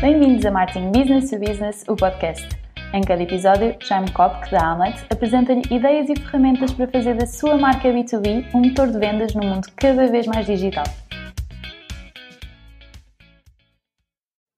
Bem-vindos 0.00 0.46
a 0.46 0.52
Marketing 0.52 0.92
Business 0.92 1.28
to 1.28 1.40
Business, 1.40 1.84
o 1.88 1.96
podcast. 1.96 2.48
Em 2.94 3.00
cada 3.00 3.20
episódio, 3.20 3.76
Jaime 3.80 4.08
Kopk, 4.12 4.48
da 4.48 4.70
Amlet, 4.70 5.04
apresenta-lhe 5.10 5.62
ideias 5.72 6.08
e 6.08 6.14
ferramentas 6.14 6.72
para 6.72 6.86
fazer 6.86 7.16
da 7.16 7.26
sua 7.26 7.58
marca 7.58 7.88
B2B 7.88 8.46
um 8.54 8.60
motor 8.60 8.92
de 8.92 8.96
vendas 8.96 9.34
num 9.34 9.44
mundo 9.44 9.66
cada 9.74 10.06
vez 10.06 10.24
mais 10.28 10.46
digital. 10.46 10.84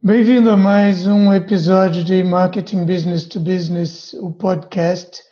Bem-vindo 0.02 0.50
a 0.50 0.58
mais 0.58 1.06
um 1.06 1.32
episódio 1.32 2.04
de 2.04 2.22
Marketing 2.22 2.84
Business 2.84 3.24
to 3.24 3.40
Business, 3.40 4.12
o 4.12 4.30
podcast. 4.32 5.22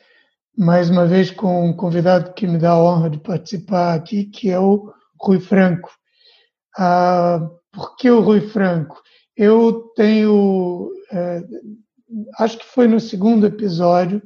Mais 0.57 0.89
uma 0.89 1.05
vez 1.05 1.31
com 1.31 1.69
um 1.69 1.77
convidado 1.77 2.33
que 2.33 2.47
me 2.47 2.57
dá 2.57 2.71
a 2.71 2.83
honra 2.83 3.11
de 3.11 3.19
participar 3.19 3.93
aqui, 3.93 4.25
que 4.25 4.51
é 4.51 4.59
o 4.59 4.91
Rui 5.21 5.39
Franco. 5.39 5.91
Ah, 6.79 7.47
por 7.71 7.95
que 7.97 8.11
o 8.11 8.23
Rui 8.23 8.41
Franco? 8.41 9.03
Eu 9.39 9.93
tenho, 9.95 10.91
é, 11.13 11.45
acho 12.41 12.59
que 12.59 12.65
foi 12.65 12.89
no 12.89 12.99
segundo 12.99 13.47
episódio 13.47 14.21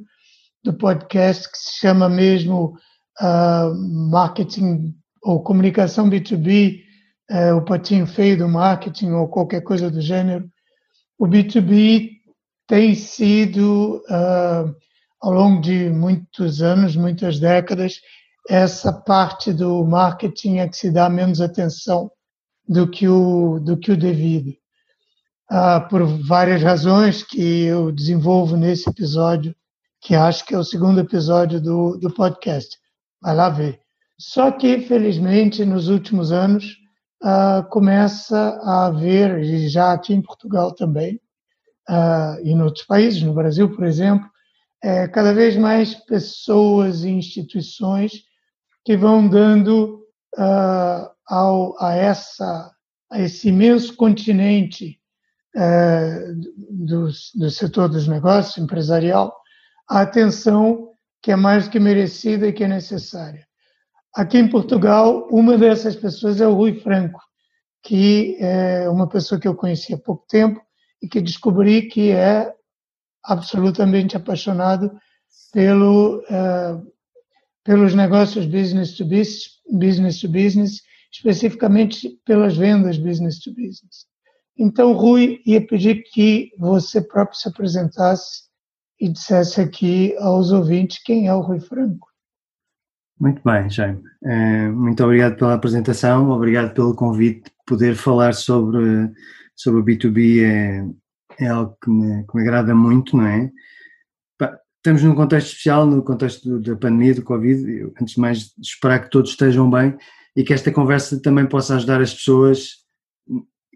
do 0.63 0.73
podcast 0.73 1.51
que 1.51 1.55
se 1.55 1.77
chama 1.77 2.09
mesmo 2.09 2.75
uh, 3.21 4.09
Marketing 4.09 4.91
ou 5.21 5.43
Comunicação 5.43 6.09
B2B, 6.09 6.81
é, 7.29 7.53
o 7.53 7.63
patinho 7.63 8.07
feio 8.07 8.39
do 8.39 8.49
marketing 8.49 9.11
ou 9.11 9.27
qualquer 9.27 9.61
coisa 9.61 9.91
do 9.91 10.01
gênero. 10.01 10.49
O 11.19 11.27
B2B 11.27 12.09
tem 12.67 12.95
sido, 12.95 14.03
uh, 14.09 14.75
ao 15.21 15.31
longo 15.31 15.61
de 15.61 15.91
muitos 15.91 16.63
anos, 16.63 16.95
muitas 16.95 17.39
décadas, 17.39 18.01
essa 18.49 18.91
parte 18.91 19.53
do 19.53 19.85
marketing 19.85 20.57
é 20.57 20.67
que 20.67 20.75
se 20.75 20.89
dá 20.89 21.07
menos 21.07 21.39
atenção 21.39 22.11
do 22.67 22.89
que 22.89 23.07
o, 23.07 23.59
do 23.59 23.77
que 23.77 23.91
o 23.91 23.97
devido 23.97 24.62
ah, 25.49 25.81
por 25.81 26.05
várias 26.05 26.61
razões 26.61 27.23
que 27.23 27.63
eu 27.63 27.91
desenvolvo 27.91 28.55
nesse 28.57 28.89
episódio, 28.89 29.55
que 30.01 30.15
acho 30.15 30.45
que 30.45 30.53
é 30.53 30.57
o 30.57 30.63
segundo 30.63 30.99
episódio 30.99 31.61
do, 31.61 31.97
do 31.97 32.13
podcast. 32.13 32.77
Vai 33.21 33.35
lá 33.35 33.49
ver. 33.49 33.79
Só 34.17 34.51
que, 34.51 34.81
felizmente, 34.81 35.65
nos 35.65 35.87
últimos 35.89 36.31
anos, 36.31 36.77
ah, 37.23 37.65
começa 37.69 38.59
a 38.63 38.87
haver, 38.87 39.39
e 39.43 39.67
já 39.69 39.93
aqui 39.93 40.13
em 40.13 40.21
Portugal 40.21 40.73
também, 40.73 41.19
ah, 41.87 42.37
e 42.43 42.51
em 42.51 42.61
outros 42.61 42.85
países, 42.85 43.21
no 43.21 43.33
Brasil, 43.33 43.73
por 43.75 43.85
exemplo, 43.85 44.27
é, 44.83 45.07
cada 45.07 45.33
vez 45.33 45.55
mais 45.55 45.95
pessoas 45.95 47.03
e 47.03 47.09
instituições 47.09 48.23
que 48.83 48.97
vão 48.97 49.27
dando 49.27 50.03
ah, 50.37 51.11
ao, 51.27 51.81
a, 51.81 51.95
essa, 51.95 52.71
a 53.09 53.21
esse 53.21 53.47
imenso 53.47 53.95
continente 53.95 54.99
do, 55.55 57.07
do 57.35 57.49
setor 57.49 57.89
dos 57.89 58.07
negócios, 58.07 58.57
empresarial, 58.57 59.35
a 59.89 60.01
atenção 60.01 60.89
que 61.21 61.31
é 61.31 61.35
mais 61.35 61.65
do 61.65 61.71
que 61.71 61.79
merecida 61.79 62.47
e 62.47 62.53
que 62.53 62.63
é 62.63 62.67
necessária. 62.67 63.47
Aqui 64.13 64.37
em 64.37 64.49
Portugal, 64.49 65.27
uma 65.31 65.57
dessas 65.57 65.95
pessoas 65.95 66.41
é 66.41 66.47
o 66.47 66.53
Rui 66.53 66.79
Franco, 66.81 67.19
que 67.81 68.37
é 68.39 68.87
uma 68.89 69.07
pessoa 69.07 69.39
que 69.39 69.47
eu 69.47 69.55
conheci 69.55 69.93
há 69.93 69.97
pouco 69.97 70.25
tempo 70.27 70.61
e 71.01 71.07
que 71.07 71.21
descobri 71.21 71.87
que 71.87 72.11
é 72.11 72.53
absolutamente 73.23 74.17
apaixonado 74.17 74.91
pelo, 75.51 76.19
uh, 76.19 76.93
pelos 77.63 77.95
negócios 77.95 78.45
business 78.45 78.95
to 78.95 79.05
business, 79.05 79.61
business 79.71 80.19
to 80.19 80.27
business, 80.27 80.81
especificamente 81.11 82.09
pelas 82.25 82.57
vendas 82.57 82.97
business 82.97 83.39
to 83.39 83.51
business. 83.51 84.12
Então, 84.57 84.93
Rui, 84.93 85.41
ia 85.45 85.65
pedir 85.65 86.03
que 86.03 86.51
você 86.57 87.01
próprio 87.01 87.37
se 87.37 87.47
apresentasse 87.47 88.43
e 88.99 89.09
dissesse 89.09 89.59
aqui 89.59 90.15
aos 90.17 90.51
ouvintes 90.51 91.01
quem 91.03 91.27
é 91.27 91.33
o 91.33 91.41
Rui 91.41 91.59
Franco. 91.59 92.07
Muito 93.19 93.41
bem, 93.43 93.69
Jaime. 93.69 94.01
Eh, 94.23 94.69
muito 94.69 95.03
obrigado 95.03 95.37
pela 95.37 95.53
apresentação, 95.53 96.29
obrigado 96.29 96.73
pelo 96.73 96.95
convite. 96.95 97.51
Poder 97.65 97.95
falar 97.95 98.33
sobre, 98.33 99.11
sobre 99.55 99.79
o 99.79 99.83
B2B 99.83 100.43
é, 100.43 101.45
é 101.45 101.47
algo 101.47 101.75
que 101.81 101.89
me, 101.89 102.25
que 102.25 102.35
me 102.35 102.41
agrada 102.41 102.75
muito, 102.75 103.17
não 103.17 103.25
é? 103.25 103.51
Estamos 104.85 105.01
num 105.01 105.15
contexto 105.15 105.47
especial, 105.47 105.85
no 105.85 106.03
contexto 106.03 106.59
da 106.59 106.75
pandemia, 106.75 107.15
do 107.15 107.23
Covid. 107.23 107.71
Eu, 107.71 107.93
antes 108.01 108.15
de 108.15 108.19
mais, 108.19 108.53
esperar 108.61 108.99
que 108.99 109.09
todos 109.09 109.31
estejam 109.31 109.69
bem 109.69 109.97
e 110.35 110.43
que 110.43 110.53
esta 110.53 110.73
conversa 110.73 111.21
também 111.21 111.45
possa 111.45 111.77
ajudar 111.77 112.01
as 112.01 112.13
pessoas 112.13 112.82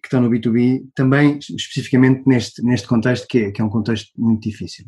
que 0.07 0.15
estão 0.15 0.21
no 0.21 0.29
B2B, 0.29 0.89
também 0.95 1.37
especificamente 1.39 2.23
neste, 2.25 2.63
neste 2.63 2.87
contexto, 2.87 3.27
que 3.27 3.39
é, 3.39 3.51
que 3.51 3.61
é 3.61 3.65
um 3.65 3.69
contexto 3.69 4.09
muito 4.17 4.41
difícil. 4.41 4.85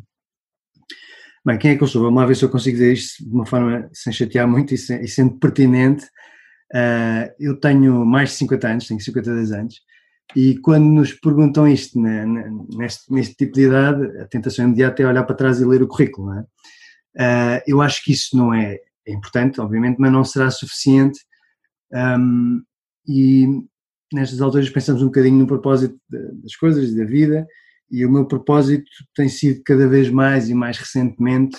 Bem, 1.44 1.58
quem 1.58 1.72
é 1.72 1.76
que 1.76 1.82
eu 1.82 1.86
sou? 1.86 2.02
Vamos 2.02 2.20
lá 2.20 2.26
ver 2.26 2.36
se 2.36 2.44
eu 2.44 2.50
consigo 2.50 2.76
dizer 2.76 2.92
isto 2.92 3.24
de 3.24 3.30
uma 3.30 3.46
forma 3.46 3.88
sem 3.92 4.12
chatear 4.12 4.48
muito 4.48 4.74
e, 4.74 4.78
sem, 4.78 5.00
e 5.02 5.08
sendo 5.08 5.38
pertinente. 5.38 6.04
Uh, 6.74 7.32
eu 7.38 7.58
tenho 7.58 8.04
mais 8.04 8.30
de 8.30 8.36
50 8.36 8.68
anos, 8.68 8.86
tenho 8.86 9.00
52 9.00 9.52
anos, 9.52 9.74
e 10.36 10.58
quando 10.58 10.84
nos 10.84 11.12
perguntam 11.12 11.66
isto 11.66 11.98
neste, 11.98 13.12
neste, 13.12 13.34
tipo 13.34 13.54
de 13.54 13.62
idade, 13.62 14.18
a 14.20 14.26
tentação 14.26 14.64
imediata 14.64 15.02
é 15.02 15.06
olhar 15.06 15.24
para 15.24 15.34
trás 15.34 15.60
e 15.60 15.64
ler 15.64 15.82
o 15.82 15.88
currículo. 15.88 16.32
É? 16.34 16.40
Uh, 17.16 17.62
eu 17.66 17.82
acho 17.82 18.04
que 18.04 18.12
isso 18.12 18.36
não 18.36 18.54
é, 18.54 18.78
é, 19.06 19.12
importante, 19.12 19.60
obviamente, 19.60 19.96
mas 19.98 20.12
não 20.12 20.24
será 20.24 20.50
suficiente. 20.50 21.18
Um, 21.92 22.62
e 23.08 23.46
nestas 24.12 24.40
alturas 24.40 24.68
pensamos 24.70 25.02
um 25.02 25.06
bocadinho 25.06 25.38
no 25.38 25.46
propósito 25.46 25.98
das 26.08 26.56
coisas 26.56 26.90
e 26.90 26.96
da 26.96 27.04
vida, 27.04 27.46
e 27.90 28.06
o 28.06 28.10
meu 28.10 28.26
propósito 28.26 28.90
tem 29.14 29.28
sido 29.28 29.62
cada 29.64 29.88
vez 29.88 30.08
mais 30.10 30.48
e 30.48 30.54
mais 30.54 30.78
recentemente 30.78 31.58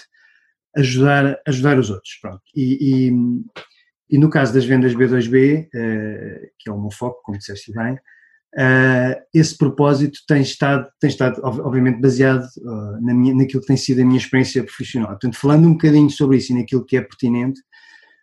ajudar, 0.76 1.38
ajudar 1.46 1.78
os 1.78 1.90
outros. 1.90 2.18
Pronto. 2.22 2.42
E, 2.56 3.10
e, 3.10 4.16
e 4.16 4.18
no 4.18 4.30
caso 4.30 4.54
das 4.54 4.66
vendas 4.66 4.94
B2B, 4.94 5.66
uh, 5.66 5.70
eh, 5.74 6.50
que 6.60 6.70
é 6.70 6.74
o 6.74 6.80
meu 6.80 6.92
foco, 6.92 7.22
como 7.24 7.38
disseste 7.38 7.74
bem, 7.74 7.94
uh, 7.96 9.22
esse 9.34 9.58
propósito 9.58 10.20
tem 10.28 10.42
estado, 10.42 10.90
tem 11.00 11.10
estado 11.10 11.42
obviamente 11.44 12.00
baseado 12.00 12.46
uh, 12.60 13.06
na 13.06 13.14
minha, 13.14 13.36
naquilo 13.36 13.62
que 13.62 13.68
tem 13.68 13.78
sido 13.78 14.02
a 14.02 14.06
minha 14.06 14.18
experiência 14.18 14.64
profissional. 14.64 15.10
Portanto, 15.10 15.38
falando 15.38 15.68
um 15.68 15.74
bocadinho 15.74 16.10
sobre 16.10 16.38
isso 16.38 16.54
e 16.54 16.56
naquilo 16.56 16.86
que 16.86 16.98
é 16.98 17.02
pertinente, 17.02 17.62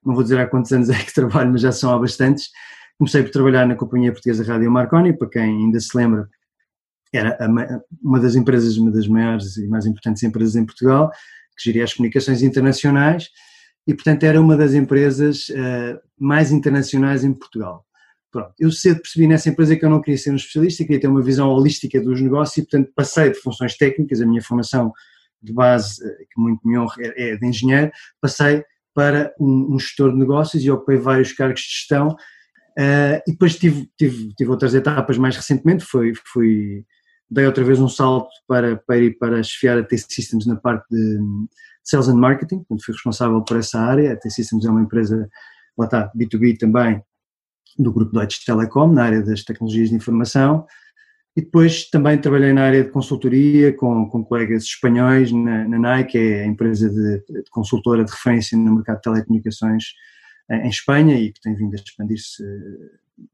não 0.04 0.14
vou 0.14 0.22
dizer 0.22 0.38
há 0.38 0.46
quantos 0.46 0.72
anos 0.72 0.88
é 0.88 0.94
que 0.94 1.12
trabalho, 1.14 1.52
mas 1.52 1.60
já 1.60 1.72
são 1.72 1.92
há 1.92 1.98
bastantes, 1.98 2.48
Comecei 2.98 3.22
por 3.22 3.30
trabalhar 3.30 3.66
na 3.66 3.76
Companhia 3.76 4.12
Portuguesa 4.12 4.42
Rádio 4.44 4.70
Marconi, 4.70 5.16
para 5.16 5.28
quem 5.28 5.42
ainda 5.42 5.78
se 5.78 5.96
lembra, 5.96 6.28
era 7.12 7.38
uma 8.02 8.20
das 8.20 8.34
empresas, 8.34 8.76
uma 8.76 8.90
das 8.90 9.06
maiores 9.06 9.56
e 9.56 9.66
mais 9.68 9.86
importantes 9.86 10.22
empresas 10.22 10.56
em 10.56 10.66
Portugal, 10.66 11.10
que 11.56 11.64
geria 11.64 11.84
as 11.84 11.94
comunicações 11.94 12.42
internacionais 12.42 13.28
e, 13.86 13.94
portanto, 13.94 14.24
era 14.24 14.40
uma 14.40 14.56
das 14.56 14.74
empresas 14.74 15.48
uh, 15.48 15.98
mais 16.18 16.52
internacionais 16.52 17.24
em 17.24 17.32
Portugal. 17.32 17.86
Pronto, 18.30 18.52
eu 18.58 18.70
cedo 18.70 19.00
percebi 19.00 19.26
nessa 19.26 19.48
empresa 19.48 19.74
que 19.74 19.84
eu 19.84 19.88
não 19.88 20.02
queria 20.02 20.18
ser 20.18 20.30
um 20.30 20.36
especialista, 20.36 20.84
queria 20.84 21.00
ter 21.00 21.08
uma 21.08 21.22
visão 21.22 21.48
holística 21.48 21.98
dos 22.00 22.20
negócios 22.20 22.58
e, 22.58 22.62
portanto, 22.62 22.92
passei 22.94 23.30
de 23.30 23.38
funções 23.38 23.76
técnicas, 23.76 24.20
a 24.20 24.26
minha 24.26 24.42
formação 24.42 24.92
de 25.42 25.52
base, 25.52 26.04
eh, 26.04 26.24
que 26.30 26.38
muito 26.38 26.66
me 26.66 26.78
honra, 26.78 26.94
é, 26.98 27.30
é 27.30 27.36
de 27.36 27.46
engenheiro, 27.46 27.90
passei 28.20 28.62
para 28.92 29.32
um, 29.40 29.74
um 29.74 29.78
gestor 29.78 30.12
de 30.12 30.18
negócios 30.18 30.62
e 30.62 30.70
ocupei 30.70 30.98
vários 30.98 31.32
cargos 31.32 31.62
de 31.62 31.68
gestão 31.68 32.16
Uh, 32.78 33.18
e 33.26 33.32
depois 33.32 33.56
tive, 33.56 33.90
tive, 33.98 34.32
tive 34.34 34.50
outras 34.50 34.72
etapas 34.72 35.18
mais 35.18 35.34
recentemente, 35.34 35.84
foi, 35.84 36.12
fui, 36.32 36.84
dei 37.28 37.44
outra 37.44 37.64
vez 37.64 37.80
um 37.80 37.88
salto 37.88 38.30
para, 38.46 38.76
para 38.76 38.98
ir 38.98 39.18
para 39.18 39.42
chefiar 39.42 39.78
a 39.78 39.82
T-Systems 39.82 40.46
na 40.46 40.54
parte 40.54 40.86
de, 40.88 41.18
Sales 41.88 42.08
and 42.08 42.16
Marketing, 42.16 42.62
quando 42.68 42.84
fui 42.84 42.92
responsável 42.92 43.42
por 43.42 43.56
essa 43.56 43.80
área, 43.80 44.12
a 44.12 44.16
T-Systems 44.16 44.64
é 44.66 44.70
uma 44.70 44.82
empresa, 44.82 45.28
lá 45.76 45.86
está, 45.86 46.12
B2B 46.14 46.58
também, 46.58 47.02
do 47.78 47.90
grupo 47.92 48.12
Deutsche 48.12 48.44
Telekom, 48.44 48.92
na 48.92 49.04
área 49.04 49.22
das 49.22 49.42
tecnologias 49.42 49.88
de 49.88 49.94
informação, 49.94 50.66
e 51.34 51.40
depois 51.40 51.88
também 51.88 52.18
trabalhei 52.18 52.52
na 52.52 52.64
área 52.64 52.84
de 52.84 52.90
consultoria 52.90 53.72
com, 53.72 54.08
com 54.10 54.22
colegas 54.22 54.64
espanhóis 54.64 55.32
na, 55.32 55.66
na 55.66 55.78
Nike, 55.78 56.12
que 56.12 56.18
é 56.18 56.42
a 56.42 56.46
empresa 56.46 56.90
de, 56.90 57.42
de 57.42 57.50
consultora 57.50 58.04
de 58.04 58.10
referência 58.10 58.58
no 58.58 58.74
mercado 58.74 58.96
de 58.96 59.02
telecomunicações 59.02 59.84
em 60.50 60.68
Espanha 60.68 61.18
e 61.18 61.32
que 61.32 61.40
tem 61.40 61.54
vindo 61.54 61.74
a 61.74 61.76
expandir-se, 61.76 62.42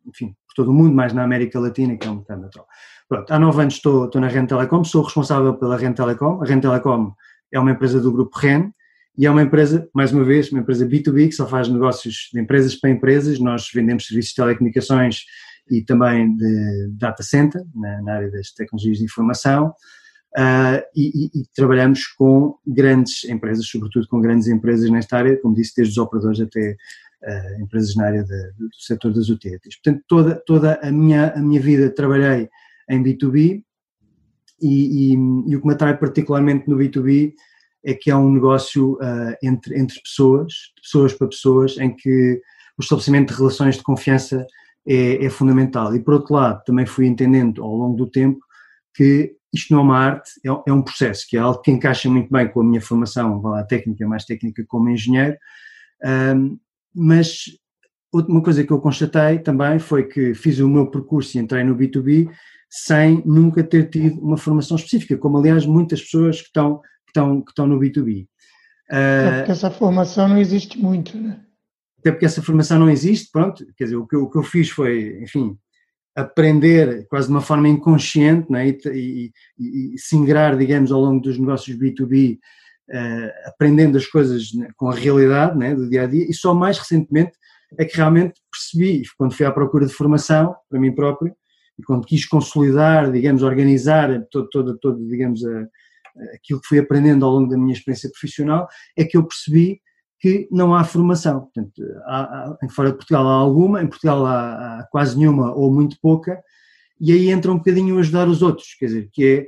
enfim, 0.07 0.35
por 0.47 0.55
todo 0.55 0.71
o 0.71 0.75
mundo, 0.75 0.95
mais 0.95 1.13
na 1.13 1.23
América 1.23 1.61
Latina, 1.61 1.97
que 1.97 2.07
é 2.07 2.11
um 2.11 2.17
mercado 2.17 2.43
natural. 2.43 2.67
Pronto, 3.09 3.33
há 3.33 3.39
nove 3.39 3.63
anos 3.63 3.75
estou, 3.75 4.07
estou 4.07 4.21
na 4.21 4.29
Ren 4.29 4.47
Telecom, 4.47 4.83
sou 4.83 5.03
responsável 5.03 5.55
pela 5.55 5.77
Ren 5.77 5.93
Telecom. 5.93 6.43
A 6.43 6.45
Ren 6.45 6.61
Telecom 6.61 7.13
é 7.53 7.61
uma 7.61 7.71
empresa 7.71 8.01
do 8.01 8.11
grupo 8.11 8.37
Ren 8.39 8.71
e 9.17 9.27
é 9.27 9.31
uma 9.31 9.43
empresa, 9.43 9.89
mais 9.95 10.13
uma 10.13 10.25
vez, 10.25 10.51
uma 10.51 10.61
empresa 10.61 10.87
B2B 10.87 11.29
que 11.29 11.33
só 11.33 11.47
faz 11.47 11.69
negócios 11.69 12.31
de 12.33 12.41
empresas 12.41 12.75
para 12.75 12.91
empresas. 12.91 13.39
Nós 13.39 13.71
vendemos 13.73 14.07
serviços 14.07 14.31
de 14.31 14.37
telecomunicações 14.37 15.25
e 15.71 15.83
também 15.83 16.35
de 16.37 16.89
data 16.93 17.23
center, 17.23 17.63
na, 17.75 18.03
na 18.03 18.15
área 18.15 18.31
das 18.31 18.51
tecnologias 18.51 18.99
de 18.99 19.05
informação. 19.05 19.75
Uh, 20.37 20.83
e, 20.97 21.27
e, 21.27 21.43
e, 21.43 21.47
trabalhamos 21.55 22.09
com 22.09 22.59
grandes 22.67 23.23
empresas, 23.25 23.69
sobretudo 23.69 24.09
com 24.09 24.21
grandes 24.21 24.49
empresas 24.49 24.91
nesta 24.91 25.17
área, 25.17 25.41
como 25.41 25.55
disse, 25.55 25.75
desde 25.77 25.93
os 25.93 25.99
operadores 25.99 26.41
até 26.41 26.77
uh, 27.27 27.63
empresas 27.63 27.95
na 27.97 28.07
área 28.07 28.25
de, 28.25 28.53
do 28.53 28.69
setor 28.79 29.13
das 29.13 29.29
utilities. 29.29 29.77
Portanto, 29.83 30.05
toda, 30.07 30.43
toda 30.47 30.81
a, 30.83 30.91
minha, 30.91 31.33
a 31.33 31.41
minha 31.41 31.61
vida 31.61 31.91
trabalhei 31.91 32.49
em 32.89 33.03
B2B 33.03 33.63
e, 34.61 35.13
e, 35.13 35.15
e, 35.15 35.57
o 35.57 35.61
que 35.61 35.67
me 35.67 35.75
atrai 35.75 35.97
particularmente 35.97 36.69
no 36.69 36.77
B2B 36.77 37.33
é 37.85 37.95
que 37.95 38.11
é 38.11 38.17
um 38.17 38.33
negócio 38.33 38.95
uh, 38.95 39.37
entre, 39.43 39.79
entre 39.79 40.01
pessoas, 40.01 40.53
de 40.77 40.83
pessoas 40.83 41.13
para 41.13 41.29
pessoas, 41.29 41.77
em 41.79 41.95
que 41.95 42.41
o 42.79 42.83
estabelecimento 42.83 43.33
de 43.33 43.39
relações 43.39 43.77
de 43.77 43.83
confiança 43.83 44.47
é, 44.87 45.25
é, 45.25 45.31
fundamental. 45.31 45.95
E 45.95 46.01
por 46.01 46.15
outro 46.15 46.35
lado, 46.35 46.63
também 46.65 46.87
fui 46.87 47.07
entendendo 47.07 47.63
ao 47.63 47.75
longo 47.75 47.97
do 47.97 48.11
tempo 48.11 48.41
que 48.95 49.37
isto 49.53 49.73
não 49.73 49.81
é 49.81 49.83
uma 49.83 49.99
arte, 49.99 50.31
é, 50.45 50.49
é 50.49 50.73
um 50.73 50.83
processo, 50.83 51.27
que 51.29 51.37
é 51.37 51.41
algo 51.41 51.61
que 51.61 51.71
encaixa 51.71 52.09
muito 52.09 52.31
bem 52.31 52.49
com 52.49 52.61
a 52.61 52.65
minha 52.65 52.81
formação, 52.81 53.41
lá, 53.43 53.63
técnica, 53.65 54.07
mais 54.07 54.25
técnica 54.25 54.65
como 54.67 54.91
engenheiro, 54.91 55.37
um, 56.37 56.59
mas 56.95 57.45
uma 58.13 58.43
coisa 58.43 58.63
que 58.63 58.73
eu 58.73 58.81
constatei 58.81 59.39
também 59.39 59.79
foi 59.79 60.05
que 60.05 60.35
fiz 60.35 60.59
o 60.61 60.69
meu 60.69 60.87
percurso 60.89 61.37
e 61.37 61.41
entrei 61.41 61.65
no 61.65 61.77
B2B 61.77 62.31
sem 62.71 63.23
nunca 63.25 63.63
ter 63.63 63.89
tido 63.89 64.21
uma 64.21 64.37
formação 64.37 64.77
específica, 64.77 65.17
como 65.17 65.39
aliás 65.39 65.65
muitas 65.65 66.03
pessoas 66.03 66.41
que 66.41 66.47
estão, 66.47 66.79
que 66.79 67.11
estão, 67.11 67.41
que 67.41 67.51
estão 67.51 67.67
no 67.67 67.79
B2B. 67.79 68.27
É 68.91 69.39
porque 69.39 69.53
essa 69.53 69.71
formação 69.71 70.29
não 70.29 70.39
existe 70.39 70.79
muito, 70.79 71.17
né? 71.17 71.41
Até 71.99 72.11
porque 72.13 72.27
essa 72.27 72.43
formação 72.43 72.79
não 72.79 72.91
existe, 72.91 73.31
pronto, 73.33 73.65
quer 73.77 73.85
dizer, 73.85 73.97
o 73.97 74.07
que, 74.07 74.15
eu, 74.15 74.25
o 74.25 74.31
que 74.31 74.37
eu 74.37 74.43
fiz 74.43 74.69
foi, 74.69 75.23
enfim, 75.23 75.57
aprender 76.15 77.07
quase 77.09 77.29
de 77.29 77.33
uma 77.33 77.41
forma 77.41 77.69
inconsciente 77.69 78.51
né, 78.51 78.69
e, 78.69 79.33
e, 79.59 79.95
e, 79.95 79.99
se 79.99 80.15
ingrar, 80.15 80.57
digamos, 80.57 80.93
ao 80.93 81.01
longo 81.01 81.21
dos 81.21 81.39
negócios 81.39 81.77
B2B, 81.77 82.39
uh, 82.91 83.49
aprendendo 83.49 83.97
as 83.97 84.07
coisas 84.07 84.53
né, 84.55 84.69
com 84.77 84.89
a 84.89 84.95
realidade 84.95 85.57
né, 85.57 85.75
do 85.75 85.89
dia 85.89 86.03
a 86.03 86.07
dia, 86.07 86.27
e 86.29 86.35
só 86.35 86.55
mais 86.55 86.79
recentemente 86.79 87.33
é 87.79 87.85
que 87.85 87.97
realmente 87.97 88.35
percebi, 88.51 89.03
quando 89.17 89.35
fui 89.35 89.47
à 89.47 89.53
procura 89.53 89.87
de 89.87 89.93
formação 89.93 90.55
para 90.69 90.79
mim 90.79 90.95
próprio, 90.95 91.35
e 91.79 91.83
quando 91.83 92.07
quis 92.07 92.27
consolidar, 92.27 93.11
digamos, 93.11 93.43
organizar 93.43 94.09
todo, 94.31 94.49
todo, 94.49 94.79
todo 94.79 95.09
digamos, 95.09 95.45
a, 95.45 95.67
aquilo 96.35 96.61
que 96.61 96.69
fui 96.69 96.79
aprendendo 96.79 97.25
ao 97.25 97.33
longo 97.33 97.51
da 97.51 97.59
minha 97.59 97.73
experiência 97.73 98.11
profissional, 98.11 98.69
é 98.97 99.05
que 99.05 99.17
eu 99.17 99.25
percebi 99.25 99.81
que 100.21 100.49
não 100.51 100.75
há 100.75 100.85
formação. 100.85 101.41
Portanto, 101.41 101.83
há, 102.07 102.57
há, 102.63 102.69
fora 102.71 102.91
de 102.91 102.97
Portugal 102.97 103.27
há 103.27 103.35
alguma, 103.35 103.83
em 103.83 103.87
Portugal 103.87 104.25
há, 104.25 104.81
há, 104.81 104.89
quase 104.91 105.19
nenhuma 105.19 105.53
ou 105.55 105.73
muito 105.73 105.99
pouca, 106.01 106.41
e 107.01 107.13
aí 107.13 107.31
entra 107.31 107.51
um 107.51 107.59
bocadinho 107.59 107.99
ajudar 107.99 108.29
os 108.29 108.41
outros, 108.41 108.75
quer 108.79 108.87
dizer, 108.87 109.11
que 109.13 109.25
é 109.27 109.47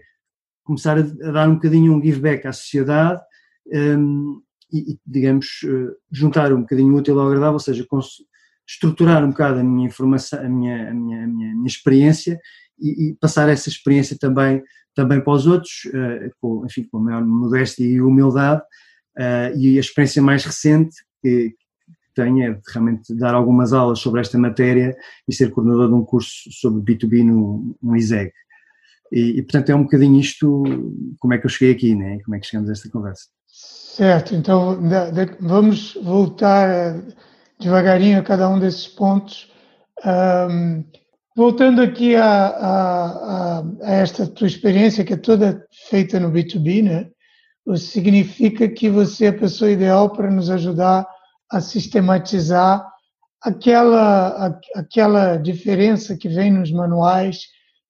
começar 0.67 0.99
a, 0.99 1.01
a 1.01 1.33
dar 1.33 1.49
um 1.49 1.55
bocadinho 1.55 1.95
um 1.95 2.03
give 2.03 2.21
back 2.21 2.47
à 2.47 2.53
sociedade 2.53 3.23
um, 3.73 4.43
e, 4.73 4.99
digamos, 5.07 5.61
eh, 5.65 5.95
juntar 6.11 6.53
um 6.53 6.63
bocadinho 6.63 6.95
útil 6.95 7.19
ao 7.21 7.29
agradável, 7.29 7.55
ou 7.55 7.61
seja, 7.61 7.87
estruturar 8.67 9.25
um 9.25 9.31
bocado 9.31 9.61
a 9.61 9.65
minha 9.65 9.87
informação, 9.87 10.41
a 10.41 10.49
minha, 10.49 10.91
a 10.91 10.95
minha, 10.95 11.23
a 11.23 11.27
minha, 11.27 11.53
a 11.53 11.55
minha 11.55 11.67
experiência 11.67 12.39
e, 12.79 13.11
e, 13.11 13.15
passar 13.15 13.49
essa 13.49 13.69
experiência 13.69 14.19
também, 14.19 14.63
também 14.95 15.21
para 15.21 15.33
os 15.33 15.47
outros, 15.47 15.85
uh, 15.87 16.31
com, 16.41 16.67
enfim, 16.67 16.83
com 16.91 16.99
a 16.99 17.01
maior 17.01 17.25
modéstia 17.25 17.87
e 17.87 18.01
humildade, 18.01 18.61
uh, 19.17 19.57
e 19.57 19.77
a 19.77 19.81
experiência 19.81 20.21
mais 20.21 20.45
recente 20.45 20.97
que, 21.23 21.55
tenho 22.17 22.43
é 22.43 22.61
realmente 22.73 23.15
dar 23.15 23.35
algumas 23.35 23.75
aulas 23.75 23.99
sobre 23.99 24.23
esta 24.23 24.39
matéria 24.39 24.97
e 25.29 25.35
ser 25.35 25.51
coordenador 25.51 25.89
de 25.89 25.95
um 25.95 26.05
curso 26.05 26.51
sobre 26.51 26.81
B2B 26.81 27.23
no, 27.23 27.77
no 27.81 27.95
ISEG. 27.95 28.33
E, 29.13 29.39
e, 29.39 29.43
portanto 29.43 29.71
é 29.71 29.75
um 29.75 29.85
bocadinho 29.85 30.21
isto, 30.21 30.63
como 31.19 31.35
é 31.35 31.39
que 31.39 31.47
eu 31.47 31.51
cheguei 31.51 31.75
aqui, 31.75 31.95
né? 31.95 32.19
como 32.25 32.37
é 32.37 32.41
que 32.41 32.47
chegamos 32.47 32.69
a 32.69 32.73
esta 32.73 32.91
conversa. 32.91 33.25
Certo, 33.49 34.35
então 34.35 34.79
vamos 35.41 35.95
voltar 36.03 37.03
devagarinho 37.59 38.19
a 38.19 38.23
cada 38.23 38.49
um 38.49 38.59
desses 38.59 38.87
pontos. 38.87 39.51
Um, 40.05 40.85
voltando 41.37 41.81
aqui 41.81 42.15
a, 42.15 42.47
a, 42.47 43.59
a, 43.61 43.93
esta 43.93 44.27
tua 44.27 44.47
experiência, 44.47 45.05
que 45.05 45.15
é 45.15 45.17
toda 45.17 45.65
feita 45.89 46.21
no 46.21 46.31
B2B, 46.31 46.83
né? 46.83 47.09
Isso 47.69 47.87
significa 47.87 48.69
que 48.69 48.89
você 48.89 49.27
é 49.27 49.29
a 49.29 49.39
pessoa 49.39 49.71
ideal 49.71 50.11
para 50.11 50.31
nos 50.31 50.51
ajudar 50.51 51.07
a 51.51 51.61
sistematizar 51.61 52.87
aquela, 53.43 54.61
aquela 54.75 55.37
diferença 55.37 56.17
que 56.17 56.29
vem 56.29 56.53
nos 56.53 56.71
manuais 56.71 57.41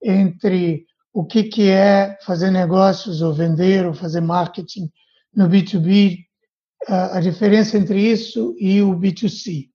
entre 0.03 0.87
o 1.17 1.25
que, 1.25 1.45
que 1.45 1.71
é 1.71 2.15
fazer 2.27 2.51
negócios 2.51 3.23
ou 3.23 3.33
vender 3.33 3.87
ou 3.87 3.95
fazer 3.95 4.21
marketing 4.21 4.93
no 5.35 5.49
B2B, 5.49 6.19
a 6.87 7.19
diferença 7.21 7.79
entre 7.79 7.99
isso 7.99 8.55
e 8.59 8.83
o 8.83 8.95
B2C. 8.95 9.71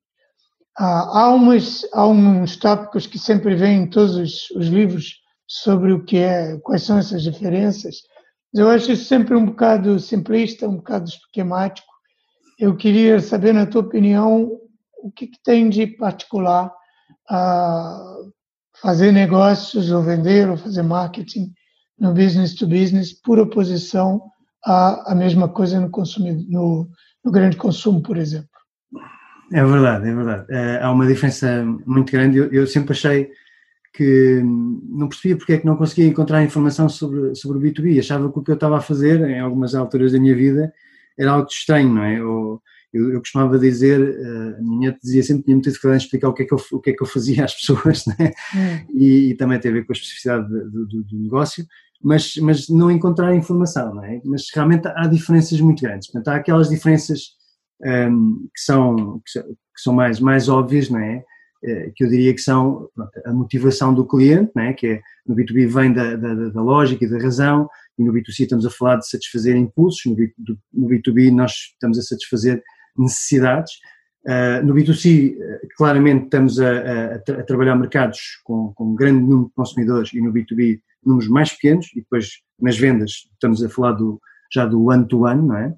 Há, 0.78 1.30
umas, 1.30 1.84
há 1.94 2.06
uns 2.06 2.58
tópicos 2.58 3.08
que 3.08 3.18
sempre 3.18 3.56
vêm 3.56 3.80
em 3.80 3.90
todos 3.90 4.16
os, 4.18 4.52
os 4.52 4.68
livros 4.68 5.16
sobre 5.48 5.92
o 5.92 6.06
que 6.06 6.18
é, 6.18 6.60
quais 6.60 6.84
são 6.84 7.00
essas 7.00 7.24
diferenças. 7.24 8.04
Eu 8.54 8.70
acho 8.70 8.92
isso 8.92 9.06
sempre 9.06 9.36
um 9.36 9.48
bocado 9.48 10.00
simplista, 10.00 10.70
um 10.70 10.76
bocado 10.76 11.10
esquemático. 11.10 11.92
Eu 12.60 12.78
queria 12.78 13.20
saber, 13.20 13.52
na 13.52 13.66
tua 13.66 13.82
opinião, 13.82 14.60
o 15.02 15.12
que, 15.12 15.26
que 15.26 15.42
tem 15.44 15.70
de 15.70 15.88
particular 15.88 16.72
a 17.28 18.16
fazer 18.82 19.12
negócios 19.12 19.92
ou 19.92 20.02
vender 20.02 20.50
ou 20.50 20.58
fazer 20.58 20.82
marketing 20.82 21.54
no 22.00 22.14
business 22.14 22.56
to 22.56 22.68
business 22.68 23.14
por 23.14 23.40
oposição 23.40 24.22
a, 24.66 25.12
a 25.12 25.16
mesma 25.16 25.48
coisa 25.48 25.80
no, 25.80 25.90
no, 26.50 26.90
no 27.24 27.32
grande 27.32 27.58
consumo, 27.58 28.02
por 28.02 28.18
exemplo. 28.18 28.50
É 29.54 29.64
verdade, 29.64 30.08
é 30.08 30.16
verdade. 30.16 30.46
É, 30.50 30.82
há 30.82 30.92
uma 30.92 31.06
diferença 31.06 31.64
muito 31.86 32.12
grande. 32.12 32.38
Eu, 32.38 32.52
eu, 32.52 32.66
sempre 32.66 32.94
achei 32.94 33.30
que 33.94 34.42
não 34.44 35.10
percebia 35.10 35.38
porque 35.38 35.54
é 35.54 35.58
que 35.58 35.66
não 35.66 35.76
conseguia 35.76 36.08
encontrar 36.08 36.44
informação 36.44 36.88
sobre, 36.88 37.36
sobre 37.36 37.58
o 37.58 37.62
B2B. 37.62 38.00
Achava 38.00 38.32
que 38.32 38.40
o 38.40 38.42
que 38.42 38.52
eu 38.52 38.56
estava 38.56 38.78
a 38.78 38.82
fazer, 38.82 39.20
em 39.30 39.40
algumas 39.40 39.76
alturas 39.76 40.14
da 40.14 40.20
minha 40.20 40.36
vida, 40.36 40.74
era 41.18 41.32
algo 41.32 41.48
estranho, 41.50 41.94
não 41.94 42.04
é? 42.04 42.20
Eu, 42.20 42.62
eu, 42.94 43.12
eu 43.14 43.20
costumava 43.20 43.58
dizer, 43.58 44.00
eh, 44.02 44.58
a 44.60 44.62
minha 44.62 44.98
dizia 45.02 45.24
sempre, 45.24 45.44
tinha 45.44 45.56
muita 45.56 45.70
dificuldade 45.70 46.04
em 46.04 46.06
explicar 46.06 46.30
o 46.30 46.34
que 46.34 46.44
é 46.44 46.46
que 46.46 46.54
eu, 46.54 46.62
o 46.72 46.80
que 46.80 46.90
é 46.90 46.94
que 46.94 47.04
eu 47.04 47.08
fazia 47.08 47.46
às 47.46 47.54
pessoas, 47.60 48.06
né? 48.06 48.34
Hum. 48.56 48.86
E, 48.94 49.32
e, 49.32 49.36
também 49.36 49.60
tem 49.60 49.72
a 49.72 49.74
ver 49.74 49.86
com 49.86 49.94
a 49.94 49.96
especificidade 49.96 50.48
do, 50.48 50.86
do, 50.88 51.04
do 51.04 51.18
negócio 51.18 51.66
mas, 52.04 52.36
mas 52.38 52.68
não 52.68 52.90
encontrar 52.90 53.36
informação, 53.36 53.94
não 53.94 54.04
é? 54.04 54.20
Mas 54.26 54.48
realmente 54.54 54.88
há 54.88 55.08
diferenças 55.08 55.62
muito 55.62 55.82
grandes. 55.82 56.08
Portanto, 56.10 56.28
há 56.30 56.38
aquelas 56.38 56.70
diferenças 56.70 57.36
um, 57.84 58.48
que, 58.54 58.62
são, 58.62 59.22
que, 59.24 59.32
são, 59.32 59.44
que 59.44 59.82
são 59.82 59.94
mais, 59.94 60.20
mais 60.20 60.50
óbvias, 60.50 60.90
não 60.90 61.00
é? 61.00 61.24
Eh, 61.64 61.92
que 61.96 62.04
eu 62.04 62.10
diria 62.10 62.34
que 62.34 62.42
são 62.42 62.90
pronto, 62.96 63.12
a 63.24 63.32
motivação 63.32 63.94
do 63.94 64.06
cliente, 64.06 64.52
não 64.56 64.64
é? 64.64 64.74
que 64.74 64.88
é, 64.88 65.02
no 65.28 65.36
B2B 65.36 65.68
vem 65.68 65.94
da, 65.94 66.16
da, 66.16 66.34
da, 66.50 66.62
lógica 66.62 67.06
e 67.06 67.08
da 67.08 67.20
razão, 67.20 67.70
e 68.00 68.04
no 68.04 68.12
B2C 68.12 68.42
estamos 68.42 68.66
a 68.66 68.70
falar 68.72 68.96
de 68.96 69.08
satisfazer 69.08 69.56
impulsos, 69.56 70.02
no 70.74 70.88
B2B 70.90 71.32
nós 71.32 71.52
estamos 71.52 72.00
a 72.00 72.02
satisfazer 72.02 72.64
necessidades. 72.98 73.74
Uh, 74.26 74.64
no 74.64 74.76
B2C, 74.76 75.36
claramente 75.76 76.26
estamos 76.26 76.60
a, 76.60 76.70
a, 76.70 77.16
a, 77.16 77.44
trabalhar 77.44 77.76
mercados 77.76 78.20
com, 78.44 78.72
com 78.74 78.92
um 78.92 78.96
grande 78.96 79.22
número 79.22 79.48
de 79.48 79.54
consumidores 79.56 80.14
e 80.14 80.22
no 80.22 80.32
B2B 80.32 80.80
números 81.04 81.28
mais 81.28 81.52
pequenos 81.52 81.88
e 81.96 82.02
depois 82.02 82.30
nas 82.60 82.78
vendas 82.78 83.12
estamos 83.34 83.64
a 83.64 83.70
falar 83.70 83.94
do, 83.94 84.22
já 84.54 84.66
do 84.66 84.86
one-to-one, 84.86 85.48
não 85.48 85.58
é? 85.58 85.74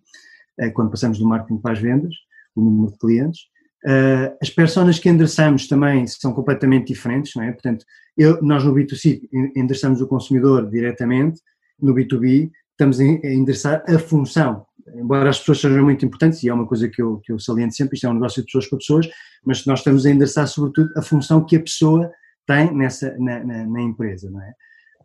é? 0.60 0.70
Quando 0.72 0.92
passamos 0.92 1.20
do 1.20 1.28
marketing 1.28 1.62
para 1.62 1.72
as 1.72 1.80
vendas, 1.80 2.14
o 2.56 2.62
número 2.62 2.92
de 2.92 2.98
clientes. 2.98 3.42
Uh, 3.86 4.36
as 4.42 4.50
personas 4.50 5.00
que 5.00 5.10
endereçamos 5.10 5.68
também 5.68 6.08
são 6.08 6.34
completamente 6.34 6.88
diferentes, 6.88 7.34
não 7.36 7.44
é? 7.44 7.52
Portanto, 7.52 7.86
eu, 8.18 8.42
nós 8.42 8.64
no 8.64 8.74
B2C 8.74 9.22
endereçamos 9.56 10.02
o 10.02 10.08
consumidor 10.08 10.70
diretamente, 10.70 11.42
no 11.82 11.94
B2B 11.94 12.52
estamos 12.72 13.00
a 13.00 13.04
endereçar 13.04 13.84
a 13.88 14.00
função. 14.00 14.66
Embora 14.96 15.30
as 15.30 15.40
pessoas 15.40 15.62
sejam 15.62 15.84
muito 15.84 16.06
importantes, 16.06 16.44
e 16.44 16.50
é 16.50 16.54
uma 16.54 16.68
coisa 16.68 16.90
que 16.90 17.02
eu, 17.02 17.20
que 17.20 17.32
eu 17.32 17.40
saliento 17.40 17.76
sempre, 17.76 17.96
isto 17.96 18.06
é 18.06 18.10
um 18.10 18.16
negócio 18.16 18.42
de 18.42 18.46
pessoas 18.46 18.68
para 18.68 18.78
pessoas, 18.78 19.10
mas 19.46 19.66
nós 19.66 19.80
estamos 19.80 20.06
a 20.06 20.10
endereçar 20.10 20.48
sobretudo 20.48 20.92
a 20.98 21.02
função 21.02 21.46
que 21.46 21.56
a 21.56 21.60
pessoa 21.60 22.12
tem 22.46 22.74
nessa, 22.76 23.16
na, 23.18 23.44
na, 23.44 23.66
na 23.66 23.82
empresa, 23.82 24.30
não 24.30 24.42
é? 24.42 24.54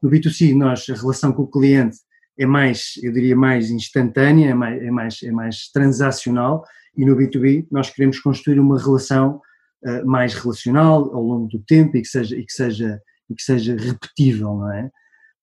No 0.02 0.10
B2C, 0.10 0.54
nós, 0.54 0.86
a 0.88 0.94
relação 0.94 1.32
com 1.32 1.42
o 1.42 1.50
cliente 1.50 1.98
é 2.38 2.46
mais, 2.46 2.92
eu 3.02 3.12
diria, 3.12 3.36
mais 3.36 3.70
instantânea, 3.70 4.50
é 4.50 4.54
mais, 4.54 4.82
é 4.82 4.90
mais, 4.90 5.22
é 5.24 5.30
mais 5.30 5.68
transacional, 5.72 6.64
e 6.96 7.04
no 7.04 7.16
B2B 7.16 7.66
nós 7.70 7.90
queremos 7.90 8.20
construir 8.20 8.60
uma 8.60 8.80
relação 8.80 9.40
uh, 9.84 10.06
mais 10.06 10.34
relacional 10.34 11.12
ao 11.14 11.22
longo 11.22 11.48
do 11.48 11.58
tempo 11.60 11.96
e 11.96 12.02
que 12.02 12.08
seja, 12.08 12.36
e 12.36 12.44
que 12.44 12.52
seja, 12.52 13.00
e 13.28 13.34
que 13.34 13.42
seja 13.42 13.76
repetível, 13.76 14.54
não 14.54 14.72
é? 14.72 14.90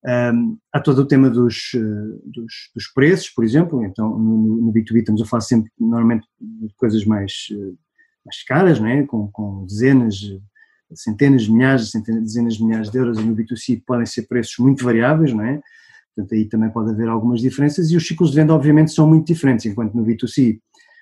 Um, 0.08 0.58
há 0.72 0.80
todo 0.80 1.00
o 1.00 1.06
tema 1.06 1.32
dos, 1.32 1.74
uh, 1.74 2.22
dos, 2.26 2.70
dos, 2.76 2.88
preços, 2.94 3.30
por 3.32 3.44
exemplo, 3.44 3.84
então 3.84 4.20
no, 4.20 4.62
no, 4.62 4.72
B2B 4.72 5.00
estamos 5.00 5.20
a 5.20 5.26
falar 5.26 5.42
sempre, 5.42 5.72
normalmente, 5.80 6.28
de 6.40 6.72
coisas 6.76 7.04
mais, 7.06 7.48
uh, 7.52 7.76
mais 8.24 8.44
caras, 8.44 8.80
não 8.80 8.88
é? 8.88 9.04
com, 9.04 9.28
com 9.32 9.66
dezenas, 9.66 10.16
centenas 10.94 11.48
milhares, 11.48 11.90
centenas, 11.90 12.22
dezenas 12.22 12.54
de 12.54 12.64
milhares 12.64 12.92
de 12.92 13.00
euros 13.00 13.18
e 13.18 13.24
no 13.24 13.36
B2C 13.36 13.82
podem 13.84 14.06
ser 14.06 14.28
preços 14.28 14.56
muito 14.60 14.84
variáveis, 14.84 15.34
não 15.34 15.44
é? 15.44 15.60
Portanto, 16.16 16.36
aí 16.36 16.46
também 16.46 16.70
pode 16.70 16.92
haver 16.92 17.10
algumas 17.10 17.42
diferenças 17.42 17.90
e 17.90 17.98
os 17.98 18.08
ciclos 18.08 18.30
de 18.30 18.36
venda, 18.36 18.54
obviamente, 18.54 18.92
são 18.92 19.08
muito 19.08 19.26
diferentes, 19.26 19.66
enquanto 19.66 19.96
no 19.96 20.06
B2C 20.06 20.60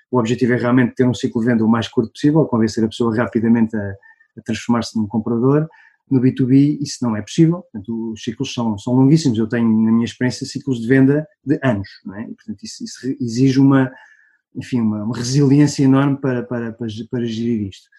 o 0.09 0.17
objetivo 0.17 0.53
é 0.53 0.57
realmente 0.57 0.95
ter 0.95 1.05
um 1.05 1.13
ciclo 1.13 1.41
de 1.41 1.47
venda 1.47 1.65
o 1.65 1.67
mais 1.67 1.87
curto 1.87 2.11
possível, 2.13 2.45
convencer 2.45 2.83
a 2.83 2.87
pessoa 2.87 3.15
rapidamente 3.15 3.75
a, 3.75 3.93
a 4.37 4.41
transformar-se 4.45 4.97
num 4.97 5.07
comprador. 5.07 5.67
No 6.09 6.21
B2B 6.21 6.77
isso 6.81 6.97
não 7.01 7.15
é 7.15 7.21
possível, 7.21 7.63
portanto, 7.71 8.11
os 8.11 8.23
ciclos 8.23 8.53
são, 8.53 8.77
são 8.77 8.93
longuíssimos, 8.93 9.37
eu 9.37 9.47
tenho 9.47 9.67
na 9.67 9.91
minha 9.91 10.05
experiência 10.05 10.45
ciclos 10.45 10.81
de 10.81 10.87
venda 10.87 11.27
de 11.45 11.59
anos, 11.63 11.87
não 12.05 12.15
é? 12.15 12.23
E, 12.23 12.33
portanto 12.35 12.63
isso, 12.63 12.83
isso, 12.83 13.15
exige 13.21 13.59
uma, 13.59 13.91
enfim, 14.55 14.81
uma, 14.81 15.03
uma 15.03 15.17
resiliência 15.17 15.83
enorme 15.83 16.17
para, 16.17 16.43
para, 16.43 16.71
para, 16.73 16.87
para 17.09 17.25
gerir 17.25 17.67
isto. 17.69 17.89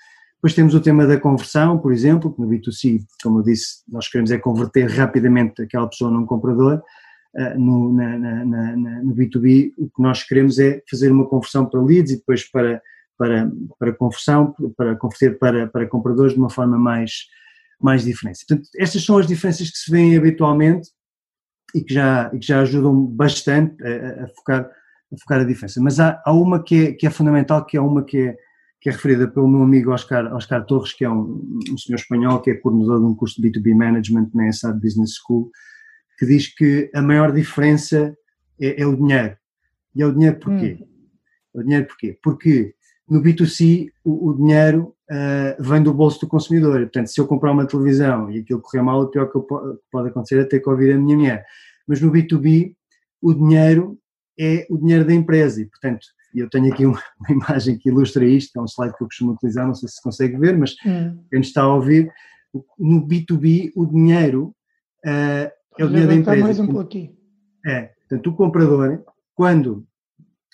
Depois 0.44 0.54
temos 0.54 0.74
o 0.74 0.80
tema 0.80 1.06
da 1.06 1.18
conversão, 1.18 1.78
por 1.78 1.90
exemplo, 1.90 2.30
que 2.30 2.38
no 2.38 2.46
B2C, 2.46 3.02
como 3.22 3.38
eu 3.38 3.42
disse, 3.42 3.82
nós 3.88 4.08
queremos 4.08 4.30
é 4.30 4.36
converter 4.36 4.86
rapidamente 4.90 5.62
aquela 5.62 5.88
pessoa 5.88 6.10
num 6.10 6.26
comprador, 6.26 6.82
uh, 7.34 7.58
no, 7.58 7.90
na, 7.94 8.18
na, 8.18 8.44
na, 8.44 9.02
no 9.02 9.14
B2B 9.14 9.72
o 9.78 9.86
que 9.88 10.02
nós 10.02 10.22
queremos 10.22 10.58
é 10.58 10.82
fazer 10.90 11.10
uma 11.10 11.26
conversão 11.26 11.64
para 11.64 11.80
leads 11.80 12.12
e 12.12 12.16
depois 12.16 12.44
para, 12.50 12.82
para, 13.16 13.50
para 13.78 13.92
conversão, 13.94 14.54
para 14.76 14.94
converter 14.96 15.38
para, 15.38 15.66
para 15.66 15.86
compradores 15.86 16.34
de 16.34 16.38
uma 16.38 16.50
forma 16.50 16.78
mais, 16.78 17.26
mais 17.80 18.04
diferente. 18.04 18.44
Portanto, 18.46 18.68
estas 18.76 19.04
são 19.04 19.18
as 19.18 19.26
diferenças 19.26 19.70
que 19.70 19.78
se 19.78 19.90
veem 19.90 20.16
habitualmente 20.16 20.88
e 21.74 21.82
que 21.82 21.92
já, 21.92 22.30
e 22.32 22.38
que 22.38 22.46
já 22.46 22.60
ajudam 22.60 23.04
bastante 23.04 23.76
a, 23.82 24.24
a 24.24 24.28
focar, 24.28 24.62
a 25.12 25.16
focar 25.18 25.40
a 25.40 25.44
diferença. 25.44 25.80
Mas 25.80 25.98
há, 25.98 26.22
há 26.24 26.32
uma 26.32 26.62
que 26.62 26.86
é, 26.86 26.92
que 26.92 27.06
é 27.06 27.10
fundamental, 27.10 27.64
que 27.64 27.76
é 27.76 27.80
uma 27.80 28.04
que 28.04 28.18
é, 28.18 28.36
que 28.80 28.90
é 28.90 28.92
referida 28.92 29.26
pelo 29.26 29.48
meu 29.48 29.62
amigo 29.62 29.92
Oscar, 29.92 30.32
Oscar 30.34 30.64
Torres, 30.66 30.92
que 30.92 31.04
é 31.04 31.10
um, 31.10 31.58
um 31.70 31.78
senhor 31.78 31.98
espanhol, 31.98 32.40
que 32.40 32.50
é 32.50 32.54
coordenador 32.54 33.00
de 33.00 33.06
um 33.06 33.14
curso 33.14 33.40
de 33.40 33.50
B2B 33.50 33.74
Management 33.74 34.30
na 34.34 34.48
ESAD 34.48 34.78
Business 34.78 35.14
School, 35.14 35.50
que 36.18 36.26
diz 36.26 36.54
que 36.54 36.90
a 36.94 37.00
maior 37.00 37.32
diferença 37.32 38.14
é, 38.60 38.82
é 38.82 38.86
o 38.86 38.94
dinheiro. 38.94 39.36
E 39.94 40.02
é 40.02 40.06
o 40.06 40.12
dinheiro 40.12 40.38
porquê? 40.38 40.78
Hum. 40.80 40.86
O 41.54 41.62
dinheiro 41.62 41.86
porquê? 41.86 42.18
Porque 42.22 42.74
no 43.08 43.22
B2C 43.22 43.90
o, 44.04 44.30
o 44.30 44.36
dinheiro 44.36 44.94
uh, 45.10 45.62
vem 45.62 45.82
do 45.82 45.92
bolso 45.92 46.20
do 46.20 46.28
consumidor. 46.28 46.80
Portanto, 46.80 47.08
se 47.08 47.20
eu 47.20 47.26
comprar 47.26 47.52
uma 47.52 47.66
televisão 47.66 48.30
e 48.30 48.40
aquilo 48.40 48.60
correr 48.60 48.82
mal, 48.82 49.02
o 49.02 49.08
pior 49.08 49.30
que 49.30 49.38
pode 49.90 50.08
acontecer 50.08 50.40
é 50.40 50.44
ter 50.44 50.60
que 50.60 50.68
ouvir 50.68 50.92
a 50.92 50.98
minha 50.98 51.16
mulher. 51.16 51.46
Mas 51.86 52.00
no 52.00 52.10
B2B 52.10 52.74
o 53.20 53.34
dinheiro 53.34 53.98
é 54.38 54.66
o 54.68 54.78
dinheiro 54.78 55.04
da 55.04 55.14
empresa 55.14 55.60
e, 55.60 55.66
portanto, 55.66 56.06
eu 56.34 56.48
tenho 56.50 56.72
aqui 56.72 56.84
uma, 56.84 57.00
uma, 57.20 57.30
imagem 57.30 57.78
que 57.78 57.88
ilustra 57.88 58.24
isto, 58.24 58.58
é 58.58 58.62
um 58.62 58.66
slide 58.66 58.96
que 58.96 59.02
eu 59.02 59.06
costumo 59.06 59.32
utilizar, 59.32 59.66
não 59.66 59.74
sei 59.74 59.88
se 59.88 60.02
consegue 60.02 60.36
ver, 60.36 60.56
mas 60.58 60.74
hum. 60.84 61.22
quem 61.30 61.40
está 61.40 61.62
a 61.62 61.74
ouvir, 61.74 62.12
no 62.78 63.06
B2B 63.06 63.72
o 63.76 63.86
dinheiro 63.86 64.54
uh, 65.04 65.50
é 65.78 65.84
o 65.84 65.88
dinheiro 65.88 66.08
da 66.08 66.14
empresa. 66.14 66.44
mais 66.44 66.60
um 66.60 66.66
pouquinho. 66.66 67.16
É, 67.66 67.92
portanto 68.08 68.30
o 68.30 68.36
comprador, 68.36 69.04
quando, 69.34 69.86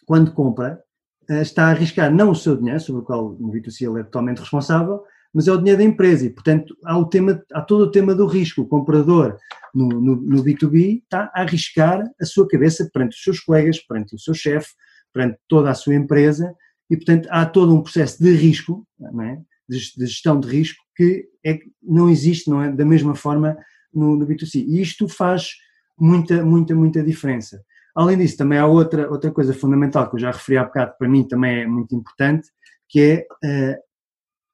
quando 0.07 0.33
compra, 0.33 0.83
está 1.29 1.67
a 1.67 1.71
arriscar 1.71 2.12
não 2.12 2.31
o 2.31 2.35
seu 2.35 2.57
dinheiro, 2.57 2.81
sobre 2.81 3.03
o 3.03 3.05
qual 3.05 3.37
no 3.39 3.53
B2C 3.53 3.89
ele 3.89 4.00
é 4.00 4.05
totalmente 4.05 4.39
responsável, 4.39 5.03
mas 5.33 5.47
é 5.47 5.53
o 5.53 5.59
dinheiro 5.59 5.79
da 5.79 5.85
empresa 5.85 6.27
e, 6.27 6.31
portanto, 6.31 6.77
há, 6.85 6.99
o 6.99 7.05
tema, 7.05 7.41
há 7.53 7.61
todo 7.61 7.83
o 7.83 7.91
tema 7.91 8.15
do 8.15 8.27
risco. 8.27 8.62
O 8.62 8.67
comprador 8.67 9.37
no, 9.75 9.89
no, 9.89 10.17
no 10.17 10.45
B2B 10.45 11.03
está 11.03 11.31
a 11.35 11.43
arriscar 11.43 12.03
a 12.21 12.25
sua 12.25 12.49
cabeça 12.49 12.89
perante 12.93 13.17
os 13.17 13.23
seus 13.23 13.39
colegas, 13.39 13.79
perante 13.79 14.15
o 14.15 14.19
seu 14.19 14.35
chefe, 14.35 14.71
perante 15.12 15.39
toda 15.49 15.71
a 15.71 15.75
sua 15.75 15.95
empresa 15.95 16.53
e, 16.91 16.97
portanto, 16.97 17.29
há 17.31 17.47
todo 17.47 17.75
um 17.75 17.83
processo 17.83 18.23
de 18.23 18.33
risco, 18.35 18.85
é? 19.23 19.39
de, 19.69 19.79
gestão 20.07 20.41
de 20.41 20.49
risco, 20.49 20.83
que 20.97 21.29
é, 21.47 21.61
não 21.81 22.11
existe 22.11 22.50
não 22.50 22.61
é, 22.61 22.73
da 22.73 22.85
mesma 22.85 23.15
forma 23.15 23.57
no, 23.95 24.17
no 24.17 24.27
B2C. 24.27 24.65
E 24.67 24.83
isto 24.83 25.09
faz 25.09 25.53
muita, 25.97 26.45
muita, 26.45 26.75
muita 26.75 27.03
diferença. 27.03 27.62
Além 27.94 28.18
disso, 28.18 28.37
também 28.37 28.59
há 28.59 28.66
outra, 28.66 29.11
outra 29.11 29.30
coisa 29.30 29.52
fundamental 29.52 30.09
que 30.09 30.16
eu 30.16 30.20
já 30.20 30.30
referi 30.30 30.59
há 30.59 30.64
bocado, 30.64 30.94
para 30.99 31.09
mim 31.09 31.26
também 31.26 31.61
é 31.61 31.66
muito 31.66 31.94
importante, 31.94 32.49
que 32.88 33.00
é, 33.00 33.75
uh, 33.75 33.82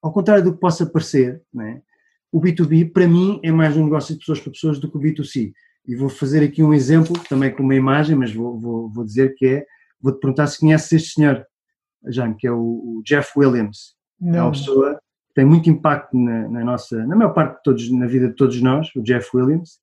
ao 0.03 0.13
contrário 0.13 0.45
do 0.45 0.55
que 0.55 0.61
possa 0.61 0.87
parecer, 0.87 1.43
é? 1.61 1.81
o 2.33 2.41
B2B, 2.41 2.93
para 2.93 3.07
mim, 3.07 3.41
é 3.43 3.53
mais 3.53 3.77
um 3.77 3.85
negócio 3.85 4.15
de 4.15 4.21
pessoas 4.21 4.41
para 4.41 4.53
pessoas 4.53 4.79
do 4.79 4.91
que 4.91 4.97
o 4.97 5.01
B2C. 5.01 5.53
E 5.87 5.95
vou 5.95 6.09
fazer 6.09 6.45
aqui 6.45 6.63
um 6.63 6.75
exemplo, 6.75 7.15
também 7.29 7.55
com 7.55 7.63
uma 7.63 7.75
imagem, 7.75 8.17
mas 8.17 8.35
vou, 8.35 8.59
vou, 8.59 8.91
vou 8.91 9.05
dizer 9.05 9.35
que 9.37 9.47
é 9.47 9.67
Vou-te 10.01 10.21
perguntar 10.21 10.47
se 10.47 10.61
conheces 10.61 10.93
este 10.93 11.15
senhor, 11.15 11.45
Jaime, 12.07 12.37
que 12.37 12.47
é 12.47 12.53
o, 12.53 12.61
o 12.61 13.03
Jeff 13.05 13.33
Williams. 13.37 13.97
Não. 14.21 14.39
É 14.39 14.43
uma 14.43 14.53
pessoa 14.53 14.95
que 15.29 15.35
tem 15.35 15.45
muito 15.45 15.69
impacto 15.69 16.17
na, 16.17 16.49
na, 16.49 16.65
nossa, 16.65 17.05
na 17.07 17.17
maior 17.17 17.33
parte 17.33 17.57
de 17.57 17.63
todos, 17.63 17.91
na 17.91 18.07
vida 18.07 18.29
de 18.29 18.35
todos 18.35 18.61
nós, 18.61 18.89
o 18.95 19.03
Jeff 19.03 19.29
Williams, 19.37 19.81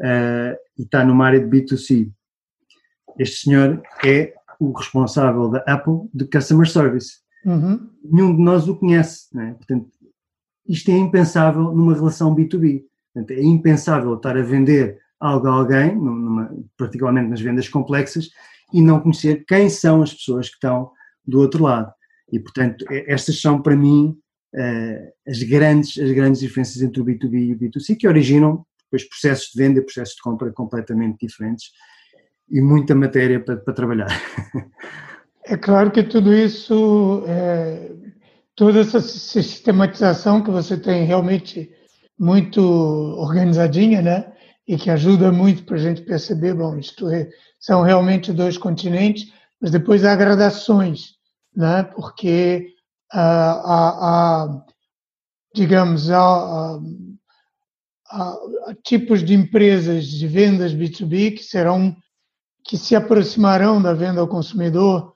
uh, 0.00 0.56
e 0.76 0.82
está 0.82 1.04
numa 1.04 1.26
área 1.26 1.40
de 1.40 1.46
B2C. 1.46 2.12
Este 3.18 3.44
senhor 3.44 3.82
é 4.04 4.34
o 4.58 4.72
responsável 4.72 5.48
da 5.48 5.58
Apple 5.66 6.08
de 6.12 6.24
Customer 6.26 6.68
Service. 6.68 7.18
Uhum. 7.44 7.88
Nenhum 8.04 8.36
de 8.36 8.42
nós 8.42 8.68
o 8.68 8.76
conhece, 8.76 9.26
né? 9.34 9.54
portanto, 9.54 9.88
isto 10.68 10.90
é 10.90 10.96
impensável 10.96 11.72
numa 11.72 11.94
relação 11.94 12.34
B2B. 12.34 12.84
Portanto, 13.14 13.30
é 13.38 13.42
impensável 13.42 14.14
estar 14.14 14.36
a 14.36 14.42
vender 14.42 14.98
algo 15.20 15.46
a 15.46 15.52
alguém, 15.52 15.94
numa, 15.94 16.50
particularmente 16.76 17.30
nas 17.30 17.40
vendas 17.40 17.68
complexas, 17.68 18.30
e 18.72 18.82
não 18.82 19.00
conhecer 19.00 19.44
quem 19.46 19.70
são 19.70 20.02
as 20.02 20.12
pessoas 20.12 20.48
que 20.48 20.56
estão 20.56 20.90
do 21.24 21.40
outro 21.40 21.62
lado. 21.62 21.92
E, 22.30 22.40
portanto, 22.40 22.84
estas 22.90 23.40
são 23.40 23.62
para 23.62 23.76
mim 23.76 24.18
uh, 24.54 25.12
as, 25.30 25.42
grandes, 25.42 25.96
as 25.98 26.10
grandes 26.10 26.40
diferenças 26.40 26.82
entre 26.82 27.00
o 27.00 27.04
B2B 27.04 27.34
e 27.34 27.52
o 27.52 27.58
B2C, 27.58 27.96
que 27.96 28.08
originam 28.08 28.66
depois 28.84 29.08
processos 29.08 29.50
de 29.52 29.62
venda, 29.62 29.82
processos 29.82 30.16
de 30.16 30.22
compra 30.22 30.52
completamente 30.52 31.26
diferentes 31.26 31.70
e 32.50 32.60
muita 32.60 32.94
matéria 32.94 33.40
para, 33.40 33.56
para 33.56 33.74
trabalhar. 33.74 34.08
É 35.48 35.56
claro 35.56 35.92
que 35.92 36.02
tudo 36.02 36.34
isso, 36.34 37.22
é, 37.28 37.92
toda 38.56 38.80
essa 38.80 39.00
sistematização 39.00 40.42
que 40.42 40.50
você 40.50 40.76
tem 40.76 41.04
realmente 41.04 41.70
muito 42.18 42.60
organizadinha, 42.60 44.02
né? 44.02 44.32
E 44.66 44.76
que 44.76 44.90
ajuda 44.90 45.30
muito 45.30 45.64
para 45.64 45.76
a 45.76 45.80
gente 45.80 46.02
perceber, 46.02 46.54
bom, 46.54 46.76
isto 46.76 47.08
é, 47.08 47.28
são 47.60 47.82
realmente 47.82 48.32
dois 48.32 48.58
continentes, 48.58 49.32
mas 49.60 49.70
depois 49.70 50.04
há 50.04 50.16
gradações, 50.16 51.14
né? 51.54 51.84
porque 51.94 52.74
há, 53.12 53.52
há, 53.52 53.88
há 54.00 54.64
digamos, 55.54 56.10
há, 56.10 56.78
há, 58.10 58.36
tipos 58.84 59.24
de 59.24 59.34
empresas 59.34 60.06
de 60.06 60.26
vendas 60.26 60.74
B2B 60.74 61.36
que 61.36 61.42
serão 61.42 61.96
que 62.66 62.76
se 62.76 62.96
aproximarão 62.96 63.80
da 63.80 63.94
venda 63.94 64.20
ao 64.20 64.26
consumidor, 64.26 65.14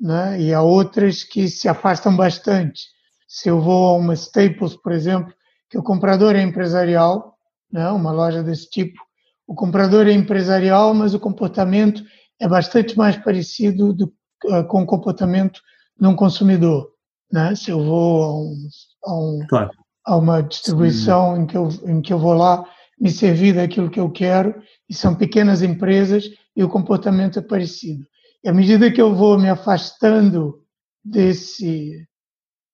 né? 0.00 0.40
e 0.40 0.54
há 0.54 0.62
outras 0.62 1.24
que 1.24 1.48
se 1.48 1.68
afastam 1.68 2.16
bastante. 2.16 2.84
Se 3.26 3.48
eu 3.48 3.60
vou 3.60 3.88
a 3.88 3.96
uma 3.96 4.14
Staples, 4.14 4.76
por 4.76 4.92
exemplo, 4.92 5.32
que 5.68 5.76
o 5.76 5.82
comprador 5.82 6.36
é 6.36 6.42
empresarial, 6.42 7.36
né? 7.70 7.88
uma 7.90 8.12
loja 8.12 8.42
desse 8.42 8.70
tipo, 8.70 9.00
o 9.46 9.54
comprador 9.54 10.06
é 10.06 10.12
empresarial, 10.12 10.94
mas 10.94 11.12
o 11.12 11.20
comportamento 11.20 12.02
é 12.40 12.46
bastante 12.46 12.96
mais 12.96 13.16
parecido 13.16 13.92
do, 13.92 14.12
uh, 14.44 14.64
com 14.68 14.82
o 14.82 14.86
comportamento 14.86 15.60
de 15.98 16.06
um 16.06 16.14
consumidor. 16.14 16.88
Né? 17.30 17.54
Se 17.54 17.70
eu 17.70 17.82
vou 17.82 18.22
a, 18.22 18.36
um, 18.36 18.68
a, 19.04 19.14
um, 19.14 19.46
claro. 19.48 19.70
a 20.06 20.16
uma 20.16 20.42
distribuição 20.42 21.36
em 21.36 21.46
que, 21.46 21.56
eu, 21.56 21.68
em 21.84 22.00
que 22.00 22.12
eu 22.12 22.18
vou 22.18 22.34
lá 22.34 22.64
me 23.00 23.10
servir 23.10 23.54
daquilo 23.54 23.90
que 23.90 23.98
eu 23.98 24.10
quero, 24.10 24.54
e 24.88 24.94
são 24.94 25.14
pequenas 25.14 25.62
empresas 25.62 26.30
e 26.56 26.62
o 26.62 26.68
comportamento 26.68 27.38
é 27.38 27.42
parecido. 27.42 28.06
E 28.44 28.48
à 28.48 28.52
medida 28.52 28.90
que 28.90 29.00
eu 29.00 29.14
vou 29.14 29.38
me 29.38 29.48
afastando 29.48 30.62
desse, 31.04 32.06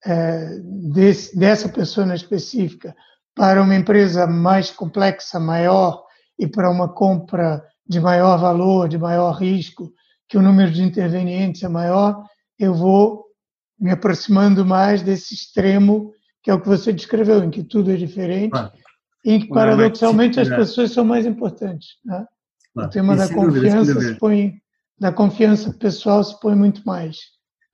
é, 0.04 0.58
desse 0.92 1.38
dessa 1.38 1.68
pessoa 1.68 2.14
específica 2.14 2.94
para 3.34 3.62
uma 3.62 3.76
empresa 3.76 4.26
mais 4.26 4.70
complexa, 4.70 5.38
maior, 5.38 6.04
e 6.38 6.46
para 6.46 6.70
uma 6.70 6.88
compra 6.88 7.64
de 7.86 8.00
maior 8.00 8.38
valor, 8.38 8.88
de 8.88 8.98
maior 8.98 9.32
risco, 9.32 9.92
que 10.28 10.36
o 10.36 10.42
número 10.42 10.70
de 10.70 10.82
intervenientes 10.82 11.62
é 11.62 11.68
maior, 11.68 12.22
eu 12.58 12.74
vou 12.74 13.24
me 13.78 13.90
aproximando 13.90 14.64
mais 14.64 15.02
desse 15.02 15.34
extremo 15.34 16.12
que 16.42 16.50
é 16.50 16.54
o 16.54 16.60
que 16.60 16.68
você 16.68 16.92
descreveu, 16.92 17.42
em 17.42 17.50
que 17.50 17.62
tudo 17.62 17.90
é 17.90 17.96
diferente, 17.96 18.50
claro. 18.50 18.72
em 19.24 19.40
que 19.40 19.48
paradoxalmente 19.48 20.40
as 20.40 20.48
pessoas 20.48 20.92
são 20.92 21.04
mais 21.04 21.26
importantes. 21.26 21.96
Né? 22.04 22.24
Claro. 22.78 22.90
O 22.90 22.92
tema 22.92 23.16
da 23.16 23.28
confiança 23.28 23.94
dúvida, 23.94 24.12
se 24.12 24.18
põe, 24.18 24.54
da 25.00 25.12
confiança 25.12 25.72
pessoal 25.72 26.22
se 26.22 26.38
põe 26.38 26.54
muito 26.54 26.82
mais. 26.86 27.16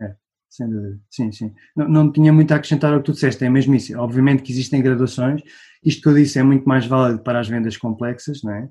É, 0.01 0.15
sem 0.49 0.69
dúvida, 0.69 0.99
sim, 1.11 1.31
sim. 1.31 1.53
Não, 1.77 1.89
não 1.89 2.13
tinha 2.13 2.33
muito 2.33 2.53
a 2.53 2.57
acrescentar 2.57 2.93
ao 2.93 3.01
que 3.01 3.07
tu 3.07 3.13
disseste, 3.13 3.45
é 3.45 3.51
mesmo 3.51 3.75
isso. 3.75 3.99
Obviamente 3.99 4.43
que 4.43 4.51
existem 4.51 4.83
graduações, 4.83 5.43
isto 5.85 6.01
que 6.01 6.09
eu 6.09 6.15
disse 6.15 6.39
é 6.39 6.43
muito 6.43 6.67
mais 6.67 6.87
válido 6.87 7.23
para 7.23 7.39
as 7.39 7.49
vendas 7.49 7.77
complexas, 7.77 8.43
não 8.43 8.53
é? 8.55 8.69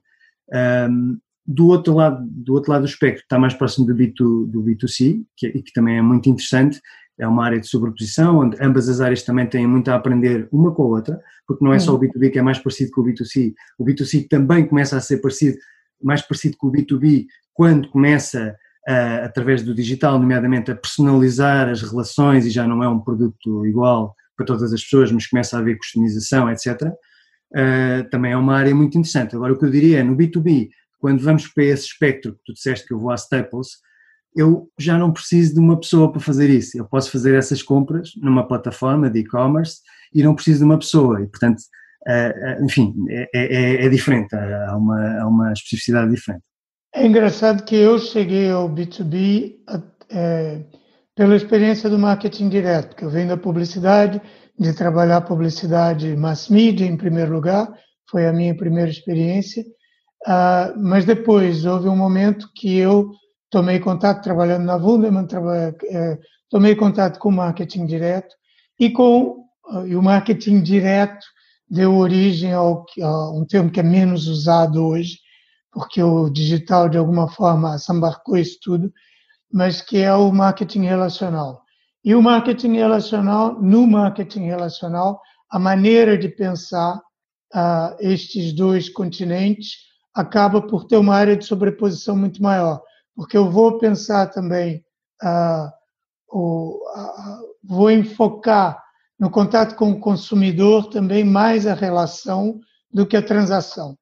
Um, 0.90 1.18
do 1.46 1.68
outro 1.68 1.94
lado 1.94 2.26
do 2.26 2.54
outro 2.54 2.72
lado 2.72 2.82
do 2.82 2.88
espectro 2.88 3.22
está 3.22 3.38
mais 3.38 3.54
próximo 3.54 3.86
do, 3.86 3.94
B2, 3.94 4.14
do 4.50 4.64
B2C 4.64 5.24
que, 5.36 5.48
e 5.48 5.62
que 5.62 5.74
também 5.74 5.98
é 5.98 6.02
muito 6.02 6.30
interessante 6.30 6.82
é 7.20 7.28
uma 7.28 7.46
área 7.46 7.60
de 7.60 7.68
sobreposição 7.68 8.40
onde 8.40 8.58
ambas 8.62 8.88
as 8.88 9.02
áreas 9.02 9.24
também 9.24 9.46
têm 9.46 9.68
muito 9.68 9.90
a 9.90 9.96
aprender 9.96 10.48
uma 10.52 10.74
com 10.74 10.84
a 10.84 10.88
outra 10.88 11.22
porque 11.46 11.64
não 11.64 11.74
é 11.74 11.80
só 11.80 11.94
o 11.94 12.00
B2B 12.00 12.32
que 12.32 12.40
é 12.40 12.42
mais 12.42 12.60
parecido 12.60 12.92
com 12.92 13.02
o 13.02 13.04
B2C 13.06 13.54
o 13.78 13.86
B2C 13.86 14.28
também 14.30 14.66
começa 14.66 14.96
a 14.96 15.02
ser 15.02 15.18
parecido 15.18 15.58
mais 16.04 16.22
parecido 16.22 16.58
com 16.58 16.68
o 16.68 16.72
B2B 16.72 17.26
quando 17.54 17.90
começa 17.90 18.56
a, 18.88 19.26
através 19.26 19.64
do 19.64 19.74
digital 19.74 20.20
nomeadamente 20.20 20.72
a 20.72 20.76
personalizar 20.76 21.70
as 21.70 21.82
relações 21.82 22.46
e 22.46 22.50
já 22.50 22.68
não 22.68 22.84
é 22.84 22.90
um 22.90 23.00
produto 23.00 23.66
igual 23.66 24.16
para 24.36 24.46
todas 24.46 24.74
as 24.74 24.84
pessoas, 24.84 25.12
mas 25.12 25.28
começa 25.28 25.56
a 25.56 25.60
haver 25.60 25.78
customização, 25.78 26.50
etc. 26.50 26.82
uh, 26.82 28.10
também 28.10 28.32
é 28.32 28.38
uma 28.38 28.56
área 28.56 28.74
muito 28.74 28.98
interessante. 28.98 29.36
Agora, 29.36 29.54
o 29.54 29.58
que 29.58 29.66
eu 29.66 29.70
diria 29.70 30.00
é, 30.00 30.04
no 30.04 30.18
B2B, 30.18 30.70
quando 31.00 31.22
vamos 31.22 31.48
para 31.48 31.64
esse 31.66 31.86
espectro 31.86 32.34
que 32.34 32.42
tu 32.46 32.54
disseste 32.54 32.88
que 32.88 32.94
eu 32.94 33.00
vou 33.00 33.12
à 33.12 33.16
Staples, 33.16 33.68
eu 34.36 34.70
já 34.80 34.98
não 34.98 35.14
preciso 35.14 35.54
de 35.54 35.60
uma 35.60 35.80
pessoa 35.80 36.12
para 36.12 36.20
fazer 36.20 36.50
isso. 36.50 36.78
Eu 36.78 36.86
posso 36.86 37.12
fazer 37.12 37.36
essas 37.36 37.62
compras 37.62 38.12
numa 38.18 38.48
plataforma 38.48 39.10
de 39.10 39.20
e-commerce 39.20 39.82
e 40.14 40.24
não 40.24 40.34
preciso 40.34 40.60
de 40.60 40.66
uma 40.66 40.80
pessoa. 40.80 41.22
E, 41.22 41.28
portanto, 41.28 41.62
enfim, 42.62 42.94
é, 43.10 43.30
é, 43.34 43.86
é, 43.86 43.90
diferente, 43.90 44.36
há 44.36 44.76
uma, 44.76 45.22
há 45.22 45.28
uma 45.28 45.54
especificidade 45.54 46.12
diferente. 46.12 46.44
É 46.94 47.06
engraçado 47.06 47.64
que 47.64 47.76
eu 47.76 47.98
cheguei 47.98 48.52
ao 48.52 48.70
B2B 48.70 49.56
é, 50.12 50.62
pela 51.16 51.36
experiência 51.36 51.90
do 51.90 51.98
marketing 51.98 52.50
direto, 52.50 52.90
porque 52.90 53.06
eu 53.06 53.10
venho 53.10 53.30
da 53.30 53.38
publicidade, 53.38 54.22
de 54.60 54.74
trabalhar 54.74 55.22
publicidade 55.22 56.16
mass 56.16 56.50
media 56.50 56.86
em 56.86 56.98
primeiro 56.98 57.34
lugar, 57.34 57.68
foi 58.10 58.28
a 58.28 58.34
minha 58.34 58.56
primeira 58.56 58.90
experiência, 58.90 59.64
uh, 60.28 60.80
mas 60.80 61.06
depois 61.06 61.66
houve 61.66 61.88
um 61.88 61.96
momento 61.96 62.48
que 62.56 62.78
eu 62.78 63.10
tomei 63.50 63.80
contato, 63.80 64.24
trabalhando 64.24 64.66
na 64.66 64.76
Wunderman, 64.76 65.28
é, 65.90 66.18
tomei 66.50 66.76
contato 66.76 67.20
com 67.20 67.30
o 67.30 67.32
marketing 67.32 67.86
direto 67.86 68.36
e 68.80 68.90
com 68.90 69.44
e 69.86 69.96
o 69.96 70.02
marketing 70.02 70.62
direto 70.62 71.26
deu 71.74 71.98
origem 71.98 72.54
ao, 72.54 72.86
a 73.02 73.32
um 73.32 73.44
termo 73.44 73.72
que 73.72 73.80
é 73.80 73.84
menos 73.84 74.28
usado 74.28 74.86
hoje, 74.86 75.18
porque 75.72 76.04
o 76.04 76.30
digital 76.30 76.88
de 76.88 77.00
alguma 77.00 77.28
forma 77.28 77.80
sambarcou 77.80 78.38
isso 78.38 78.60
tudo, 78.62 78.94
mas 79.52 79.82
que 79.82 79.98
é 79.98 80.14
o 80.14 80.32
marketing 80.32 80.84
relacional. 80.84 81.64
E 82.06 82.14
o 82.14 82.22
marketing 82.22 82.74
relacional, 82.74 83.60
no 83.60 83.88
marketing 83.88 84.46
relacional, 84.46 85.20
a 85.50 85.58
maneira 85.58 86.16
de 86.16 86.30
pensar 86.30 86.96
uh, 86.96 87.96
estes 88.00 88.54
dois 88.54 88.88
continentes 88.88 89.78
acaba 90.14 90.62
por 90.62 90.86
ter 90.86 90.98
uma 90.98 91.16
área 91.16 91.36
de 91.36 91.44
sobreposição 91.44 92.16
muito 92.16 92.42
maior, 92.42 92.84
porque 93.16 93.36
eu 93.36 93.50
vou 93.50 93.80
pensar 93.80 94.28
também, 94.28 94.86
uh, 95.24 95.72
o, 96.30 96.78
uh, 96.78 97.56
vou 97.64 97.90
enfocar 97.90 98.83
no 99.24 99.30
contato 99.30 99.76
com 99.76 99.90
o 99.90 100.00
consumidor 100.02 100.90
também 100.90 101.24
mais 101.24 101.66
a 101.66 101.74
relação 101.74 102.60
do 102.92 103.08
que 103.08 103.16
a 103.16 103.22
transação, 103.22 103.98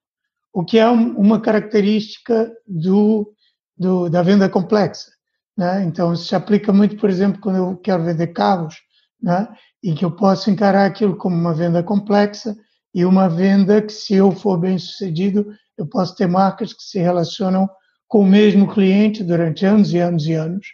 o 0.51 0.65
que 0.65 0.79
é 0.79 0.89
uma 0.89 1.39
característica 1.39 2.51
do, 2.67 3.31
do 3.77 4.09
da 4.09 4.23
venda 4.23 4.49
complexa. 4.49 5.11
Né? 5.55 5.83
Então, 5.83 6.11
isso 6.11 6.25
se 6.25 6.33
aplica 6.33 6.73
muito, 6.73 6.97
por 6.97 7.07
exemplo, 7.07 7.39
quando 7.39 7.57
eu 7.57 7.77
quero 7.77 8.03
vender 8.03 8.33
carros, 8.33 8.77
né? 9.21 9.47
e 9.83 9.93
que 9.93 10.03
eu 10.03 10.09
posso 10.09 10.49
encarar 10.49 10.87
aquilo 10.87 11.15
como 11.15 11.35
uma 11.35 11.53
venda 11.53 11.83
complexa 11.83 12.57
e 12.91 13.05
uma 13.05 13.29
venda 13.29 13.79
que, 13.79 13.93
se 13.93 14.15
eu 14.15 14.31
for 14.31 14.57
bem 14.57 14.79
sucedido, 14.79 15.53
eu 15.77 15.85
posso 15.85 16.15
ter 16.15 16.25
marcas 16.25 16.73
que 16.73 16.81
se 16.81 16.97
relacionam 16.97 17.69
com 18.07 18.21
o 18.21 18.27
mesmo 18.27 18.73
cliente 18.73 19.23
durante 19.23 19.67
anos 19.67 19.93
e 19.93 19.99
anos 19.99 20.25
e 20.25 20.33
anos, 20.33 20.65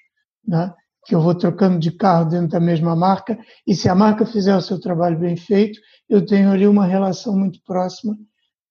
né? 0.47 0.73
Que 1.07 1.15
eu 1.15 1.21
vou 1.21 1.33
trocando 1.33 1.79
de 1.79 1.89
carro 1.89 2.25
dentro 2.29 2.49
da 2.49 2.59
mesma 2.59 2.93
marca, 2.93 3.39
e 3.65 3.73
se 3.73 3.87
a 3.87 3.95
marca 3.95 4.25
fizer 4.25 4.55
o 4.55 4.61
seu 4.61 4.77
trabalho 4.77 5.17
bem 5.17 5.37
feito, 5.37 5.79
eu 6.09 6.25
tenho 6.25 6.51
ali 6.51 6.67
uma 6.67 6.85
relação 6.85 7.33
muito 7.33 7.59
próxima, 7.65 8.17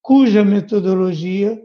cuja 0.03 0.45
metodologia 0.45 1.59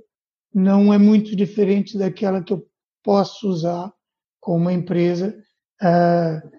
não 0.55 0.93
é 0.93 0.97
muito 0.97 1.37
diferente 1.37 1.99
daquela 1.99 2.43
que 2.43 2.55
eu 2.55 2.67
posso 3.05 3.49
usar 3.49 3.93
com 4.41 4.57
uma 4.57 4.73
empresa, 4.73 5.37
uh, 5.83 6.51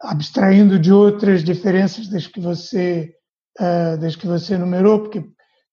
abstraindo 0.00 0.78
de 0.78 0.92
outras 0.92 1.42
diferenças 1.42 2.08
das 2.08 2.28
que 2.28 2.40
você 2.40 3.12
uh, 3.60 3.98
das 3.98 4.14
que 4.14 4.28
você 4.28 4.54
enumerou, 4.54 5.00
porque 5.00 5.24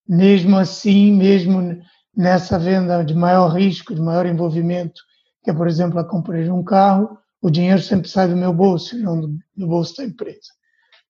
mesmo 0.07 0.57
assim, 0.57 1.11
mesmo 1.11 1.79
nessa 2.15 2.57
venda 2.57 3.03
de 3.03 3.13
maior 3.13 3.49
risco, 3.49 3.93
de 3.93 4.01
maior 4.01 4.25
envolvimento, 4.25 4.99
que 5.43 5.51
é, 5.51 5.53
por 5.53 5.67
exemplo, 5.67 5.99
a 5.99 6.03
compra 6.03 6.43
de 6.43 6.51
um 6.51 6.63
carro, 6.63 7.20
o 7.41 7.49
dinheiro 7.49 7.81
sempre 7.81 8.07
sai 8.07 8.27
do 8.27 8.37
meu 8.37 8.53
bolso, 8.53 8.97
não 8.97 9.19
do, 9.19 9.39
do 9.55 9.67
bolso 9.67 9.97
da 9.97 10.05
empresa. 10.05 10.51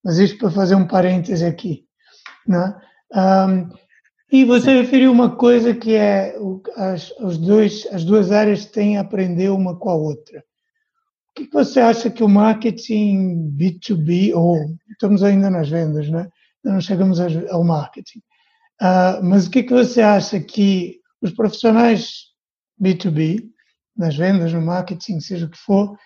Mas 0.04 0.17
isso 0.17 0.38
para 0.38 0.50
fazer 0.50 0.76
um 0.76 0.88
parêntese 0.88 1.46
aqui. 1.46 1.86
Né? 2.48 2.82
Um, 3.13 3.70
e 4.32 4.46
você 4.46 4.82
referiu 4.82 5.12
uma 5.12 5.36
coisa 5.36 5.76
que 5.76 5.94
é 5.94 6.36
as, 6.78 7.12
os 7.20 7.38
dois, 7.38 7.86
as 7.91 8.06
duas 8.06 8.32
áreas 8.32 8.65
têm 8.65 8.98
a 8.98 9.02
aprender 9.02 9.50
uma 9.50 9.78
com 9.78 9.89
a 9.89 9.96
outra. 9.96 10.44
O 11.32 11.34
que 11.34 11.52
você 11.52 11.80
acha 11.82 12.10
que 12.10 12.24
o 12.24 12.30
marketing 12.30 13.54
B2B, 13.58 14.34
ou 14.34 14.58
estamos 14.89 15.24
ainda 15.24 15.50
nas 15.50 15.70
vendas, 15.70 16.10
né? 16.10 16.30
não 16.63 16.80
chegamos 16.80 17.20
ao 17.50 17.63
marketing, 17.63 18.20
uh, 18.82 19.24
mas 19.24 19.48
o 19.48 19.52
que 19.52 19.63
você 19.63 20.02
acha 20.02 20.39
que 20.39 21.00
os 21.22 21.32
profissionais 21.32 22.28
B2B, 22.82 23.50
nas 23.96 24.15
vendas, 24.15 24.54
no 24.54 24.62
marketing, 24.62 25.20
seja 25.20 25.46
o 25.46 25.50
que 25.50 25.58
for, 25.58 25.98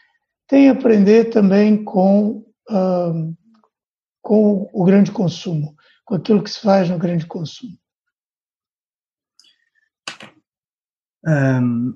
têm 0.47 0.69
a 0.69 0.73
aprender 0.73 1.25
também 1.25 1.83
com, 1.83 2.45
com 4.21 4.69
o 4.73 4.83
grande 4.83 5.11
consumo, 5.11 5.75
com 6.05 6.15
aquilo 6.15 6.43
que 6.43 6.49
se 6.49 6.61
faz 6.61 6.89
no 6.89 6.97
grande 6.97 7.25
consumo? 7.25 7.77
Um, 11.27 11.93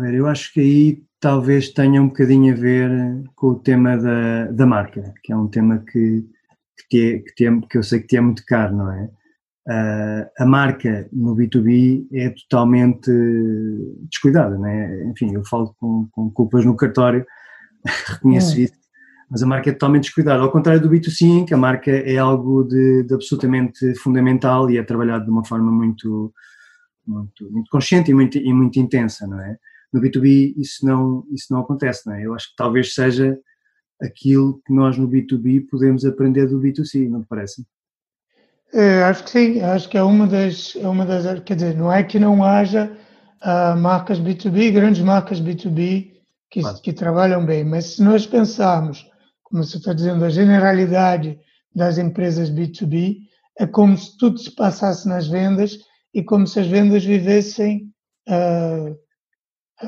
ver, 0.00 0.14
eu 0.14 0.26
acho 0.26 0.52
que 0.52 0.60
aí 0.60 1.02
talvez 1.20 1.70
tenha 1.70 2.02
um 2.02 2.08
bocadinho 2.08 2.52
a 2.52 2.56
ver 2.56 2.90
com 3.36 3.48
o 3.48 3.58
tema 3.58 3.96
da, 3.96 4.46
da 4.46 4.66
marca, 4.66 5.14
que 5.22 5.32
é 5.32 5.36
um 5.36 5.48
tema 5.48 5.78
que, 5.78 6.26
que, 6.76 6.88
te, 6.88 7.18
que, 7.20 7.34
te, 7.34 7.66
que 7.68 7.78
eu 7.78 7.82
sei 7.82 8.00
que 8.00 8.08
te 8.08 8.16
é 8.16 8.20
muito 8.20 8.44
caro, 8.44 8.76
não 8.76 8.90
é? 8.92 9.08
Uh, 9.64 10.28
a 10.40 10.44
marca 10.44 11.08
no 11.12 11.36
B2B 11.36 12.08
é 12.12 12.30
totalmente 12.30 13.08
descuidada, 14.10 14.58
não 14.58 14.66
é? 14.66 15.04
Enfim, 15.04 15.32
eu 15.32 15.44
falo 15.44 15.72
com, 15.78 16.08
com 16.10 16.28
culpas 16.30 16.64
no 16.64 16.76
cartório, 16.76 17.24
reconheço 17.84 18.56
é. 18.58 18.62
isso, 18.62 18.74
mas 19.30 19.42
a 19.42 19.46
marca 19.46 19.70
é 19.70 19.72
totalmente 19.72 20.04
descuidada. 20.04 20.42
Ao 20.42 20.52
contrário 20.52 20.80
do 20.80 20.90
B2C, 20.90 21.22
em 21.22 21.44
que 21.44 21.54
a 21.54 21.56
marca 21.56 21.90
é 21.90 22.18
algo 22.18 22.64
de, 22.64 23.02
de 23.04 23.14
absolutamente 23.14 23.94
fundamental 23.96 24.70
e 24.70 24.78
é 24.78 24.82
trabalhado 24.82 25.24
de 25.24 25.30
uma 25.30 25.44
forma 25.44 25.70
muito 25.70 26.32
muito, 27.06 27.50
muito 27.50 27.68
consciente 27.70 28.10
e 28.10 28.14
muito, 28.14 28.38
e 28.38 28.52
muito 28.52 28.78
intensa, 28.78 29.26
não 29.26 29.40
é? 29.40 29.56
No 29.92 30.00
B2B 30.00 30.54
isso 30.56 30.86
não, 30.86 31.24
isso 31.32 31.46
não 31.50 31.60
acontece, 31.60 32.06
não 32.06 32.14
é? 32.14 32.24
Eu 32.24 32.34
acho 32.34 32.50
que 32.50 32.56
talvez 32.56 32.94
seja 32.94 33.36
aquilo 34.00 34.60
que 34.66 34.72
nós 34.72 34.96
no 34.96 35.08
B2B 35.08 35.66
podemos 35.70 36.04
aprender 36.04 36.46
do 36.46 36.60
B2C, 36.60 37.08
não 37.08 37.22
te 37.22 37.26
parece? 37.28 37.64
É, 38.72 39.02
acho 39.04 39.24
que 39.24 39.30
sim, 39.30 39.60
acho 39.60 39.88
que 39.88 39.98
é 39.98 40.02
uma 40.02 40.26
das, 40.26 40.74
é 40.76 40.88
uma 40.88 41.04
das, 41.04 41.40
quer 41.40 41.54
dizer, 41.54 41.76
não 41.76 41.92
é 41.92 42.02
que 42.02 42.18
não 42.18 42.42
haja 42.42 42.90
uh, 43.42 43.76
marcas 43.78 44.18
B2B, 44.18 44.72
grandes 44.72 45.02
marcas 45.02 45.40
B2B 45.40 46.10
que, 46.52 46.60
que 46.82 46.92
trabalham 46.92 47.44
bem, 47.44 47.64
mas 47.64 47.94
se 47.94 48.02
nós 48.02 48.26
pensarmos, 48.26 49.10
como 49.42 49.64
você 49.64 49.78
está 49.78 49.94
dizendo, 49.94 50.22
a 50.22 50.28
generalidade 50.28 51.40
das 51.74 51.96
empresas 51.96 52.50
B2B, 52.50 53.20
é 53.58 53.66
como 53.66 53.96
se 53.96 54.16
tudo 54.18 54.38
se 54.38 54.54
passasse 54.54 55.08
nas 55.08 55.26
vendas 55.26 55.78
e 56.12 56.22
como 56.22 56.46
se 56.46 56.60
as 56.60 56.66
vendas 56.66 57.02
vivessem 57.04 57.90
uh, 58.28 58.90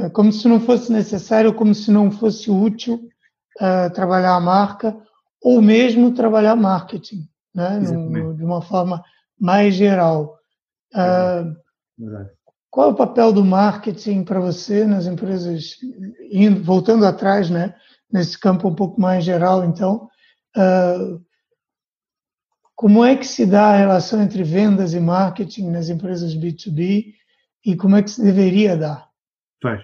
uh, 0.07 0.11
como 0.12 0.33
se 0.33 0.48
não 0.48 0.59
fosse 0.59 0.90
necessário, 0.90 1.53
como 1.53 1.74
se 1.74 1.90
não 1.90 2.11
fosse 2.11 2.50
útil 2.50 3.09
uh, 3.61 3.92
trabalhar 3.92 4.35
a 4.35 4.40
marca 4.40 4.96
ou 5.42 5.61
mesmo 5.61 6.14
trabalhar 6.14 6.57
marketing, 6.57 7.29
né? 7.55 7.79
De 8.35 8.42
uma 8.42 8.62
forma 8.62 9.05
mais 9.38 9.74
geral. 9.74 10.38
Qual 12.74 12.88
é 12.88 12.92
o 12.92 12.96
papel 12.96 13.32
do 13.32 13.44
marketing 13.44 14.24
para 14.24 14.40
você 14.40 14.84
nas 14.84 15.06
empresas, 15.06 15.76
indo, 16.28 16.60
voltando 16.60 17.06
atrás, 17.06 17.48
né? 17.48 17.72
nesse 18.12 18.37
campo 18.37 18.66
um 18.66 18.74
pouco 18.74 19.00
mais 19.00 19.24
geral, 19.24 19.64
então, 19.64 20.08
como 22.74 23.04
é 23.04 23.14
que 23.14 23.28
se 23.28 23.46
dá 23.46 23.66
a 23.66 23.76
relação 23.76 24.20
entre 24.20 24.42
vendas 24.42 24.92
e 24.92 24.98
marketing 24.98 25.70
nas 25.70 25.88
empresas 25.88 26.34
B2B 26.34 27.14
e 27.64 27.76
como 27.76 27.94
é 27.94 28.02
que 28.02 28.10
se 28.10 28.20
deveria 28.20 28.76
dar? 28.76 29.08
Pois, 29.62 29.80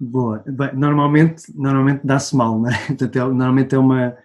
boa. 0.00 0.42
Bem, 0.46 0.74
normalmente, 0.74 1.42
normalmente 1.54 2.00
dá-se 2.02 2.34
mal, 2.34 2.58
né? 2.58 2.70
É, 2.98 3.18
normalmente 3.18 3.74
é 3.74 3.78
uma, 3.78 4.16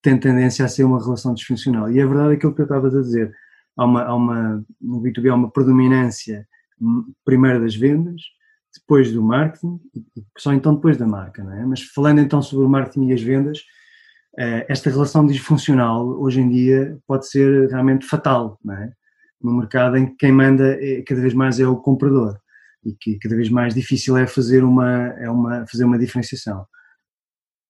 tem 0.00 0.16
tendência 0.16 0.64
a 0.64 0.68
ser 0.68 0.84
uma 0.84 1.02
relação 1.02 1.34
disfuncional. 1.34 1.90
E 1.90 1.98
é 1.98 2.06
verdade 2.06 2.34
aquilo 2.34 2.54
que 2.54 2.60
eu 2.60 2.66
estava 2.66 2.86
a 2.86 2.90
dizer. 2.90 3.34
Há 3.76 3.84
uma, 3.84 4.04
há 4.04 4.14
uma, 4.14 4.64
no 4.80 5.02
B2B 5.02 5.32
há 5.32 5.34
uma 5.34 5.50
predominância 5.50 6.46
primeiro 7.24 7.60
das 7.60 7.74
vendas, 7.74 8.20
depois 8.74 9.12
do 9.12 9.22
marketing 9.22 9.80
só 10.38 10.52
então 10.52 10.74
depois 10.74 10.96
da 10.96 11.06
marca, 11.06 11.42
não 11.42 11.52
é? 11.52 11.64
Mas 11.64 11.82
falando 11.82 12.20
então 12.20 12.42
sobre 12.42 12.66
o 12.66 12.68
marketing 12.68 13.08
e 13.08 13.12
as 13.12 13.22
vendas, 13.22 13.62
eh, 14.38 14.66
esta 14.68 14.90
relação 14.90 15.26
disfuncional 15.26 16.06
hoje 16.20 16.40
em 16.40 16.48
dia 16.48 16.98
pode 17.06 17.28
ser 17.28 17.68
realmente 17.70 18.06
fatal, 18.06 18.58
não 18.64 18.74
é? 18.74 18.92
Mercado 19.42 19.96
em 19.96 20.06
que 20.06 20.16
quem 20.16 20.32
manda 20.32 20.76
é, 20.82 21.02
cada 21.02 21.20
vez 21.20 21.32
mais 21.32 21.60
é 21.60 21.66
o 21.66 21.76
comprador 21.76 22.36
e 22.84 22.94
que 22.94 23.18
cada 23.18 23.36
vez 23.36 23.48
mais 23.48 23.74
difícil 23.74 24.16
é 24.16 24.26
fazer 24.26 24.64
uma, 24.64 25.08
é 25.18 25.30
uma, 25.30 25.66
fazer 25.66 25.84
uma 25.84 25.98
diferenciação. 25.98 26.66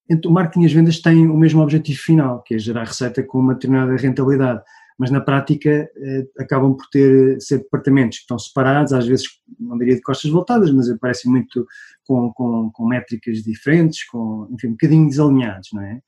Então, 0.09 0.31
o 0.31 0.35
marketing 0.35 0.63
e 0.63 0.67
as 0.67 0.73
vendas 0.73 1.01
têm 1.01 1.27
o 1.27 1.37
mesmo 1.37 1.61
objetivo 1.61 1.99
final, 1.99 2.43
que 2.43 2.55
é 2.55 2.59
gerar 2.59 2.85
receita 2.85 3.23
com 3.23 3.39
uma 3.41 3.55
determinada 3.55 3.97
rentabilidade, 3.97 4.63
mas 4.99 5.11
na 5.11 5.21
prática 5.21 5.71
eh, 5.97 6.27
acabam 6.39 6.75
por 6.75 6.87
ter 6.91 7.41
ser 7.41 7.59
departamentos 7.59 8.19
que 8.19 8.23
estão 8.23 8.39
separados, 8.39 8.93
às 8.93 9.07
vezes 9.07 9.27
não 9.59 9.77
diria 9.77 9.95
de 9.95 10.03
costas 10.03 10.31
voltadas, 10.31 10.71
mas 10.71 10.93
parecem 10.99 11.31
muito 11.31 11.67
com, 12.07 12.33
com, 12.33 12.71
com 12.71 12.87
métricas 12.87 13.39
diferentes, 13.39 14.07
com, 14.07 14.49
enfim, 14.51 14.69
um 14.69 14.73
bocadinho 14.73 15.09
desalinhados, 15.09 15.69
não 15.73 15.83
é? 15.83 16.01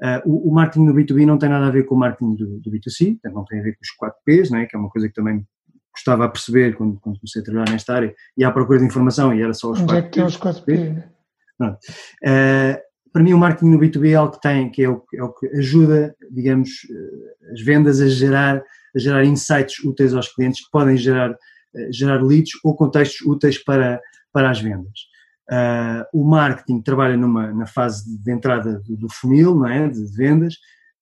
Uh, 0.00 0.30
o, 0.30 0.50
o, 0.50 0.54
marketing 0.54 0.86
do 0.86 0.94
B2B 0.94 1.26
não 1.26 1.38
tem 1.38 1.48
nada 1.48 1.66
a 1.66 1.70
ver 1.70 1.84
com 1.84 1.96
o 1.96 1.98
marketing 1.98 2.36
do, 2.36 2.60
do 2.60 2.70
B2C, 2.70 3.18
não 3.24 3.44
tem 3.44 3.58
a 3.58 3.62
ver 3.64 3.72
com 3.72 3.80
os 3.82 3.90
4 3.90 4.16
Ps, 4.24 4.50
não 4.50 4.58
é? 4.58 4.66
que 4.66 4.76
é 4.76 4.78
uma 4.78 4.88
coisa 4.88 5.08
que 5.08 5.14
também 5.14 5.44
gostava 5.92 6.24
a 6.24 6.28
perceber 6.28 6.76
quando, 6.76 7.00
quando 7.00 7.18
comecei 7.18 7.42
a 7.42 7.44
trabalhar 7.44 7.72
nesta 7.72 7.94
área, 7.94 8.14
e 8.36 8.44
à 8.44 8.52
procura 8.52 8.78
de 8.78 8.84
informação, 8.84 9.34
e 9.34 9.42
era 9.42 9.52
só 9.52 9.72
os 9.72 9.80
4 9.80 9.86
Ps. 9.86 9.90
Onde 9.90 9.98
é 9.98 10.02
que 10.02 10.14
tem 10.14 10.24
os 10.24 10.36
4 10.36 10.62
Ps? 10.62 11.18
Uh, 11.60 12.87
para 13.12 13.22
mim 13.22 13.32
o 13.32 13.38
marketing 13.38 13.70
no 13.70 13.78
B2B 13.78 14.10
é 14.10 14.14
algo 14.14 14.34
que 14.34 14.40
tem, 14.40 14.70
que 14.70 14.82
é 14.82 14.88
o, 14.88 15.02
é 15.14 15.22
o 15.22 15.32
que 15.32 15.46
ajuda, 15.48 16.14
digamos, 16.30 16.70
uh, 16.90 17.52
as 17.52 17.60
vendas 17.60 18.00
a 18.00 18.08
gerar, 18.08 18.62
a 18.94 18.98
gerar 18.98 19.24
insights 19.24 19.82
úteis 19.84 20.14
aos 20.14 20.28
clientes, 20.28 20.64
que 20.64 20.70
podem 20.70 20.96
gerar, 20.96 21.30
uh, 21.30 21.92
gerar 21.92 22.22
leads 22.22 22.52
ou 22.64 22.74
contextos 22.76 23.26
úteis 23.26 23.62
para, 23.62 24.00
para 24.32 24.50
as 24.50 24.60
vendas. 24.60 24.98
Uh, 25.50 26.04
o 26.12 26.28
marketing 26.28 26.82
trabalha 26.82 27.16
numa, 27.16 27.52
na 27.52 27.66
fase 27.66 28.04
de 28.18 28.30
entrada 28.30 28.80
do, 28.80 28.96
do 28.96 29.08
funil, 29.10 29.54
não 29.54 29.66
é? 29.66 29.88
de 29.88 30.04
vendas, 30.14 30.54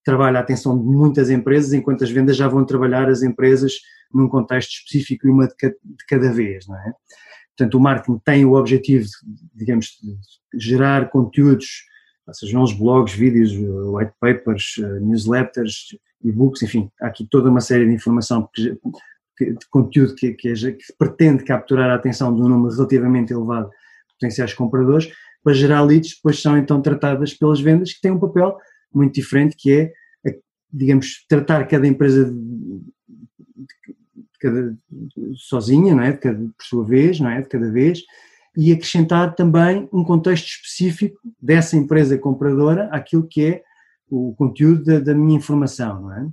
trabalha 0.05 0.39
a 0.39 0.43
atenção 0.43 0.79
de 0.79 0.85
muitas 0.85 1.31
empresas, 1.31 1.73
enquanto 1.73 2.05
as 2.05 2.11
vendas 2.11 2.37
já 2.37 2.47
vão 2.47 2.65
trabalhar 2.65 3.09
as 3.09 3.23
empresas 3.23 3.73
num 4.15 4.29
contexto 4.29 4.71
específico 4.71 5.27
e 5.27 5.31
uma 5.31 5.49
de 5.49 5.55
de 5.59 6.07
cada 6.09 6.33
vez. 6.33 6.67
Não 6.69 6.77
é? 6.77 6.93
Portanto, 7.57 7.75
o 7.75 7.81
marketing 7.81 8.21
tem 8.25 8.45
o 8.45 8.53
objetivo, 8.53 9.07
digamos, 9.55 9.99
de 10.03 10.17
gerar 10.61 11.09
conteúdos, 11.09 11.85
sejam 12.33 12.63
os 12.63 12.73
blogs, 12.73 13.15
vídeos, 13.15 13.53
white 13.53 14.13
papers, 14.21 14.75
newsletters, 15.01 15.97
e-books, 16.25 16.63
enfim, 16.63 16.91
há 17.01 17.07
aqui 17.07 17.27
toda 17.31 17.51
uma 17.51 17.61
série 17.61 17.87
de 17.87 17.93
informação 17.93 18.49
de 18.57 18.79
conteúdo 19.71 20.15
que, 20.15 20.33
que, 20.33 20.55
que 20.55 20.93
pretende 20.99 21.45
capturar 21.45 21.91
a 21.91 21.95
atenção 21.95 22.35
de 22.35 22.41
um 22.41 22.49
número 22.49 22.75
relativamente 22.75 23.33
elevado 23.33 23.71
potenciais 24.19 24.55
compradores, 24.55 25.13
para 25.45 25.55
gerar 25.55 25.83
leads, 25.83 26.17
depois 26.17 26.41
são 26.41 26.59
então 26.59 26.83
tratadas 26.83 27.33
pelas 27.35 27.61
vendas, 27.61 27.93
que 27.93 28.01
têm 28.01 28.11
um 28.11 28.19
papel 28.19 28.57
muito 28.93 29.15
diferente, 29.15 29.55
que 29.57 29.73
é, 29.73 29.93
digamos, 30.73 31.25
tratar 31.29 31.67
cada 31.69 31.87
empresa 31.87 32.25
de, 32.25 32.81
de 33.57 34.39
cada, 34.41 34.77
sozinha, 35.37 35.95
não 35.95 36.03
é? 36.03 36.13
de 36.13 36.19
cada, 36.19 36.39
por 36.39 36.65
sua 36.65 36.85
vez, 36.85 37.21
não 37.21 37.31
é? 37.31 37.43
de 37.43 37.49
cada 37.49 37.71
vez, 37.71 38.03
e 38.57 38.73
acrescentar 38.73 39.35
também 39.35 39.89
um 39.93 40.03
contexto 40.03 40.47
específico 40.47 41.19
dessa 41.41 41.77
empresa 41.77 42.17
compradora 42.17 42.89
àquilo 42.91 43.27
que 43.27 43.45
é 43.45 43.63
o 44.09 44.35
conteúdo 44.37 44.85
da, 44.85 44.99
da 44.99 45.15
minha 45.15 45.37
informação, 45.37 46.03
não 46.03 46.13
é? 46.13 46.29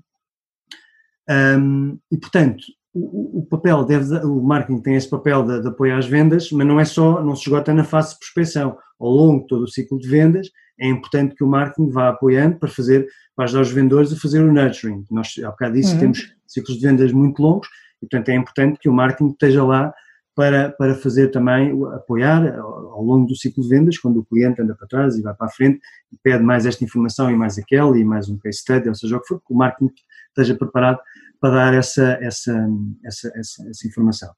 Um, 1.57 1.97
e 2.11 2.17
portanto, 2.17 2.63
o, 2.93 3.39
o, 3.39 3.45
papel 3.45 3.83
deve, 3.85 4.15
o 4.17 4.41
marketing 4.41 4.81
tem 4.81 4.95
esse 4.95 5.09
papel 5.09 5.43
de, 5.43 5.61
de 5.61 5.67
apoio 5.67 5.97
às 5.97 6.05
vendas, 6.05 6.51
mas 6.51 6.67
não 6.67 6.79
é 6.79 6.85
só, 6.85 7.23
não 7.23 7.35
se 7.35 7.43
esgota 7.43 7.73
na 7.73 7.83
fase 7.83 8.13
de 8.13 8.19
prospecção. 8.19 8.77
Ao 8.99 9.09
longo 9.09 9.41
de 9.41 9.47
todo 9.47 9.63
o 9.63 9.67
ciclo 9.67 9.97
de 9.97 10.07
vendas, 10.07 10.49
é 10.79 10.87
importante 10.87 11.35
que 11.35 11.43
o 11.43 11.47
marketing 11.47 11.89
vá 11.89 12.09
apoiando 12.09 12.57
para 12.57 12.69
fazer, 12.69 13.07
para 13.35 13.45
ajudar 13.45 13.61
os 13.61 13.71
vendedores 13.71 14.13
a 14.13 14.15
fazer 14.15 14.43
o 14.43 14.53
nurturing. 14.53 15.05
Nós, 15.09 15.33
há 15.43 15.49
bocado 15.49 15.73
disse, 15.73 15.93
uhum. 15.93 15.99
temos 15.99 16.35
ciclos 16.45 16.77
de 16.77 16.87
vendas 16.87 17.11
muito 17.11 17.41
longos 17.41 17.67
e, 18.01 18.07
portanto, 18.07 18.29
é 18.29 18.35
importante 18.35 18.79
que 18.79 18.89
o 18.89 18.93
marketing 18.93 19.31
esteja 19.31 19.63
lá 19.63 19.93
para, 20.35 20.71
para 20.71 20.95
fazer 20.95 21.29
também, 21.29 21.71
apoiar 21.93 22.57
ao 22.57 23.03
longo 23.03 23.27
do 23.27 23.35
ciclo 23.35 23.63
de 23.63 23.69
vendas, 23.69 23.97
quando 23.97 24.19
o 24.19 24.25
cliente 24.25 24.61
anda 24.61 24.75
para 24.75 24.87
trás 24.87 25.15
e 25.15 25.21
vai 25.21 25.33
para 25.33 25.47
a 25.47 25.51
frente 25.51 25.79
e 26.11 26.17
pede 26.21 26.43
mais 26.43 26.65
esta 26.65 26.83
informação 26.83 27.29
e 27.29 27.35
mais 27.35 27.57
aquela 27.57 27.97
e 27.97 28.03
mais 28.03 28.29
um 28.29 28.37
case 28.37 28.59
study, 28.59 28.89
ou 28.89 28.95
seja 28.95 29.17
o 29.17 29.21
que 29.21 29.27
for, 29.27 29.39
que 29.39 29.53
o 29.53 29.55
marketing 29.55 29.93
esteja 30.29 30.55
preparado 30.55 30.99
para 31.39 31.55
dar 31.55 31.73
essa, 31.73 32.17
essa, 32.21 32.67
essa, 33.03 33.31
essa, 33.35 33.69
essa 33.69 33.87
informação. 33.87 34.31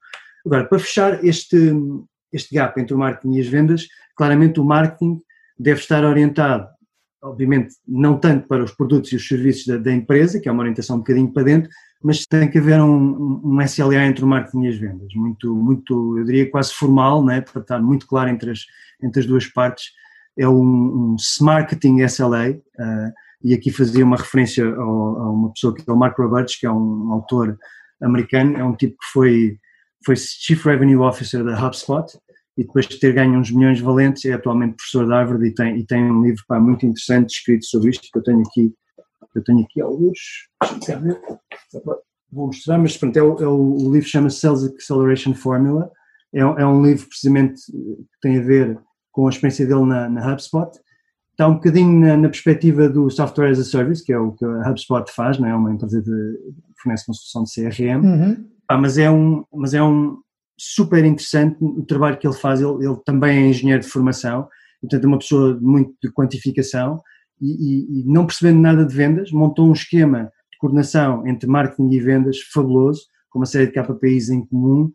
Agora, 0.45 0.65
para 0.65 0.79
fechar 0.79 1.23
este, 1.23 1.58
este 2.31 2.53
gap 2.53 2.79
entre 2.79 2.93
o 2.93 2.97
marketing 2.97 3.36
e 3.36 3.41
as 3.41 3.47
vendas, 3.47 3.88
claramente 4.15 4.60
o 4.60 4.65
marketing 4.65 5.21
deve 5.58 5.79
estar 5.79 6.03
orientado, 6.03 6.67
obviamente, 7.23 7.75
não 7.88 8.19
tanto 8.19 8.47
para 8.47 8.63
os 8.63 8.71
produtos 8.71 9.12
e 9.12 9.15
os 9.15 9.27
serviços 9.27 9.65
da, 9.65 9.77
da 9.77 9.91
empresa, 9.91 10.39
que 10.39 10.49
é 10.49 10.51
uma 10.51 10.62
orientação 10.62 10.97
um 10.97 10.99
bocadinho 10.99 11.31
para 11.31 11.43
dentro, 11.43 11.69
mas 12.05 12.23
tem 12.23 12.47
que 12.47 12.59
haver 12.59 12.79
um, 12.79 13.41
um 13.43 13.61
SLA 13.61 14.05
entre 14.05 14.23
o 14.23 14.27
marketing 14.27 14.65
e 14.65 14.67
as 14.67 14.77
vendas, 14.77 15.11
muito, 15.15 15.55
muito, 15.55 16.19
eu 16.19 16.23
diria 16.23 16.51
quase 16.51 16.71
formal, 16.71 17.25
né, 17.25 17.41
para 17.41 17.59
estar 17.59 17.81
muito 17.81 18.05
claro 18.05 18.29
entre 18.29 18.51
as, 18.51 18.59
entre 19.01 19.21
as 19.21 19.25
duas 19.25 19.47
partes. 19.47 19.85
É 20.37 20.47
um, 20.47 20.61
um 20.61 21.15
Marketing 21.41 22.01
SLA, 22.01 22.51
uh, 22.51 23.11
e 23.43 23.55
aqui 23.55 23.71
fazia 23.71 24.05
uma 24.05 24.17
referência 24.17 24.67
ao, 24.67 25.17
a 25.17 25.31
uma 25.31 25.51
pessoa 25.51 25.73
que 25.73 25.83
é 25.89 25.91
o 25.91 25.97
Mark 25.97 26.15
Roberts, 26.19 26.59
que 26.59 26.67
é 26.67 26.71
um 26.71 27.11
autor 27.11 27.57
americano, 27.99 28.55
é 28.55 28.63
um 28.63 28.75
tipo 28.75 28.97
que 28.99 29.11
foi, 29.11 29.57
foi 30.05 30.15
Chief 30.15 30.63
Revenue 30.63 30.97
Officer 30.97 31.43
da 31.43 31.57
HubSpot 31.59 32.05
e 32.55 32.63
depois 32.63 32.85
de 32.85 32.99
ter 32.99 33.13
ganho 33.13 33.39
uns 33.39 33.49
milhões 33.49 33.79
valentes 33.79 34.25
é 34.25 34.33
atualmente 34.33 34.75
professor 34.75 35.07
da 35.07 35.15
Harvard 35.15 35.43
e 35.43 35.51
tem, 35.51 35.79
e 35.79 35.83
tem 35.83 36.03
um 36.03 36.23
livro 36.23 36.43
pá, 36.47 36.59
muito 36.59 36.85
interessante 36.85 37.31
escrito 37.31 37.65
sobre 37.65 37.89
isto 37.89 38.07
que 38.11 38.19
eu 38.19 38.23
tenho 38.23 38.41
aqui, 38.41 38.71
eu 39.35 39.43
tenho 39.43 39.61
aqui 39.61 39.81
alguns, 39.81 40.17
vou 42.31 42.47
mostrar, 42.47 42.77
mas 42.77 42.97
pronto, 42.97 43.17
é 43.17 43.23
o, 43.23 43.43
é 43.43 43.47
o, 43.47 43.75
o 43.77 43.93
livro 43.93 44.07
chama 44.07 44.29
Sales 44.29 44.63
Acceleration 44.63 45.33
Formula, 45.33 45.91
é, 46.33 46.39
é 46.39 46.65
um 46.65 46.83
livro 46.83 47.07
precisamente 47.07 47.61
que 47.71 48.19
tem 48.21 48.37
a 48.37 48.41
ver 48.41 48.79
com 49.11 49.27
a 49.27 49.29
experiência 49.29 49.65
dele 49.65 49.85
na, 49.85 50.09
na 50.09 50.33
HubSpot. 50.33 50.69
Está 51.31 51.47
um 51.47 51.55
bocadinho 51.55 51.99
na, 51.99 52.17
na, 52.17 52.29
perspectiva 52.29 52.89
do 52.89 53.09
Software 53.09 53.51
as 53.51 53.59
a 53.59 53.63
Service, 53.63 54.03
que 54.03 54.11
é 54.11 54.17
o 54.17 54.33
que 54.33 54.43
a 54.43 54.69
HubSpot 54.69 55.09
faz, 55.11 55.37
não 55.39 55.47
é? 55.47 55.55
uma 55.55 55.71
empresa 55.71 56.01
que 56.01 56.11
fornece 56.81 57.05
uma 57.07 57.13
solução 57.13 57.43
de 57.43 57.53
CRM, 57.53 58.03
uhum. 58.03 58.49
ah, 58.69 58.77
mas, 58.77 58.97
é 58.97 59.09
um, 59.09 59.43
mas 59.53 59.73
é 59.73 59.81
um 59.81 60.17
super 60.57 61.03
interessante 61.03 61.57
o 61.61 61.85
trabalho 61.85 62.17
que 62.17 62.27
ele 62.27 62.35
faz, 62.35 62.61
ele, 62.61 62.85
ele 62.85 62.97
também 63.05 63.37
é 63.37 63.49
engenheiro 63.49 63.81
de 63.81 63.89
formação, 63.89 64.47
portanto 64.81 65.03
é 65.03 65.07
uma 65.07 65.19
pessoa 65.19 65.57
muito 65.61 65.93
de 66.01 66.11
quantificação 66.11 67.01
e, 67.41 67.47
e, 67.47 68.01
e, 68.01 68.03
não 68.05 68.25
percebendo 68.25 68.59
nada 68.59 68.85
de 68.85 68.95
vendas, 68.95 69.31
montou 69.31 69.67
um 69.67 69.73
esquema 69.73 70.31
de 70.51 70.57
coordenação 70.57 71.27
entre 71.27 71.49
marketing 71.49 71.89
e 71.89 71.99
vendas 71.99 72.39
fabuloso, 72.53 73.01
com 73.29 73.39
uma 73.39 73.45
série 73.45 73.67
de 73.67 73.73
KPIs 73.73 74.29
em 74.29 74.45
comum, 74.45 74.91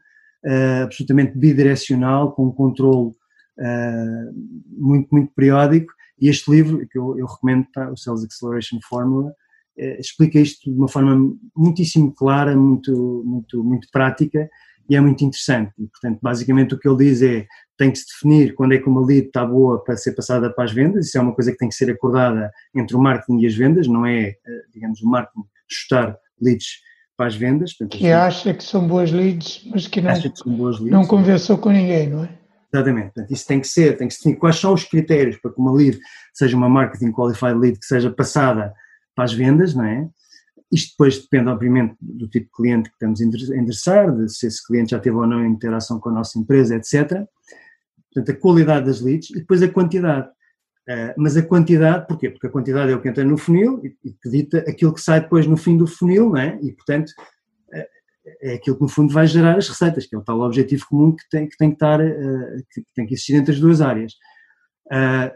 uh, 0.46 0.84
absolutamente 0.84 1.36
bidirecional, 1.36 2.32
com 2.32 2.46
um 2.46 2.52
controle 2.52 3.10
uh, 3.10 4.34
muito, 4.78 5.08
muito 5.12 5.32
periódico. 5.34 5.92
E 6.18 6.28
este 6.28 6.50
livro, 6.50 6.86
que 6.88 6.98
eu, 6.98 7.18
eu 7.18 7.26
recomendo, 7.26 7.66
tá, 7.72 7.90
o 7.90 7.96
Sales 7.96 8.24
Acceleration 8.24 8.78
Formula, 8.88 9.32
eh, 9.78 9.98
explica 9.98 10.38
isto 10.38 10.70
de 10.70 10.76
uma 10.76 10.88
forma 10.88 11.34
muitíssimo 11.56 12.12
clara, 12.14 12.54
muito, 12.54 13.22
muito, 13.24 13.64
muito 13.64 13.88
prática 13.90 14.46
e 14.90 14.96
é 14.96 15.00
muito 15.00 15.24
interessante. 15.24 15.72
E, 15.78 15.86
portanto, 15.86 16.18
basicamente 16.20 16.74
o 16.74 16.78
que 16.78 16.88
ele 16.88 16.96
diz 16.96 17.22
é 17.22 17.46
tem 17.78 17.92
que 17.92 17.98
se 17.98 18.06
definir 18.08 18.54
quando 18.54 18.74
é 18.74 18.78
que 18.78 18.88
uma 18.88 19.00
lead 19.00 19.28
está 19.28 19.46
boa 19.46 19.82
para 19.82 19.96
ser 19.96 20.12
passada 20.12 20.52
para 20.52 20.64
as 20.64 20.72
vendas, 20.72 21.06
isso 21.06 21.16
é 21.16 21.20
uma 21.20 21.32
coisa 21.32 21.52
que 21.52 21.56
tem 21.56 21.68
que 21.68 21.74
ser 21.76 21.88
acordada 21.90 22.50
entre 22.74 22.96
o 22.96 23.00
marketing 23.00 23.38
e 23.38 23.46
as 23.46 23.54
vendas, 23.54 23.86
não 23.86 24.04
é, 24.04 24.30
eh, 24.30 24.36
digamos, 24.74 25.00
o 25.00 25.08
marketing 25.08 25.46
chutar 25.68 26.16
leads 26.42 26.80
para 27.16 27.28
as 27.28 27.36
vendas. 27.36 27.72
Portanto, 27.72 27.98
que 27.98 28.10
acha 28.10 28.52
que 28.52 28.64
são 28.64 28.86
boas 28.86 29.12
leads, 29.12 29.62
mas 29.70 29.86
que 29.86 30.00
não, 30.00 30.12
que 30.12 30.28
leads, 30.28 30.80
não 30.90 31.06
conversou 31.06 31.56
com 31.56 31.70
ninguém, 31.70 32.10
não 32.10 32.24
é? 32.24 32.40
Exatamente. 32.74 33.12
Portanto, 33.14 33.30
isso 33.30 33.46
tem 33.46 33.60
que 33.60 33.68
ser, 33.68 33.96
tem 33.96 34.08
que 34.08 34.14
se 34.14 34.20
definir 34.20 34.38
quais 34.38 34.56
são 34.56 34.74
os 34.74 34.84
critérios 34.84 35.36
para 35.36 35.52
que 35.52 35.60
uma 35.60 35.72
lead 35.72 35.98
seja 36.34 36.56
uma 36.56 36.68
marketing 36.68 37.12
qualified 37.12 37.54
lead 37.54 37.78
que 37.78 37.86
seja 37.86 38.10
passada 38.10 38.74
para 39.14 39.24
as 39.24 39.32
vendas, 39.32 39.74
não 39.74 39.84
é? 39.84 40.08
Isto 40.72 40.92
depois 40.92 41.18
depende, 41.18 41.48
obviamente, 41.48 41.96
do 42.00 42.28
tipo 42.28 42.46
de 42.46 42.52
cliente 42.52 42.88
que 42.88 42.94
estamos 42.94 43.20
a 43.20 43.24
endereçar, 43.56 44.16
de 44.16 44.28
se 44.28 44.46
esse 44.46 44.64
cliente 44.64 44.92
já 44.92 45.00
teve 45.00 45.16
ou 45.16 45.26
não 45.26 45.44
interação 45.44 45.98
com 45.98 46.10
a 46.10 46.12
nossa 46.12 46.38
empresa, 46.38 46.76
etc. 46.76 47.26
Portanto, 48.12 48.30
a 48.30 48.40
qualidade 48.40 48.86
das 48.86 49.00
leads 49.00 49.30
e 49.30 49.40
depois 49.40 49.62
a 49.62 49.68
quantidade. 49.68 50.28
Uh, 50.88 51.14
mas 51.16 51.36
a 51.36 51.42
quantidade, 51.42 52.06
porquê? 52.06 52.30
Porque 52.30 52.46
a 52.46 52.50
quantidade 52.50 52.90
é 52.90 52.94
o 52.94 53.00
que 53.00 53.08
entra 53.08 53.24
no 53.24 53.36
funil 53.36 53.80
e, 53.84 54.12
que 54.12 54.28
dita 54.28 54.58
aquilo 54.58 54.94
que 54.94 55.00
sai 55.00 55.20
depois 55.20 55.46
no 55.46 55.56
fim 55.56 55.76
do 55.76 55.86
funil, 55.86 56.30
não 56.30 56.38
é? 56.38 56.58
E, 56.62 56.72
portanto, 56.72 57.12
é 58.42 58.54
aquilo 58.54 58.76
que 58.76 58.82
no 58.82 58.88
fundo 58.88 59.12
vai 59.12 59.26
gerar 59.26 59.56
as 59.56 59.68
receitas, 59.68 60.06
que 60.06 60.14
é 60.14 60.18
o 60.18 60.22
tal 60.22 60.40
objetivo 60.40 60.86
comum 60.88 61.14
que 61.14 61.28
tem 61.30 61.48
que, 61.48 61.56
tem 61.56 61.70
que, 61.70 61.76
estar, 61.76 62.00
uh, 62.00 62.64
que 62.70 62.82
tem 62.94 63.06
que 63.06 63.14
existir 63.14 63.34
entre 63.34 63.52
as 63.52 63.60
duas 63.60 63.80
áreas. 63.80 64.14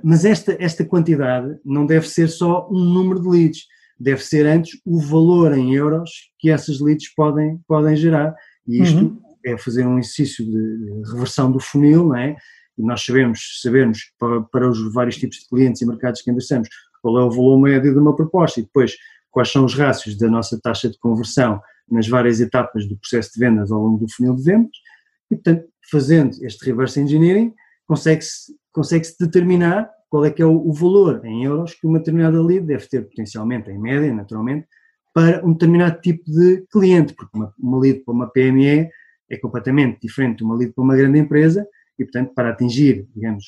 Mas 0.03 0.25
esta, 0.25 0.57
esta 0.59 0.85
quantidade 0.85 1.57
não 1.65 1.87
deve 1.87 2.09
ser 2.09 2.27
só 2.27 2.69
um 2.69 2.81
número 2.81 3.23
de 3.23 3.29
leads, 3.29 3.67
deve 3.99 4.23
ser 4.23 4.47
antes 4.47 4.81
o 4.85 5.01
valor 5.01 5.57
em 5.57 5.75
euros 5.75 6.11
que 6.39 6.51
essas 6.51 6.81
leads 6.81 7.13
podem, 7.15 7.61
podem 7.67 7.97
gerar. 7.97 8.35
E 8.67 8.83
isto 8.83 8.99
uhum. 8.99 9.23
é 9.45 9.57
fazer 9.57 9.87
um 9.87 9.99
exercício 9.99 10.45
de 10.45 11.03
reversão 11.13 11.51
do 11.51 11.61
funil, 11.61 12.09
não 12.09 12.17
é? 12.17 12.37
E 12.77 12.83
nós 12.83 13.05
sabemos, 13.05 13.61
sabemos 13.63 14.13
para, 14.19 14.43
para 14.43 14.69
os 14.69 14.93
vários 14.93 15.17
tipos 15.17 15.39
de 15.39 15.49
clientes 15.49 15.81
e 15.81 15.87
mercados 15.87 16.23
que 16.23 16.31
endereçamos 16.31 16.69
qual 17.01 17.19
é 17.19 17.23
o 17.23 17.31
valor 17.31 17.61
médio 17.61 17.93
de 17.93 17.99
uma 17.99 18.17
proposta 18.17 18.61
e 18.61 18.65
depois 18.65 18.97
quais 19.31 19.51
são 19.51 19.65
os 19.65 19.75
rácios 19.75 20.17
da 20.17 20.29
nossa 20.29 20.59
taxa 20.61 20.89
de 20.89 20.99
conversão 20.99 21.61
nas 21.91 22.09
várias 22.09 22.41
etapas 22.41 22.87
do 22.89 22.97
processo 22.97 23.33
de 23.35 23.41
vendas 23.41 23.71
ao 23.71 23.81
longo 23.81 23.99
do 23.99 24.13
funil 24.13 24.35
de 24.35 24.43
vendas 24.43 24.77
e, 25.31 25.37
portanto, 25.37 25.67
fazendo 25.91 26.37
este 26.43 26.65
reverse 26.65 27.01
engineering, 27.01 27.53
consegue-se 27.87 28.55
consegue 28.73 29.05
-se 29.05 29.17
determinar 29.19 29.89
qual 30.15 30.25
é 30.25 30.31
que 30.31 30.41
é 30.41 30.47
o, 30.47 30.69
o, 30.69 30.73
valor 30.73 31.27
em 31.27 31.43
euros 31.43 31.75
que 31.75 31.89
uma 31.89 31.99
determinada 31.99 32.41
lead 32.41 32.65
deve 32.65 32.87
ter 32.87 33.03
potencialmente, 33.03 33.69
em 33.69 33.77
média, 33.77 34.15
naturalmente, 34.15 34.65
para 35.13 35.45
um 35.45 35.53
determinado 35.53 36.01
tipo 36.01 36.23
de 36.31 36.65
cliente, 36.71 37.15
porque 37.15 37.37
uma, 37.37 37.53
uma 37.59 37.81
lead 37.81 38.05
para 38.05 38.15
uma 38.15 38.29
PME 38.29 38.89
é 39.29 39.37
completamente 39.37 39.99
diferente 40.01 40.37
de 40.37 40.45
uma 40.45 40.55
lead 40.55 40.73
para 40.73 40.85
uma 40.85 40.95
grande 40.95 41.19
empresa 41.19 41.67
e, 41.99 42.05
portanto, 42.05 42.33
para 42.33 42.51
atingir, 42.51 43.09
digamos, 43.13 43.45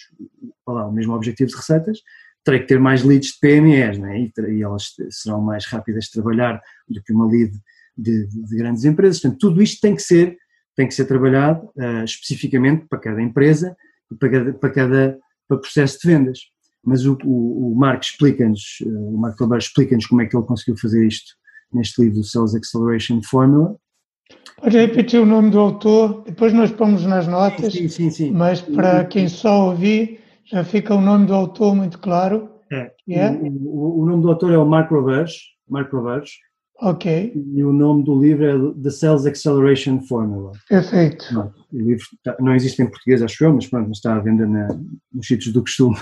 lá, 0.67 0.89
o 0.89 0.93
mesmo 0.93 1.15
objetivo 1.15 1.51
de 1.51 1.55
receitas, 1.55 2.01
terei 2.43 2.59
que 2.59 2.67
ter 2.67 2.81
mais 2.81 3.05
leads 3.05 3.35
de 3.35 3.39
PMEs, 3.39 3.99
né? 3.99 4.19
e, 4.19 4.33
e 4.49 4.63
elas 4.65 4.97
serão 5.09 5.41
mais 5.41 5.67
rápidas 5.67 6.07
de 6.07 6.11
trabalhar 6.15 6.61
do 6.89 7.01
que 7.01 7.13
uma 7.13 7.29
lead 7.29 7.53
de, 7.97 8.27
de, 8.27 8.43
de 8.43 8.57
grandes 8.57 8.85
empresas. 8.85 9.21
Portanto, 9.21 9.39
tudo 9.39 9.63
isto 9.63 9.81
tem 9.81 9.95
que 9.95 10.03
ser, 10.03 10.37
tem 10.75 10.89
que 10.89 10.95
ser 10.95 11.05
trabalhado 11.05 11.67
uh, 11.77 12.03
especificamente 12.05 12.87
para 12.89 12.99
cada 12.99 13.23
empresa, 13.23 13.77
para 14.19 14.29
cada, 14.29 14.53
para 14.53 14.71
cada 14.71 15.19
para 15.49 15.59
processo 15.59 15.99
de 16.01 16.09
vendas. 16.09 16.41
Mas 16.87 17.05
o, 17.05 17.19
o, 17.25 17.73
o 17.73 17.75
Marco 17.77 18.05
explica-nos, 18.05 18.79
uh, 18.83 19.15
o 19.15 19.19
Marco 19.19 19.37
Talber 19.37 19.59
explica-nos 19.59 20.07
como 20.07 20.23
é 20.23 20.27
que 20.27 20.37
ele 20.37 20.47
conseguiu 20.47 20.77
fazer 20.77 21.07
isto 21.07 21.35
neste 21.73 22.01
livro, 22.01 22.23
Sales 22.23 22.55
Acceleration 22.55 23.21
Formula, 23.23 23.77
Pode 24.61 24.79
repetir 24.79 25.21
o 25.21 25.27
nome 25.27 25.51
do 25.51 25.61
autor, 25.61 26.23
depois 26.25 26.53
nós 26.53 26.71
pomos 26.71 27.05
nas 27.05 27.27
notas, 27.27 27.75
sim, 27.75 27.89
sim, 27.89 28.11
sim. 28.11 28.31
mas 28.33 28.63
para 28.63 29.05
quem 29.05 29.29
só 29.29 29.69
ouvir, 29.69 30.21
já 30.45 30.65
fica 30.65 30.95
o 30.95 31.01
nome 31.01 31.27
do 31.27 31.35
autor 31.35 31.77
muito 31.77 31.99
claro. 31.99 32.49
É. 32.73 32.91
é? 33.09 33.31
O, 33.31 34.03
o, 34.03 34.07
nome 34.07 34.23
do 34.23 34.31
autor 34.31 34.53
é 34.53 34.59
o 34.59 34.65
Mark 34.65 34.91
Roberge, 34.91 35.37
Mark 35.69 35.93
Roberge. 35.93 36.33
Ok. 36.81 37.33
E 37.35 37.65
o 37.65 37.73
nome 37.73 38.05
do 38.05 38.21
livro 38.21 38.45
é 38.45 38.83
The 38.83 38.91
Sales 38.91 39.25
Acceleration 39.25 40.01
Formula. 40.03 40.53
Perfeito. 40.69 41.33
Não, 41.33 41.53
o 41.73 41.79
livro 41.79 42.05
tá, 42.23 42.37
não 42.39 42.55
existe 42.55 42.83
em 42.83 42.87
português, 42.87 43.23
acho 43.23 43.45
eu, 43.45 43.55
mas 43.55 43.67
pronto, 43.67 43.91
está 43.93 44.15
à 44.15 44.21
venda 44.21 44.47
na, 44.47 44.69
nos 45.13 45.27
sítios 45.27 45.53
do 45.53 45.63
costume. 45.63 45.97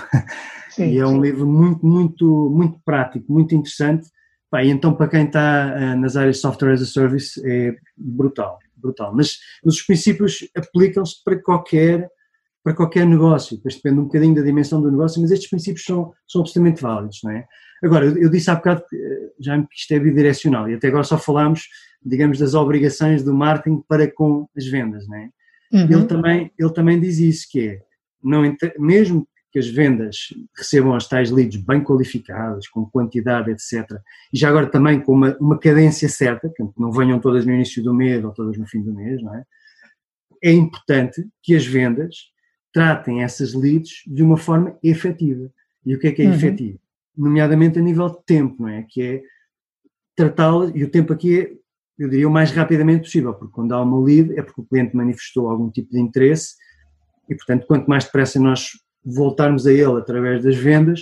Sim, 0.69 0.91
e 0.91 0.97
é 0.97 1.07
um 1.07 1.21
livro 1.21 1.47
muito, 1.47 1.85
muito, 1.85 2.49
muito 2.49 2.77
prático, 2.83 3.31
muito 3.31 3.55
interessante 3.55 4.07
Pá, 4.55 4.63
e 4.63 4.69
então 4.69 4.93
para 4.93 5.09
quem 5.09 5.25
está 5.25 5.75
uh, 5.75 5.99
nas 5.99 6.15
áreas 6.15 6.37
de 6.37 6.41
software 6.41 6.71
as 6.71 6.81
a 6.81 6.85
service 6.85 7.41
é 7.45 7.75
brutal, 7.97 8.57
brutal. 8.77 9.13
Mas, 9.13 9.37
mas 9.63 9.75
os 9.75 9.81
princípios 9.81 10.47
aplicam-se 10.55 11.21
para 11.25 11.41
qualquer, 11.41 12.09
para 12.65 12.73
qualquer 12.73 13.05
negócio, 13.05 13.57
depois 13.57 13.75
depende 13.75 13.99
um 13.99 14.05
bocadinho 14.05 14.33
da 14.33 14.41
dimensão 14.41 14.81
do 14.81 14.89
negócio, 14.89 15.21
mas 15.21 15.29
estes 15.29 15.47
princípios 15.47 15.85
são, 15.85 16.11
são 16.27 16.41
absolutamente 16.41 16.81
válidos, 16.81 17.19
não 17.23 17.29
é? 17.29 17.45
Agora, 17.83 18.05
eu, 18.05 18.27
disse 18.27 18.49
há 18.49 18.55
bocado 18.55 18.83
eh, 18.91 19.29
já 19.39 19.61
que 19.61 19.75
isto 19.75 19.91
é 19.93 19.99
bidirecional 19.99 20.67
e 20.67 20.73
até 20.73 20.87
agora 20.87 21.03
só 21.03 21.15
falámos, 21.15 21.67
digamos, 22.03 22.39
das 22.39 22.55
obrigações 22.55 23.23
do 23.23 23.35
marketing 23.35 23.83
para 23.87 24.11
com 24.11 24.49
as 24.57 24.65
vendas, 24.65 25.07
não 25.07 25.15
é? 25.15 25.29
Uhum. 25.73 25.91
Ele, 25.91 26.05
também, 26.05 26.51
ele 26.57 26.73
também 26.73 26.99
diz 26.99 27.19
isso, 27.19 27.45
que 27.51 27.67
é, 27.67 27.81
não, 28.23 28.41
mesmo 28.79 29.27
que 29.51 29.59
as 29.59 29.67
vendas 29.67 30.33
recebam 30.57 30.95
as 30.95 31.07
tais 31.07 31.29
leads 31.29 31.61
bem 31.63 31.83
qualificadas, 31.83 32.67
com 32.67 32.89
quantidade, 32.89 33.51
etc. 33.51 33.87
E 34.33 34.39
já 34.39 34.49
agora 34.49 34.65
também 34.65 34.99
com 34.99 35.13
uma, 35.13 35.37
uma 35.39 35.59
cadência 35.59 36.09
certa, 36.09 36.49
que 36.49 36.63
não 36.79 36.91
venham 36.91 37.19
todas 37.19 37.45
no 37.45 37.53
início 37.53 37.83
do 37.83 37.93
mês 37.93 38.25
ou 38.25 38.33
todas 38.33 38.57
no 38.57 38.65
fim 38.65 38.81
do 38.81 38.91
mês, 38.91 39.21
não 39.21 39.35
é? 39.35 39.43
É 40.43 40.51
importante 40.51 41.23
que 41.43 41.55
as 41.55 41.63
vendas 41.63 42.33
tratem 42.75 43.23
essas 43.23 43.53
leads 43.53 44.03
de 44.05 44.21
uma 44.21 44.35
forma 44.35 44.77
efetiva. 44.83 45.49
E 45.85 45.95
o 45.95 45.99
que 45.99 46.07
é 46.07 46.11
que 46.11 46.21
é 46.23 46.25
uhum. 46.25 46.33
efetivo? 46.33 46.77
Nomeadamente 47.17 47.79
a 47.79 47.81
nível 47.81 48.09
de 48.09 48.21
tempo, 48.25 48.63
não 48.63 48.67
é? 48.67 48.83
Que 48.83 49.01
é 49.01 49.21
tratá-las, 50.13 50.73
e 50.75 50.83
o 50.83 50.91
tempo 50.91 51.13
aqui 51.13 51.39
é, 51.39 51.53
eu 51.97 52.09
diria, 52.09 52.27
o 52.27 52.31
mais 52.31 52.51
rapidamente 52.51 53.03
possível, 53.03 53.33
porque 53.33 53.53
quando 53.53 53.71
há 53.71 53.81
uma 53.81 54.03
lead 54.03 54.37
é 54.37 54.41
porque 54.41 54.59
o 54.59 54.65
cliente 54.65 54.93
manifestou 54.93 55.49
algum 55.49 55.69
tipo 55.71 55.89
de 55.89 56.01
interesse 56.01 56.55
e, 57.29 57.35
portanto, 57.35 57.65
quanto 57.65 57.89
mais 57.89 58.03
depressa 58.03 58.41
nós 58.41 58.71
voltarmos 59.05 59.65
a 59.65 59.71
ele 59.71 59.97
através 59.97 60.43
das 60.43 60.57
vendas, 60.57 61.01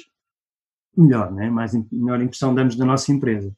melhor, 0.96 1.32
né? 1.32 1.50
mais 1.50 1.74
melhor 1.92 2.22
impressão 2.22 2.54
damos 2.54 2.76
da 2.76 2.86
nossa 2.86 3.12
empresa. 3.12 3.52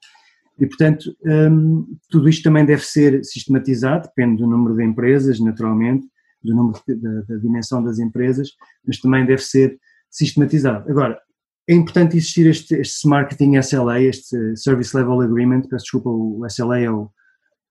E, 0.58 0.66
portanto, 0.66 1.14
hum, 1.52 1.98
tudo 2.10 2.30
isto 2.30 2.44
também 2.44 2.64
deve 2.64 2.86
ser 2.86 3.26
sistematizado, 3.26 4.08
depende 4.08 4.42
do 4.42 4.48
número 4.48 4.74
de 4.74 4.86
empresas, 4.86 5.38
naturalmente, 5.42 6.08
do 6.46 6.56
número 6.56 6.80
da, 6.88 7.22
da, 7.22 7.36
dimensão 7.38 7.84
das 7.84 8.00
empresas, 8.00 8.50
mas 8.86 9.00
também 9.00 9.26
deve 9.26 9.42
ser 9.42 9.78
sistematizado. 10.10 10.90
Agora, 10.90 11.20
é 11.68 11.74
importante 11.74 12.16
existir 12.16 12.48
este, 12.48 12.76
este 12.76 13.08
marketing 13.08 13.56
SLA, 13.56 14.02
este 14.02 14.56
Service 14.56 14.96
Level 14.96 15.22
Agreement, 15.22 15.64
peço 15.64 15.84
desculpa, 15.84 16.10
o 16.10 16.46
SLA 16.46 16.80
é, 16.80 16.92
o, 16.92 17.10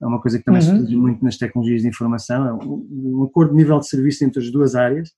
é 0.02 0.06
uma 0.06 0.20
coisa 0.20 0.38
que 0.38 0.44
também 0.44 0.60
uhum. 0.62 0.78
se 0.78 0.82
usa 0.82 0.96
muito 0.96 1.24
nas 1.24 1.38
tecnologias 1.38 1.82
de 1.82 1.88
informação, 1.88 2.46
é 2.46 2.52
um, 2.52 2.88
um 2.90 3.24
acordo 3.24 3.52
de 3.52 3.56
nível 3.56 3.78
de 3.78 3.88
serviço 3.88 4.24
entre 4.24 4.42
as 4.42 4.50
duas 4.50 4.74
áreas, 4.74 5.10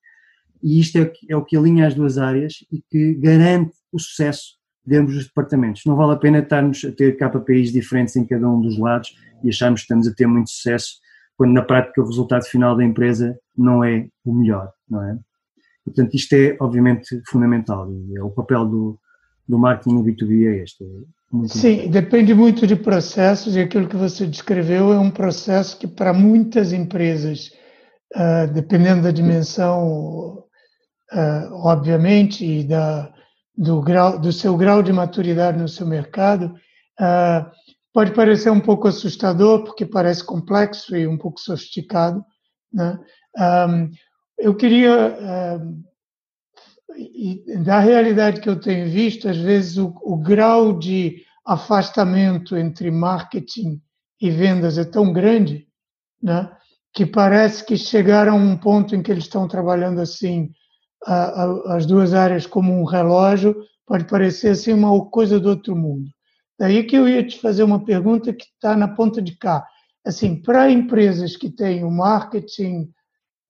e 0.62 0.80
isto 0.80 0.98
é, 0.98 1.12
é 1.28 1.36
o 1.36 1.44
que 1.44 1.56
alinha 1.56 1.86
as 1.86 1.94
duas 1.94 2.18
áreas 2.18 2.64
e 2.70 2.82
que 2.90 3.14
garante 3.14 3.74
o 3.92 3.98
sucesso 3.98 4.56
de 4.86 4.96
ambos 4.96 5.16
os 5.16 5.26
departamentos. 5.26 5.82
Não 5.84 5.96
vale 5.96 6.12
a 6.12 6.16
pena 6.16 6.38
estarmos 6.38 6.84
a 6.84 6.92
ter 6.92 7.16
KPIs 7.16 7.72
diferentes 7.72 8.14
em 8.16 8.24
cada 8.24 8.48
um 8.48 8.60
dos 8.60 8.78
lados 8.78 9.16
e 9.42 9.48
acharmos 9.48 9.80
que 9.80 9.84
estamos 9.84 10.06
a 10.06 10.14
ter 10.14 10.26
muito 10.26 10.50
sucesso 10.50 11.00
quando 11.36 11.52
na 11.52 11.62
prática 11.62 12.00
o 12.00 12.06
resultado 12.06 12.44
final 12.44 12.76
da 12.76 12.84
empresa 12.84 13.38
não 13.56 13.82
é 13.82 14.08
o 14.24 14.32
melhor, 14.32 14.72
não 14.88 15.02
é? 15.02 15.18
Portanto, 15.84 16.14
isto 16.14 16.32
é 16.34 16.56
obviamente 16.60 17.20
fundamental 17.28 17.90
e 17.90 18.16
é 18.16 18.22
o 18.22 18.30
papel 18.30 18.66
do, 18.66 18.98
do 19.48 19.58
marketing 19.58 19.94
no 19.94 20.04
B2B 20.04 20.48
é 20.48 20.62
este. 20.62 20.84
É 20.84 21.48
Sim, 21.48 21.72
importante. 21.72 21.88
depende 21.88 22.34
muito 22.34 22.66
de 22.66 22.76
processos 22.76 23.56
e 23.56 23.60
aquilo 23.60 23.88
que 23.88 23.96
você 23.96 24.26
descreveu 24.26 24.92
é 24.92 24.98
um 24.98 25.10
processo 25.10 25.78
que 25.78 25.86
para 25.86 26.12
muitas 26.12 26.72
empresas, 26.72 27.50
uh, 28.14 28.52
dependendo 28.52 29.02
da 29.02 29.10
dimensão 29.10 30.44
uh, 31.12 31.54
obviamente, 31.64 32.44
e 32.44 32.64
da, 32.64 33.12
do, 33.56 33.80
grau, 33.80 34.18
do 34.18 34.32
seu 34.32 34.56
grau 34.56 34.82
de 34.82 34.92
maturidade 34.92 35.58
no 35.58 35.68
seu 35.68 35.86
mercado, 35.86 36.54
uh, 37.00 37.50
pode 37.92 38.12
parecer 38.12 38.50
um 38.50 38.60
pouco 38.60 38.88
assustador, 38.88 39.64
porque 39.64 39.86
parece 39.86 40.24
complexo 40.24 40.96
e 40.96 41.06
um 41.06 41.16
pouco 41.16 41.40
sofisticado. 41.40 42.24
Né? 42.72 42.98
Um, 43.38 43.90
eu 44.38 44.55
queria, 44.55 45.61
e 46.96 47.59
da 47.59 47.81
realidade 47.81 48.40
que 48.40 48.49
eu 48.49 48.59
tenho 48.59 48.88
visto, 48.88 49.29
às 49.29 49.37
vezes 49.37 49.77
o, 49.79 49.94
o 50.03 50.16
grau 50.16 50.79
de 50.79 51.22
afastamento 51.44 52.57
entre 52.57 52.90
marketing 52.90 53.81
e 54.20 54.31
vendas 54.31 54.79
é 54.79 54.85
tão 54.85 55.12
grande, 55.12 55.66
né, 56.22 56.51
que 56.92 57.05
parece 57.07 57.64
que 57.64 57.77
chegaram 57.77 58.33
a 58.33 58.40
um 58.40 58.57
ponto 58.57 58.94
em 58.94 59.03
que 59.03 59.11
eles 59.11 59.25
estão 59.25 59.46
trabalhando 59.46 60.01
assim 60.01 60.51
a, 61.05 61.44
a, 61.44 61.77
as 61.77 61.87
duas 61.87 62.14
áreas 62.14 62.46
como 62.46 62.72
um 62.72 62.85
relógio, 62.85 63.55
pode 63.87 64.05
parecer 64.07 64.49
assim 64.49 64.72
uma 64.72 65.05
coisa 65.07 65.38
do 65.38 65.51
outro 65.51 65.77
mundo. 65.77 66.11
Daí 66.59 66.85
que 66.85 66.96
eu 66.96 67.07
ia 67.07 67.25
te 67.25 67.38
fazer 67.38 67.62
uma 67.62 67.85
pergunta 67.85 68.33
que 68.33 68.44
está 68.44 68.75
na 68.75 68.88
ponta 68.88 69.20
de 69.20 69.37
cá. 69.37 69.64
Assim, 70.05 70.40
para 70.40 70.70
empresas 70.70 71.37
que 71.37 71.51
têm 71.51 71.85
o 71.85 71.90
marketing, 71.90 72.90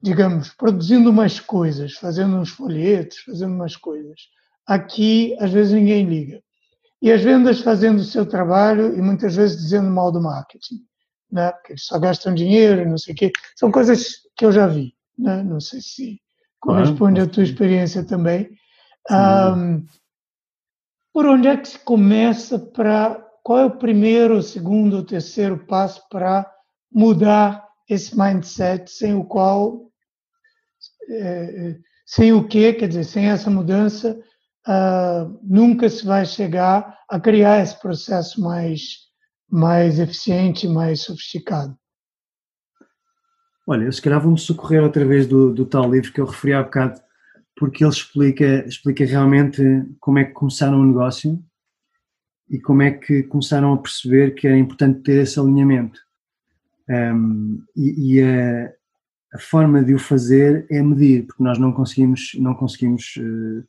digamos, 0.01 0.51
produzindo 0.51 1.11
umas 1.11 1.41
coisas, 1.41 1.95
fazendo 1.95 2.37
uns 2.37 2.51
folhetos, 2.51 3.19
fazendo 3.19 3.55
umas 3.55 3.77
coisas, 3.77 4.29
aqui 4.67 5.37
às 5.41 5.53
vezes 5.53 5.73
ninguém 5.73 6.05
liga. 6.05 6.43
E 7.01 7.13
as 7.13 7.23
vendas 7.23 7.61
fazendo 7.61 7.99
o 7.99 8.05
seu 8.05 8.27
trabalho 8.27 8.97
e 8.97 9.03
muitas 9.03 9.37
vezes 9.37 9.57
dizendo 9.57 9.91
mal 9.91 10.11
do 10.11 10.21
marketing, 10.21 10.81
né? 11.31 11.53
Porque 11.53 11.73
eles 11.73 11.85
só 11.85 11.99
gastam 11.99 12.35
dinheiro, 12.35 12.89
não 12.89 12.99
sei 12.99 13.15
o 13.15 13.17
quê. 13.17 13.33
São 13.55 13.71
coisas 13.71 14.23
que 14.37 14.45
eu 14.45 14.53
já 14.53 14.67
vi, 14.67 14.95
né? 15.19 15.43
Não 15.43 15.61
sei 15.61 15.81
se 15.81 16.21
corresponde 16.59 17.21
à 17.21 17.27
tua 17.27 17.43
experiência 17.43 18.05
também. 18.05 18.51
Um, 19.11 19.85
por 21.13 21.27
onde 21.27 21.49
é 21.49 21.57
que 21.57 21.69
se 21.69 21.79
começa 21.79 22.59
para. 22.59 23.25
Qual 23.43 23.59
é 23.61 23.65
o 23.65 23.79
primeiro, 23.79 24.39
o 24.39 24.43
segundo, 24.43 24.99
o 24.99 25.07
terceiro 25.07 25.65
passo 25.67 26.03
para 26.11 26.51
mudar 26.91 27.66
esse 27.89 28.17
mindset 28.17 28.91
sem 28.91 29.15
o 29.15 29.25
qual. 29.25 29.91
É, 31.09 31.77
sem 32.07 32.33
o 32.33 32.47
que, 32.47 32.73
quer 32.73 32.87
dizer, 32.87 33.05
sem 33.05 33.29
essa 33.29 33.51
mudança, 33.51 34.17
uh, 34.67 35.39
nunca 35.43 35.89
se 35.89 36.07
vai 36.07 36.25
chegar 36.25 36.97
a 37.09 37.19
criar 37.19 37.61
esse 37.61 37.79
processo 37.81 38.41
mais, 38.41 38.99
mais 39.51 39.99
eficiente, 39.99 40.69
mais 40.69 41.03
sofisticado. 41.03 41.77
Olha, 43.67 43.85
eu 43.85 43.93
se 43.93 44.01
calhar 44.01 44.21
vou-me 44.21 44.39
socorrer 44.39 44.83
outra 44.83 45.05
vez 45.05 45.27
do, 45.27 45.53
do 45.53 45.67
tal 45.67 45.91
livro 45.91 46.13
que 46.13 46.21
eu 46.21 46.27
referi 46.27 46.55
há 46.55 46.63
bocado, 46.63 47.01
porque 47.57 47.83
ele 47.83 47.91
explica, 47.91 48.65
explica 48.65 49.05
realmente 49.05 49.61
como 49.99 50.21
é 50.21 50.25
que 50.25 50.33
começaram 50.33 50.81
o 50.81 50.87
negócio 50.87 51.43
e 52.49 52.61
como 52.61 52.83
é 52.83 52.93
que 52.93 53.25
começaram 53.25 53.73
a 53.73 53.79
perceber 53.79 54.37
que 54.37 54.47
era 54.47 54.57
importante 54.57 55.03
ter 55.03 55.23
esse 55.23 55.41
alinhamento. 55.41 56.06
Um, 56.89 57.63
e, 57.77 58.19
e 58.19 58.23
a, 58.23 58.73
a, 59.35 59.39
forma 59.39 59.83
de 59.83 59.95
o 59.95 59.99
fazer 59.99 60.67
é 60.71 60.81
medir, 60.83 61.27
porque 61.27 61.43
nós 61.43 61.59
não 61.59 61.73
conseguimos, 61.73 62.33
não 62.39 62.55
conseguimos 62.55 63.17
uh, 63.17 63.65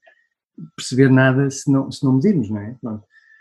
perceber 0.75 1.09
nada 1.09 1.49
se 1.49 1.71
não, 1.71 1.91
se 1.91 2.03
não 2.03 2.13
medirmos, 2.13 2.49
não 2.49 2.59
é? 2.59 2.75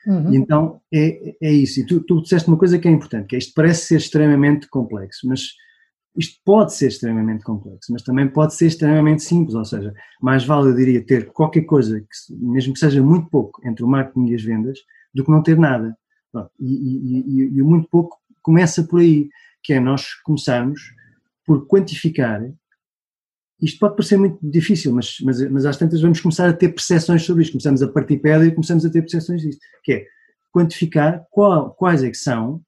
Uhum. 0.07 0.33
E 0.33 0.37
então 0.37 0.81
é, 0.93 1.37
é 1.43 1.53
isso. 1.53 1.81
E 1.81 1.87
tu, 1.87 2.01
tu 2.01 2.23
disseste 2.23 2.49
uma 2.49 2.57
coisa 2.57 2.79
que 2.79 2.89
é 2.89 2.91
importante, 2.91 3.27
que 3.27 3.37
é 3.37 3.39
isto 3.39 3.53
parece 3.55 3.87
ser 3.87 3.97
extremamente 3.97 4.69
complexo, 4.69 5.27
mas 5.29 5.51
isto 6.17 6.41
pode 6.45 6.75
ser 6.75 6.87
extremamente 6.87 7.45
complexo, 7.45 7.93
mas 7.93 8.03
também 8.03 8.27
pode 8.27 8.55
ser 8.55 8.67
extremamente 8.67 9.23
simples, 9.23 9.55
ou 9.55 9.65
seja, 9.65 9.93
mais 10.21 10.45
vale, 10.45 10.71
eu 10.71 10.75
diria, 10.75 11.05
ter 11.05 11.27
qualquer 11.27 11.63
coisa, 11.63 12.01
que, 12.01 12.35
mesmo 12.35 12.73
que 12.73 12.79
seja 12.79 13.03
muito 13.03 13.29
pouco, 13.29 13.61
entre 13.69 13.85
o 13.85 13.89
marketing 13.89 14.27
e 14.27 14.35
as 14.35 14.43
vendas, 14.43 14.79
do 15.15 15.25
que 15.25 15.31
não 15.31 15.43
ter 15.43 15.59
nada. 15.59 15.97
E, 16.59 16.67
e, 16.67 17.25
e, 17.27 17.59
e 17.59 17.63
muito 17.63 17.89
pouco 17.89 18.19
começa 18.43 18.83
por 18.85 19.01
aí, 19.01 19.29
que 19.67 19.73
é 19.73 19.81
nós 19.81 20.15
começarmos 20.23 20.81
por 21.45 21.67
quantificar 21.67 22.41
isto 23.61 23.79
pode 23.79 23.97
parecer 23.97 24.19
muito 24.19 24.39
difícil, 24.43 24.93
mas, 24.93 25.17
mas, 25.23 25.51
mas 25.51 25.65
às 25.65 25.77
tantas 25.77 26.01
vamos 26.01 26.21
começar 26.21 26.49
a 26.49 26.53
ter 26.53 26.69
percepções 26.69 27.25
sobre 27.25 27.43
isto. 27.43 27.53
Começamos 27.53 27.83
a 27.83 27.89
partir 27.89 28.19
pedra 28.19 28.47
e 28.47 28.51
começamos 28.51 28.85
a 28.85 28.91
ter 28.91 29.01
percepções 29.01 29.41
disto. 29.41 29.61
Que 29.83 29.93
é 29.93 30.07
quantificar 30.53 31.25
qual, 31.31 31.71
quais 31.71 32.03
é 32.03 32.11
que 32.11 32.19
são, 32.19 32.61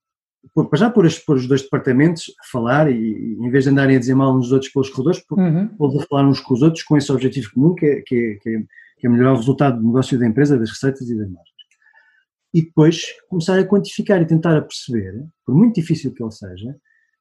por, 0.54 0.68
para 0.68 0.78
já 0.78 0.90
pôr, 0.90 1.04
as, 1.04 1.18
pôr 1.18 1.36
os 1.36 1.46
dois 1.46 1.62
departamentos 1.62 2.32
a 2.40 2.50
falar 2.50 2.90
e, 2.90 2.94
e, 2.94 3.34
em 3.34 3.50
vez 3.50 3.64
de 3.64 3.70
andarem 3.70 3.96
a 3.96 3.98
dizer 3.98 4.14
mal 4.14 4.34
uns 4.34 4.44
dos 4.44 4.52
outros 4.52 4.72
pelos 4.72 4.88
corredores, 4.88 5.22
uhum. 5.30 6.00
a 6.00 6.06
falar 6.06 6.26
uns 6.26 6.40
com 6.40 6.54
os 6.54 6.62
outros 6.62 6.82
com 6.82 6.96
esse 6.96 7.12
objetivo 7.12 7.50
comum 7.52 7.74
que 7.74 7.84
é, 7.84 8.02
que 8.02 8.14
é, 8.14 8.34
que 8.36 8.48
é, 8.48 8.62
que 8.98 9.06
é 9.06 9.10
melhorar 9.10 9.34
o 9.34 9.36
resultado 9.36 9.78
do 9.78 9.86
negócio 9.86 10.18
da 10.18 10.26
empresa, 10.26 10.58
das 10.58 10.70
receitas 10.70 11.02
e 11.02 11.16
das 11.16 11.28
margens. 11.28 11.58
E 12.54 12.62
depois 12.62 13.02
começar 13.28 13.58
a 13.58 13.64
quantificar 13.64 14.22
e 14.22 14.26
tentar 14.26 14.56
a 14.56 14.62
perceber, 14.62 15.22
por 15.44 15.54
muito 15.54 15.74
difícil 15.74 16.14
que 16.14 16.22
ele 16.22 16.32
seja, 16.32 16.74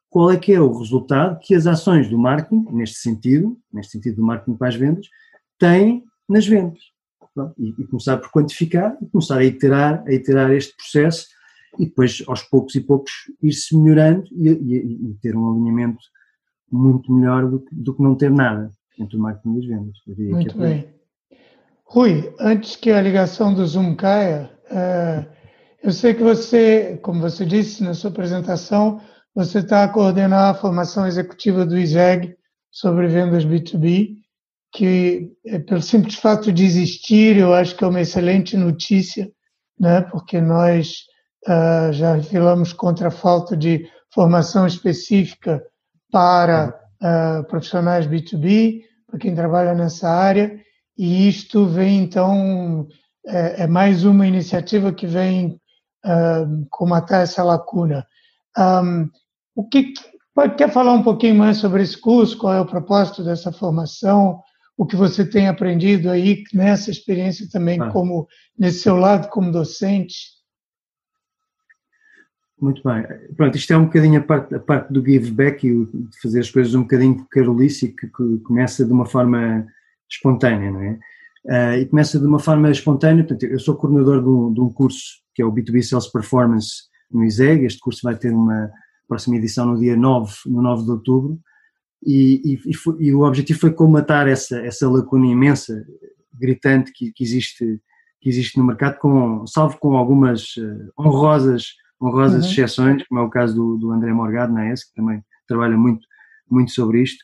qual 0.09 0.31
é 0.31 0.37
que 0.37 0.53
é 0.53 0.59
o 0.59 0.77
resultado 0.77 1.39
que 1.39 1.53
as 1.53 1.67
ações 1.67 2.09
do 2.09 2.17
marketing, 2.17 2.65
neste 2.71 2.99
sentido, 2.99 3.57
neste 3.71 3.93
sentido 3.93 4.17
do 4.17 4.23
marketing 4.23 4.57
para 4.57 4.69
as 4.69 4.75
vendas, 4.75 5.07
têm 5.59 6.03
nas 6.27 6.47
vendas. 6.47 6.79
E, 7.57 7.69
e, 7.77 7.85
começar 7.85 8.17
por 8.17 8.31
quantificar 8.31 8.97
e 8.99 9.05
começar 9.05 9.37
a 9.37 9.43
iterar, 9.43 10.03
a 10.07 10.11
iterar 10.11 10.51
este 10.51 10.75
processo 10.75 11.27
e 11.77 11.85
depois, 11.85 12.23
aos 12.25 12.41
poucos 12.41 12.73
e 12.73 12.81
poucos, 12.81 13.11
ir-se 13.43 13.77
melhorando 13.77 14.27
e, 14.31 14.49
e, 14.49 15.11
e, 15.11 15.13
ter 15.21 15.35
um 15.35 15.51
alinhamento 15.51 15.99
muito 16.71 17.13
melhor 17.13 17.47
do, 17.47 17.63
do, 17.71 17.93
que 17.93 18.01
não 18.01 18.15
ter 18.15 18.31
nada 18.31 18.71
entre 18.99 19.17
o 19.17 19.19
marketing 19.19 19.55
e 19.55 19.59
as 19.59 19.65
vendas. 19.67 19.97
Muito 20.07 20.63
é 20.63 20.67
bem. 20.67 20.87
Rui, 21.85 22.33
antes 22.39 22.75
que 22.75 22.89
a 22.89 23.01
ligação 23.01 23.53
do 23.53 23.65
Zoom 23.65 23.95
caia, 23.95 24.49
uh, 24.71 25.25
eu 25.83 25.91
sei 25.91 26.15
que 26.15 26.23
você, 26.23 26.99
como 27.03 27.21
você 27.21 27.45
disse 27.45 27.83
na 27.83 27.93
sua 27.93 28.09
apresentação, 28.09 28.99
você 29.38 29.60
está 29.60 29.84
a 29.84 29.88
coordenar 29.88 30.50
a 30.50 30.54
formação 30.56 31.06
executiva 31.06 31.63
do 31.63 31.78
ISEG 31.78 32.36
sobre 32.71 33.06
vendas 33.06 33.45
B2B, 33.45 34.15
que, 34.73 35.32
é, 35.45 35.60
pelo 35.60 35.80
simples 35.80 36.15
fato 36.15 36.52
de 36.52 36.65
existir, 36.65 37.38
eu 37.38 37.54
acho 37.54 37.78
que 37.78 37.84
é 37.84 37.88
uma 37.88 38.02
excelente 38.02 38.58
notícia, 38.58 39.32
né? 39.80 40.02
porque 40.02 40.41
nós 40.41 41.04
uh, 41.47 41.93
já 41.93 42.15
revelamos 42.15 42.73
contra 42.73 43.10
a 43.10 43.12
falta 43.12 43.56
de 43.56 43.88
formação 44.12 44.65
específica 44.65 45.63
para 46.12 46.73
uh, 47.00 47.43
profissionais 47.43 48.08
B2B, 48.08 48.82
para 49.06 49.19
quem 49.19 49.36
trabalha 49.36 49.76
nessa 49.76 50.10
área, 50.10 50.60
e 50.97 51.30
isto 51.30 51.67
vem, 51.67 52.00
então, 52.00 52.88
é, 53.23 53.65
é 53.65 53.67
mais 53.67 54.04
uma 54.04 54.26
iniciativa 54.26 54.91
que 54.91 55.06
vem 55.06 55.62
uh, 56.04 56.65
comatar 56.71 57.21
essa 57.21 57.43
lacuna. 57.43 58.04
Um, 58.58 59.08
o 59.57 59.67
que 59.67 59.91
quer 60.55 60.71
falar 60.71 60.93
um 60.93 61.01
pouquinho 61.01 61.33
mais 61.33 61.57
sobre 61.57 61.81
esse 61.81 61.97
curso? 61.99 62.37
Qual 62.37 62.53
é 62.53 62.61
o 62.61 62.65
propósito 62.65 63.23
dessa 63.23 63.51
formação? 63.51 64.39
O 64.77 64.85
que 64.85 64.95
você 64.95 65.27
tem 65.27 65.47
aprendido 65.47 66.11
aí 66.11 66.43
nessa 66.53 66.91
experiência 66.91 67.49
também, 67.51 67.81
ah. 67.81 67.89
como 67.89 68.27
nesse 68.57 68.81
seu 68.81 68.95
lado 68.95 69.27
como 69.29 69.51
docente? 69.51 70.15
Muito 72.61 72.83
bem. 72.83 73.03
Pronto, 73.35 73.57
isto 73.57 73.73
é 73.73 73.77
um 73.77 73.85
bocadinho 73.85 74.19
a 74.19 74.23
parte, 74.23 74.53
a 74.53 74.59
parte 74.59 74.93
do 74.93 75.03
give 75.03 75.31
back 75.31 75.67
e 75.67 75.85
de 75.85 76.21
fazer 76.21 76.41
as 76.41 76.51
coisas 76.51 76.75
um 76.75 76.83
bocadinho 76.83 77.25
carolice 77.31 77.87
que, 77.87 78.05
que 78.05 78.37
começa 78.45 78.85
de 78.85 78.91
uma 78.91 79.07
forma 79.07 79.65
espontânea, 80.07 80.71
não 80.71 80.81
é? 80.83 80.99
Uh, 81.45 81.81
e 81.81 81.85
começa 81.87 82.19
de 82.19 82.25
uma 82.27 82.39
forma 82.39 82.69
espontânea. 82.69 83.23
Portanto, 83.23 83.51
eu 83.51 83.59
sou 83.59 83.75
coordenador 83.75 84.21
de 84.21 84.29
um, 84.29 84.53
de 84.53 84.61
um 84.61 84.69
curso 84.69 85.19
que 85.33 85.41
é 85.41 85.45
o 85.45 85.51
B2B 85.51 85.81
Sales 85.81 86.11
Performance 86.11 86.83
no 87.09 87.23
ISEG. 87.23 87.65
Este 87.65 87.79
curso 87.79 88.01
vai 88.03 88.15
ter 88.15 88.31
uma, 88.31 88.71
próxima 89.07 89.37
edição 89.37 89.65
no 89.65 89.79
dia 89.79 89.95
9, 89.95 90.33
no 90.45 90.61
9 90.61 90.83
de 90.83 90.91
outubro, 90.91 91.39
e, 92.05 92.59
e, 92.65 92.73
foi, 92.73 92.95
e 92.99 93.13
o 93.13 93.21
objetivo 93.21 93.59
foi 93.59 93.73
colmatar 93.73 94.27
essa, 94.27 94.59
essa 94.59 94.89
lacuna 94.89 95.27
imensa, 95.27 95.85
gritante 96.33 96.91
que, 96.93 97.11
que, 97.11 97.23
existe, 97.23 97.81
que 98.21 98.29
existe 98.29 98.57
no 98.57 98.65
mercado, 98.65 98.97
com, 98.99 99.45
salvo 99.47 99.77
com 99.79 99.95
algumas 99.97 100.55
uh, 100.57 100.91
honrosas, 100.99 101.73
honrosas 102.01 102.45
uhum. 102.45 102.51
exceções, 102.51 103.07
como 103.07 103.21
é 103.21 103.23
o 103.23 103.29
caso 103.29 103.55
do, 103.55 103.77
do 103.77 103.91
André 103.91 104.13
Morgado 104.13 104.53
na 104.53 104.71
ES, 104.71 104.83
que 104.83 104.93
também 104.93 105.23
trabalha 105.47 105.75
muito, 105.75 106.05
muito 106.49 106.71
sobre 106.71 107.01
isto, 107.01 107.23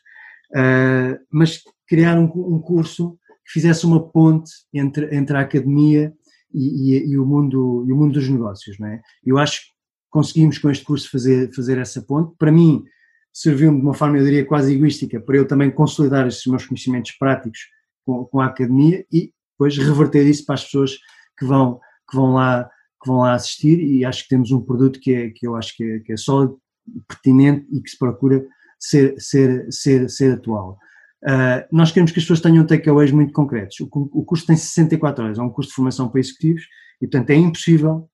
uh, 0.52 1.18
mas 1.30 1.62
criar 1.86 2.18
um, 2.18 2.24
um, 2.24 2.60
curso 2.60 3.16
que 3.46 3.52
fizesse 3.52 3.86
uma 3.86 4.02
ponte 4.10 4.50
entre, 4.72 5.14
entre 5.14 5.36
a 5.36 5.40
academia 5.40 6.12
e, 6.52 6.94
e, 6.94 7.10
e, 7.10 7.18
o 7.18 7.24
mundo, 7.24 7.84
e 7.86 7.92
o 7.92 7.96
mundo 7.96 8.14
dos 8.14 8.28
negócios, 8.28 8.78
não 8.78 8.88
é? 8.88 9.00
Eu 9.24 9.38
acho 9.38 9.73
conseguimos 10.14 10.58
com 10.58 10.70
este 10.70 10.84
curso 10.84 11.10
fazer, 11.10 11.52
fazer 11.52 11.76
essa 11.76 12.00
ponte. 12.00 12.36
Para 12.38 12.52
mim, 12.52 12.84
serviu-me 13.32 13.78
de 13.78 13.84
uma 13.84 13.94
forma, 13.94 14.16
eu 14.16 14.22
diria, 14.22 14.46
quase 14.46 14.72
egoística, 14.72 15.20
para 15.20 15.36
eu 15.36 15.44
também 15.44 15.72
consolidar 15.72 16.24
esses 16.28 16.46
meus 16.46 16.64
conhecimentos 16.64 17.10
práticos 17.18 17.58
com, 18.06 18.24
com 18.26 18.40
a 18.40 18.46
academia 18.46 19.04
e 19.12 19.32
depois 19.50 19.76
reverter 19.76 20.24
isso 20.24 20.46
para 20.46 20.54
as 20.54 20.62
pessoas 20.62 20.92
que 21.36 21.44
vão, 21.44 21.80
que 22.08 22.16
vão, 22.16 22.34
lá, 22.34 22.70
que 23.02 23.08
vão 23.08 23.18
lá 23.18 23.34
assistir 23.34 23.80
e 23.80 24.04
acho 24.04 24.22
que 24.22 24.28
temos 24.28 24.52
um 24.52 24.60
produto 24.60 25.00
que, 25.00 25.12
é, 25.12 25.30
que 25.30 25.48
eu 25.48 25.56
acho 25.56 25.76
que 25.76 25.82
é, 25.82 25.98
que 25.98 26.12
é 26.12 26.16
sólido, 26.16 26.60
pertinente 27.08 27.66
e 27.72 27.80
que 27.80 27.90
se 27.90 27.98
procura 27.98 28.46
ser, 28.78 29.16
ser, 29.18 29.66
ser, 29.72 30.08
ser 30.08 30.34
atual. 30.34 30.78
Uh, 31.24 31.66
nós 31.72 31.90
queremos 31.90 32.12
que 32.12 32.20
as 32.20 32.24
pessoas 32.24 32.40
tenham 32.40 32.64
takeaways 32.64 33.10
muito 33.10 33.32
concretos. 33.32 33.80
O, 33.80 33.88
o 34.12 34.24
curso 34.24 34.46
tem 34.46 34.54
64 34.54 35.24
horas, 35.24 35.38
é 35.40 35.42
um 35.42 35.50
curso 35.50 35.70
de 35.70 35.74
formação 35.74 36.08
para 36.08 36.20
executivos 36.20 36.62
e, 37.02 37.08
portanto, 37.08 37.30
é 37.30 37.34
impossível 37.34 38.08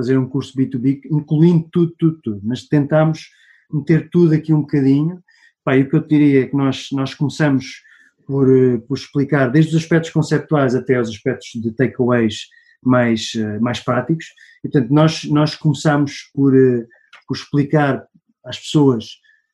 fazer 0.00 0.16
um 0.16 0.26
curso 0.26 0.56
B2B, 0.56 1.02
incluindo 1.10 1.68
tudo, 1.70 1.94
tudo, 1.98 2.18
tudo, 2.22 2.40
mas 2.42 2.66
tentámos 2.66 3.28
meter 3.70 4.08
tudo 4.10 4.34
aqui 4.34 4.52
um 4.52 4.62
bocadinho. 4.62 5.22
Pá, 5.62 5.76
e 5.76 5.82
o 5.82 5.88
que 5.88 5.94
eu 5.94 6.02
te 6.02 6.08
diria 6.08 6.42
é 6.42 6.46
que 6.46 6.56
nós, 6.56 6.88
nós 6.92 7.14
começamos 7.14 7.82
por, 8.26 8.48
eh, 8.48 8.78
por 8.78 8.96
explicar 8.96 9.50
desde 9.50 9.76
os 9.76 9.82
aspectos 9.82 10.10
conceptuais 10.10 10.74
até 10.74 10.98
os 10.98 11.10
aspectos 11.10 11.50
de 11.54 11.70
takeaways 11.72 12.46
mais, 12.82 13.32
eh, 13.36 13.58
mais 13.58 13.78
práticos. 13.80 14.24
E, 14.64 14.70
portanto, 14.70 14.90
nós, 14.90 15.24
nós 15.24 15.54
começamos 15.54 16.30
por, 16.34 16.56
eh, 16.56 16.86
por 17.28 17.36
explicar 17.36 18.02
às 18.44 18.58
pessoas 18.58 19.04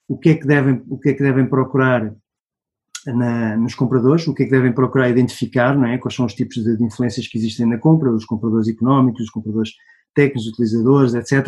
o 0.06 0.16
que 0.16 0.28
é 0.28 0.34
que 0.36 0.46
devem, 0.46 0.80
o 0.88 0.96
que 0.96 1.08
é 1.08 1.14
que 1.14 1.22
devem 1.22 1.46
procurar 1.46 2.14
na, 3.06 3.56
nos 3.56 3.74
compradores, 3.74 4.26
o 4.26 4.34
que 4.34 4.44
é 4.44 4.46
que 4.46 4.52
devem 4.52 4.72
procurar 4.72 5.08
identificar, 5.08 5.76
não 5.76 5.86
é? 5.86 5.98
quais 5.98 6.14
são 6.14 6.24
os 6.24 6.34
tipos 6.34 6.62
de, 6.62 6.76
de 6.76 6.84
influências 6.84 7.26
que 7.26 7.36
existem 7.36 7.66
na 7.66 7.78
compra, 7.78 8.10
os 8.10 8.24
compradores 8.24 8.68
económicos, 8.68 9.22
os 9.22 9.30
compradores 9.30 9.72
técnicos, 10.16 10.48
utilizadores, 10.48 11.14
etc. 11.14 11.44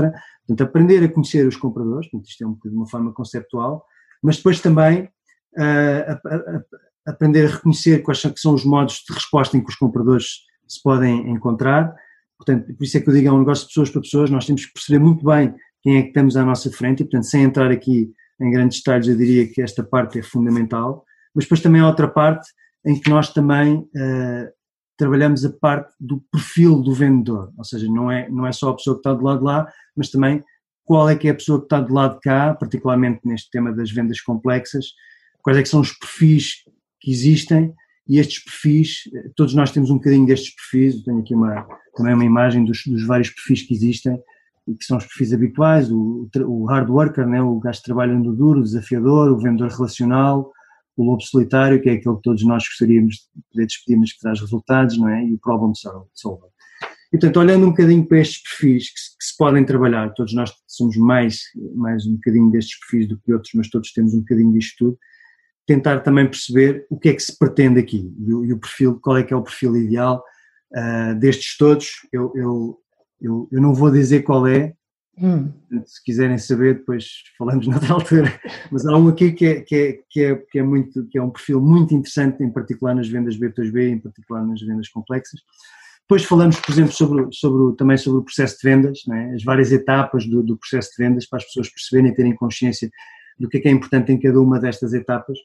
Portanto, 0.47 0.61
aprender 0.63 1.03
a 1.03 1.09
conhecer 1.09 1.47
os 1.47 1.57
compradores, 1.57 2.09
portanto, 2.09 2.29
isto 2.29 2.45
é 2.45 2.47
um, 2.47 2.55
de 2.55 2.77
uma 2.77 2.87
forma 2.87 3.13
conceptual, 3.13 3.85
mas 4.23 4.37
depois 4.37 4.61
também 4.61 5.09
a, 5.57 6.13
a, 6.13 6.61
a 7.07 7.11
aprender 7.11 7.47
a 7.47 7.55
reconhecer 7.55 8.03
quais 8.03 8.21
são, 8.21 8.33
são, 8.37 8.55
os 8.55 8.65
modos 8.65 9.03
de 9.09 9.15
resposta 9.15 9.57
em 9.57 9.65
que 9.65 9.71
os 9.71 9.77
compradores 9.77 10.43
se 10.69 10.81
podem 10.83 11.31
encontrar. 11.31 11.95
Portanto, 12.37 12.73
por 12.77 12.85
isso 12.85 12.99
é 12.99 13.01
que 13.01 13.09
eu 13.09 13.15
digo, 13.15 13.29
é 13.29 13.33
um 13.33 13.39
negócio 13.41 13.65
de 13.65 13.69
pessoas 13.71 13.91
para 13.91 14.03
pessoas, 14.03 14.31
nós 14.31 14.47
temos 14.47 14.67
que 14.67 14.73
perceber 14.73 14.99
muito 14.99 15.25
bem 15.25 15.55
quem 15.83 15.97
é 15.97 16.03
que 16.03 16.09
estamos 16.09 16.37
à 16.37 16.45
nossa 16.45 16.71
frente 16.71 17.01
e, 17.01 17.05
portanto, 17.05 17.25
sem 17.25 17.43
entrar 17.43 17.71
aqui 17.71 18.13
em 18.41 18.51
grandes 18.51 18.79
detalhes, 18.79 19.09
eu 19.09 19.17
diria 19.17 19.49
que 19.49 19.61
esta 19.61 19.83
parte 19.83 20.19
é 20.19 20.23
fundamental, 20.23 21.05
mas 21.35 21.45
depois 21.45 21.61
também 21.61 21.81
há 21.81 21.87
outra 21.87 22.07
parte 22.07 22.49
em 22.85 23.01
que 23.01 23.11
nós 23.11 23.33
também 23.33 23.79
uh, 23.79 24.58
trabalhamos 24.99 25.45
a 25.45 25.51
parte 25.51 25.95
do 25.99 26.21
perfil 26.31 26.83
do 26.83 26.93
vendedor, 26.93 27.53
ou 27.57 27.65
seja, 27.65 27.87
não 27.87 28.11
é, 28.11 28.29
não 28.29 28.47
é 28.47 28.53
só 28.53 28.71
a 28.71 28.77
pessoa 28.77 28.97
que 28.97 29.01
está 29.01 29.15
do 29.15 29.25
lado 29.25 29.39
de 29.39 29.45
lá, 29.45 29.73
mas 29.97 30.11
também 30.11 30.45
qual 30.85 31.09
é 31.09 31.15
que 31.15 31.29
é 31.29 31.31
a 31.31 31.35
pessoa 31.35 31.61
que 31.61 31.67
está 31.67 31.81
do 31.81 31.95
lado 31.95 32.15
de 32.15 32.21
cá, 32.21 32.55
particularmente 32.55 33.21
neste 33.25 33.51
tema 33.51 33.73
das 33.73 33.91
vendas 33.91 34.21
complexas, 34.21 34.87
quais 35.41 35.57
é 35.57 35.63
que 35.63 35.69
são 35.69 35.81
os 35.81 35.93
perfis 35.93 36.65
que 37.01 37.11
existem 37.13 37.73
e 38.09 38.19
estes 38.19 38.43
perfis, 38.43 39.03
todos 39.37 39.55
nós 39.55 39.71
temos 39.71 39.91
um 39.91 39.97
bocadinho 39.97 40.27
destes 40.27 40.55
perfis, 40.55 40.97
eu 40.97 41.05
tenho 41.05 41.21
aqui 41.21 41.35
uma, 41.35 41.67
também 41.95 42.15
uma 42.15 42.25
imagem 42.25 42.65
dos, 42.65 42.83
dos 42.87 43.07
vários 43.07 43.31
perfis 43.31 43.63
que 43.63 43.75
existem, 43.75 44.19
que 44.67 44.85
são 44.85 44.97
os 44.97 45.05
perfis 45.05 45.33
habituais, 45.33 45.91
o, 45.91 46.29
o 46.47 46.65
hard 46.65 46.89
worker, 46.89 47.27
né, 47.27 47.41
o 47.41 47.59
gajo 47.61 47.79
que 47.79 47.85
trabalha 47.85 48.15
no 48.15 48.35
duro, 48.35 48.61
o 48.61 48.63
desafiador, 48.63 49.31
o 49.31 49.39
vendedor 49.39 49.71
relacional, 49.71 50.51
o 51.03 51.05
lobo 51.05 51.23
solitário, 51.23 51.81
que 51.81 51.89
é 51.89 51.93
aquele 51.93 52.17
que 52.17 52.23
todos 52.23 52.45
nós 52.45 52.65
gostaríamos 52.65 53.15
de 53.15 53.43
poder 53.53 53.67
despedir, 53.67 53.99
mas 53.99 54.13
que 54.13 54.21
traz 54.21 54.41
resultados, 54.41 54.99
não 54.99 55.09
é? 55.09 55.25
E 55.25 55.35
o 55.35 55.39
problem 55.39 55.73
solver. 56.13 56.51
E, 57.09 57.13
portanto, 57.13 57.37
olhando 57.39 57.67
um 57.67 57.71
bocadinho 57.71 58.05
para 58.05 58.19
estes 58.19 58.43
perfis 58.43 58.93
que 58.93 59.01
se, 59.01 59.17
que 59.17 59.25
se, 59.25 59.37
podem 59.37 59.65
trabalhar, 59.65 60.13
todos 60.13 60.35
nós 60.35 60.53
somos 60.67 60.97
mais, 60.97 61.41
mais 61.75 62.05
um 62.05 62.15
bocadinho 62.17 62.51
destes 62.51 62.79
perfis 62.81 63.09
do 63.09 63.19
que 63.19 63.33
outros, 63.33 63.53
mas 63.55 63.71
todos 63.71 63.93
temos 63.93 64.13
um 64.13 64.21
bocadinho 64.21 64.53
disto 64.53 64.77
tudo, 64.79 64.99
tentar 65.67 66.01
também 66.01 66.27
perceber 66.27 66.87
o 66.91 66.99
que 66.99 67.09
é 67.09 67.15
que 67.15 67.23
se 67.23 67.39
pretende 67.39 67.81
aqui 67.81 68.13
e 68.19 68.35
o, 68.35 68.45
e 68.45 68.53
o 68.53 68.59
perfil, 68.59 68.99
qual 69.01 69.17
é 69.17 69.23
que 69.23 69.33
é 69.33 69.37
o 69.37 69.43
perfil 69.43 69.77
ideal 69.77 70.23
uh, 70.75 71.19
destes 71.19 71.57
todos. 71.57 72.07
Eu, 72.13 72.33
eu, 72.35 72.79
eu, 73.21 73.49
eu 73.53 73.61
não 73.61 73.75
vou 73.75 73.91
dizer 73.91 74.23
qual 74.23 74.47
é, 74.47 74.75
Hum. 75.21 75.53
Se 75.85 76.03
quiserem 76.05 76.39
saber, 76.39 76.75
depois 76.75 77.07
falamos 77.37 77.67
noutra 77.67 77.93
altura. 77.95 78.41
Mas 78.71 78.87
há 78.87 78.97
um 78.97 79.09
aqui 79.09 79.33
que 79.33 79.47
é, 79.47 79.61
que, 79.61 79.75
é, 79.75 79.93
que, 80.09 80.21
é, 80.23 80.35
que, 80.37 80.59
é 80.59 80.63
muito, 80.63 81.07
que 81.09 81.19
é 81.19 81.23
um 81.23 81.31
perfil 81.31 81.61
muito 81.61 81.95
interessante, 81.95 82.43
em 82.43 82.51
particular 82.51 82.95
nas 82.95 83.09
vendas 83.09 83.37
B2B, 83.37 83.89
em 83.89 83.99
particular 83.99 84.47
nas 84.47 84.61
vendas 84.61 84.89
complexas. 84.89 85.41
Depois 86.03 86.25
falamos, 86.25 86.59
por 86.61 86.73
exemplo, 86.73 86.93
sobre, 86.93 87.29
sobre, 87.33 87.77
também 87.77 87.99
sobre 87.99 88.21
o 88.21 88.25
processo 88.25 88.57
de 88.63 88.71
vendas, 88.71 89.01
é? 89.13 89.35
as 89.35 89.45
várias 89.45 89.73
etapas 89.73 90.27
do, 90.27 90.43
do, 90.43 90.57
processo 90.57 90.91
de 90.97 91.05
vendas 91.05 91.27
para 91.27 91.37
as 91.39 91.45
pessoas 91.45 91.69
perceberem 91.69 92.11
e 92.11 92.15
terem 92.15 92.35
consciência 92.35 92.91
do 93.39 93.49
que 93.49 93.59
é 93.59 93.61
que 93.61 93.69
é 93.69 93.71
importante 93.71 94.11
em 94.11 94.19
cada 94.19 94.41
uma 94.41 94.59
destas 94.59 94.95
etapas. 94.95 95.39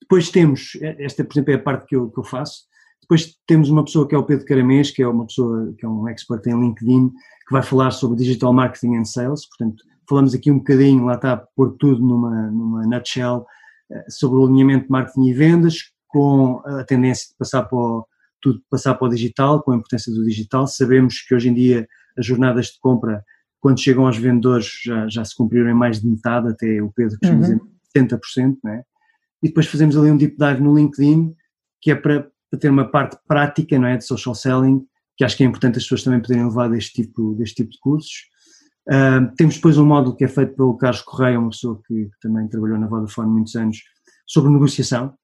Depois 0.00 0.30
temos, 0.30 0.76
esta 0.80 1.22
por 1.22 1.34
exemplo 1.34 1.52
é 1.52 1.56
a 1.56 1.62
parte 1.62 1.86
que 1.86 1.94
eu, 1.94 2.10
que 2.10 2.18
eu 2.18 2.24
faço, 2.24 2.67
depois 3.08 3.34
temos 3.46 3.70
uma 3.70 3.82
pessoa 3.82 4.06
que 4.06 4.14
é 4.14 4.18
o 4.18 4.24
Pedro 4.24 4.44
Caramês, 4.44 4.90
que 4.90 5.02
é 5.02 5.08
uma 5.08 5.26
pessoa 5.26 5.74
que 5.78 5.86
é 5.86 5.88
um 5.88 6.06
expert 6.08 6.46
em 6.46 6.60
LinkedIn, 6.60 7.08
que 7.08 7.52
vai 7.52 7.62
falar 7.62 7.90
sobre 7.90 8.18
Digital 8.18 8.52
Marketing 8.52 8.96
and 8.96 9.06
Sales, 9.06 9.48
portanto 9.48 9.82
falamos 10.06 10.34
aqui 10.34 10.50
um 10.50 10.58
bocadinho, 10.58 11.04
lá 11.04 11.14
está, 11.14 11.36
por 11.56 11.76
tudo 11.78 12.00
numa, 12.00 12.50
numa 12.50 12.86
nutshell, 12.86 13.46
eh, 13.90 14.04
sobre 14.10 14.38
o 14.38 14.44
alinhamento 14.44 14.84
de 14.84 14.90
marketing 14.90 15.24
e 15.24 15.32
vendas, 15.32 15.76
com 16.06 16.62
a 16.64 16.84
tendência 16.84 17.28
de 17.30 17.36
passar 17.38 17.64
para 17.64 17.78
o, 17.78 18.06
tudo 18.40 18.60
passar 18.70 18.94
para 18.94 19.06
o 19.06 19.10
digital, 19.10 19.62
com 19.62 19.72
a 19.72 19.76
importância 19.76 20.12
do 20.12 20.24
digital. 20.24 20.66
Sabemos 20.66 21.20
que 21.20 21.34
hoje 21.34 21.48
em 21.48 21.54
dia 21.54 21.86
as 22.18 22.26
jornadas 22.26 22.66
de 22.66 22.80
compra, 22.80 23.22
quando 23.60 23.80
chegam 23.80 24.06
aos 24.06 24.16
vendedores, 24.18 24.68
já, 24.84 25.08
já 25.08 25.24
se 25.24 25.34
cumpriram 25.34 25.68
em 25.70 25.74
mais 25.74 26.00
de 26.00 26.08
metade, 26.08 26.48
até 26.48 26.82
o 26.82 26.92
Pedro 26.92 27.18
costuma 27.18 27.46
uhum. 27.46 27.58
dizer 27.94 28.18
70%, 28.18 28.56
né? 28.64 28.82
E 29.42 29.48
depois 29.48 29.66
fazemos 29.66 29.96
ali 29.96 30.10
um 30.10 30.16
deep 30.16 30.36
dive 30.36 30.60
no 30.60 30.76
LinkedIn, 30.76 31.34
que 31.80 31.90
é 31.90 31.94
para, 31.94 32.28
para 32.50 32.60
ter 32.60 32.70
uma 32.70 32.90
parte 32.90 33.16
prática, 33.26 33.78
não 33.78 33.88
é, 33.88 33.96
de 33.96 34.04
social 34.04 34.34
selling, 34.34 34.84
que 35.16 35.24
acho 35.24 35.36
que 35.36 35.42
é 35.42 35.46
importante 35.46 35.78
as 35.78 35.84
pessoas 35.84 36.04
também 36.04 36.20
poderem 36.20 36.44
levar 36.44 36.68
deste 36.68 37.02
tipo, 37.02 37.34
deste 37.34 37.56
tipo 37.56 37.70
de 37.70 37.78
cursos. 37.80 38.28
Uh, 38.88 39.34
temos 39.36 39.56
depois 39.56 39.76
um 39.76 39.84
módulo 39.84 40.16
que 40.16 40.24
é 40.24 40.28
feito 40.28 40.54
pelo 40.54 40.76
Carlos 40.76 41.02
Correia, 41.02 41.38
uma 41.38 41.50
pessoa 41.50 41.80
que, 41.86 42.06
que 42.06 42.20
também 42.20 42.48
trabalhou 42.48 42.78
na 42.78 42.86
Vodafone 42.86 43.30
muitos 43.30 43.54
anos, 43.54 43.82
sobre 44.26 44.50
negociação, 44.50 45.14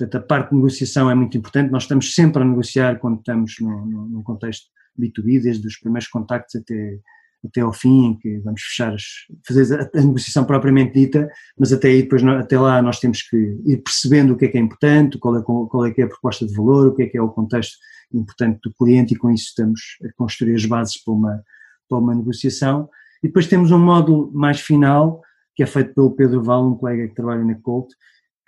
Portanto, 0.00 0.24
a 0.24 0.26
parte 0.26 0.50
de 0.50 0.56
negociação 0.56 1.10
é 1.10 1.14
muito 1.14 1.36
importante. 1.36 1.70
Nós 1.70 1.82
estamos 1.82 2.14
sempre 2.14 2.42
a 2.42 2.46
negociar 2.46 2.98
quando 2.98 3.18
estamos 3.18 3.56
num, 3.60 4.22
contexto 4.22 4.66
B2B, 4.98 5.42
desde 5.42 5.66
os 5.66 5.76
primeiros 5.78 6.08
contactos 6.08 6.54
até, 6.56 6.98
até 7.44 7.60
ao 7.60 7.72
fim, 7.72 8.06
em 8.06 8.18
que 8.18 8.38
vamos 8.40 8.62
fechar, 8.62 8.94
as, 8.94 9.02
fazer 9.46 9.90
a, 9.94 10.00
negociação 10.00 10.44
propriamente 10.44 10.92
dita, 10.92 11.28
mas 11.58 11.72
até 11.72 11.88
aí, 11.88 12.02
depois, 12.02 12.22
até 12.24 12.58
lá, 12.58 12.82
nós 12.82 12.98
temos 13.00 13.22
que 13.22 13.36
ir 13.66 13.78
percebendo 13.78 14.34
o 14.34 14.36
que 14.36 14.44
é 14.44 14.48
que 14.48 14.58
é 14.58 14.60
importante, 14.60 15.18
qual 15.18 15.36
é, 15.36 15.42
qual 15.42 15.86
é 15.86 15.90
que 15.90 16.02
é 16.02 16.04
a 16.04 16.08
proposta 16.08 16.46
de 16.46 16.54
valor, 16.54 16.88
o 16.88 16.94
que 16.94 17.02
é 17.02 17.06
que 17.06 17.18
é 17.18 17.22
o 17.22 17.28
contexto 17.28 17.76
importante 18.12 18.60
do 18.62 18.74
cliente, 18.74 19.14
e 19.14 19.16
com 19.16 19.30
isso 19.30 19.46
estamos 19.48 19.80
a 20.04 20.12
construir 20.16 20.54
as 20.54 20.66
bases 20.66 21.02
para 21.02 21.14
uma, 21.14 21.42
para 21.88 21.98
uma 21.98 22.14
negociação. 22.14 22.88
E 23.22 23.28
depois 23.28 23.46
temos 23.46 23.70
um 23.70 23.78
módulo 23.78 24.30
mais 24.32 24.60
final, 24.60 25.22
que 25.54 25.62
é 25.62 25.66
feito 25.66 25.94
pelo 25.94 26.10
Pedro 26.12 26.42
Val, 26.42 26.66
um 26.66 26.74
colega 26.74 27.08
que 27.08 27.14
trabalha 27.14 27.44
na 27.44 27.54
Colt, 27.54 27.90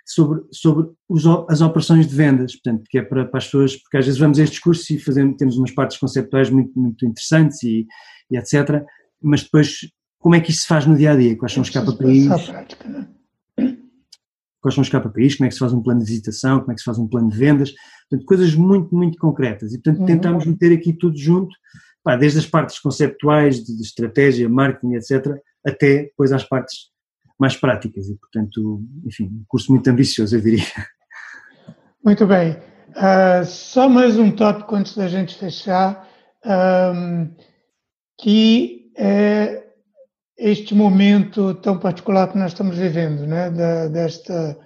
sobre, 0.05 0.43
sobre 0.51 0.89
os, 1.07 1.25
as 1.49 1.61
operações 1.61 2.07
de 2.07 2.15
vendas, 2.15 2.53
portanto, 2.53 2.83
que 2.89 2.97
é 2.97 3.01
para, 3.01 3.25
para, 3.25 3.37
as 3.37 3.45
pessoas, 3.45 3.75
porque 3.75 3.97
às 3.97 4.05
vezes 4.05 4.19
vamos 4.19 4.39
a 4.39 4.43
estes 4.43 4.59
cursos 4.59 4.89
e 4.89 4.99
fazemos, 4.99 5.37
temos 5.37 5.57
umas 5.57 5.71
partes 5.71 5.97
conceptuais 5.97 6.49
muito, 6.49 6.77
muito 6.77 7.05
interessantes 7.05 7.63
e, 7.63 7.87
e 8.33 8.37
etc., 8.37 8.83
mas 9.21 9.43
depois 9.43 9.79
como 10.23 10.35
é 10.35 10.39
que 10.39 10.51
isso 10.51 10.61
se 10.61 10.67
faz 10.67 10.85
no 10.85 10.95
dia 10.95 11.11
a 11.11 11.15
dia? 11.17 11.37
Quais 11.37 11.51
são 11.51 11.61
os 11.61 11.69
KPIs? 11.69 12.27
É? 12.49 13.75
Quais 14.61 14.73
são 14.73 14.81
os 14.81 14.87
KPIs? 14.87 15.35
Como 15.35 15.45
é 15.45 15.49
que 15.49 15.53
se 15.53 15.59
faz 15.59 15.73
um 15.73 15.83
plano 15.83 15.99
de 15.99 16.05
visitação? 16.05 16.61
Como 16.61 16.71
é 16.71 16.75
que 16.75 16.79
se 16.79 16.85
faz 16.85 16.97
um 16.97 17.07
plano 17.07 17.29
de 17.29 17.37
vendas? 17.37 17.73
Portanto, 18.09 18.25
coisas 18.25 18.55
muito, 18.55 18.95
muito 18.95 19.17
concretas. 19.17 19.73
E, 19.73 19.81
portanto, 19.81 19.99
uhum. 19.99 20.05
tentamos 20.05 20.45
meter 20.45 20.71
aqui 20.71 20.93
tudo 20.93 21.17
junto, 21.17 21.53
pá, 22.01 22.15
desde 22.15 22.39
as 22.39 22.45
partes 22.45 22.79
conceptuais, 22.79 23.61
de, 23.65 23.75
de 23.75 23.83
estratégia, 23.83 24.47
marketing, 24.47 24.93
etc., 24.93 25.35
até 25.65 26.03
depois 26.03 26.31
às 26.31 26.45
partes 26.45 26.93
mais 27.37 27.57
práticas 27.57 28.07
e, 28.07 28.15
portanto, 28.15 28.81
enfim, 29.05 29.25
um 29.25 29.43
curso 29.45 29.73
muito 29.73 29.89
ambicioso, 29.89 30.37
eu 30.37 30.41
diria. 30.41 30.63
Muito 32.03 32.25
bem. 32.25 32.57
Uh, 32.91 33.43
só 33.45 33.89
mais 33.89 34.17
um 34.17 34.31
tópico 34.31 34.73
antes 34.75 34.95
da 34.95 35.09
gente 35.09 35.37
fechar, 35.37 36.07
um, 36.45 37.29
que 38.17 38.91
é 38.97 39.63
este 40.37 40.73
momento 40.73 41.53
tão 41.55 41.77
particular 41.77 42.31
que 42.31 42.37
nós 42.37 42.51
estamos 42.51 42.77
vivendo, 42.77 43.25
né, 43.25 43.49
da, 43.49 43.87
desta 43.87 44.57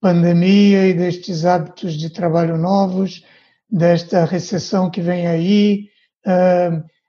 pandemia 0.00 0.86
e 0.86 0.94
destes 0.94 1.44
hábitos 1.44 1.94
de 1.94 2.10
trabalho 2.10 2.56
novos, 2.56 3.24
desta 3.68 4.24
recessão 4.24 4.90
que 4.90 5.00
vem 5.00 5.26
aí. 5.26 5.88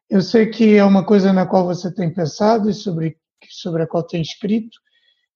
Eu 0.10 0.22
sei 0.22 0.48
que 0.48 0.76
é 0.76 0.84
uma 0.84 1.06
coisa 1.06 1.32
na 1.34 1.46
qual 1.46 1.66
você 1.66 1.94
tem 1.94 2.14
pensado 2.14 2.70
e 2.70 2.74
sobre, 2.74 3.18
sobre 3.50 3.84
a 3.84 3.88
qual 3.88 4.04
tem 4.04 4.22
escrito, 4.22 4.78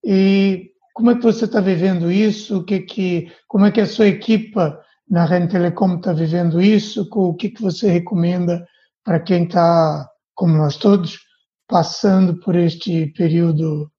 e 0.04 0.72
como 0.94 1.12
é 1.12 1.16
que 1.16 1.24
você 1.24 1.46
está 1.46 1.62
vivendo 1.62 2.12
isso? 2.12 2.58
O 2.58 2.64
que 2.64 2.80
que, 2.80 3.32
como 3.48 3.66
é 3.66 3.72
que 3.72 3.82
a 3.82 3.86
sua 3.86 4.08
equipa 4.08 4.80
na 5.10 5.26
Ren 5.26 5.48
Telecom 5.48 5.96
está 5.96 6.14
vivendo 6.14 6.62
isso? 6.62 7.08
O 7.12 7.34
que, 7.34 7.50
que 7.50 7.62
você 7.62 7.90
recomenda 7.90 8.66
para 9.04 9.20
quem 9.20 9.44
está, 9.44 10.10
como 10.36 10.58
nós 10.58 10.78
todos, 10.78 11.20
passando 11.68 12.40
por 12.40 12.56
este 12.56 13.08
período 13.16 13.92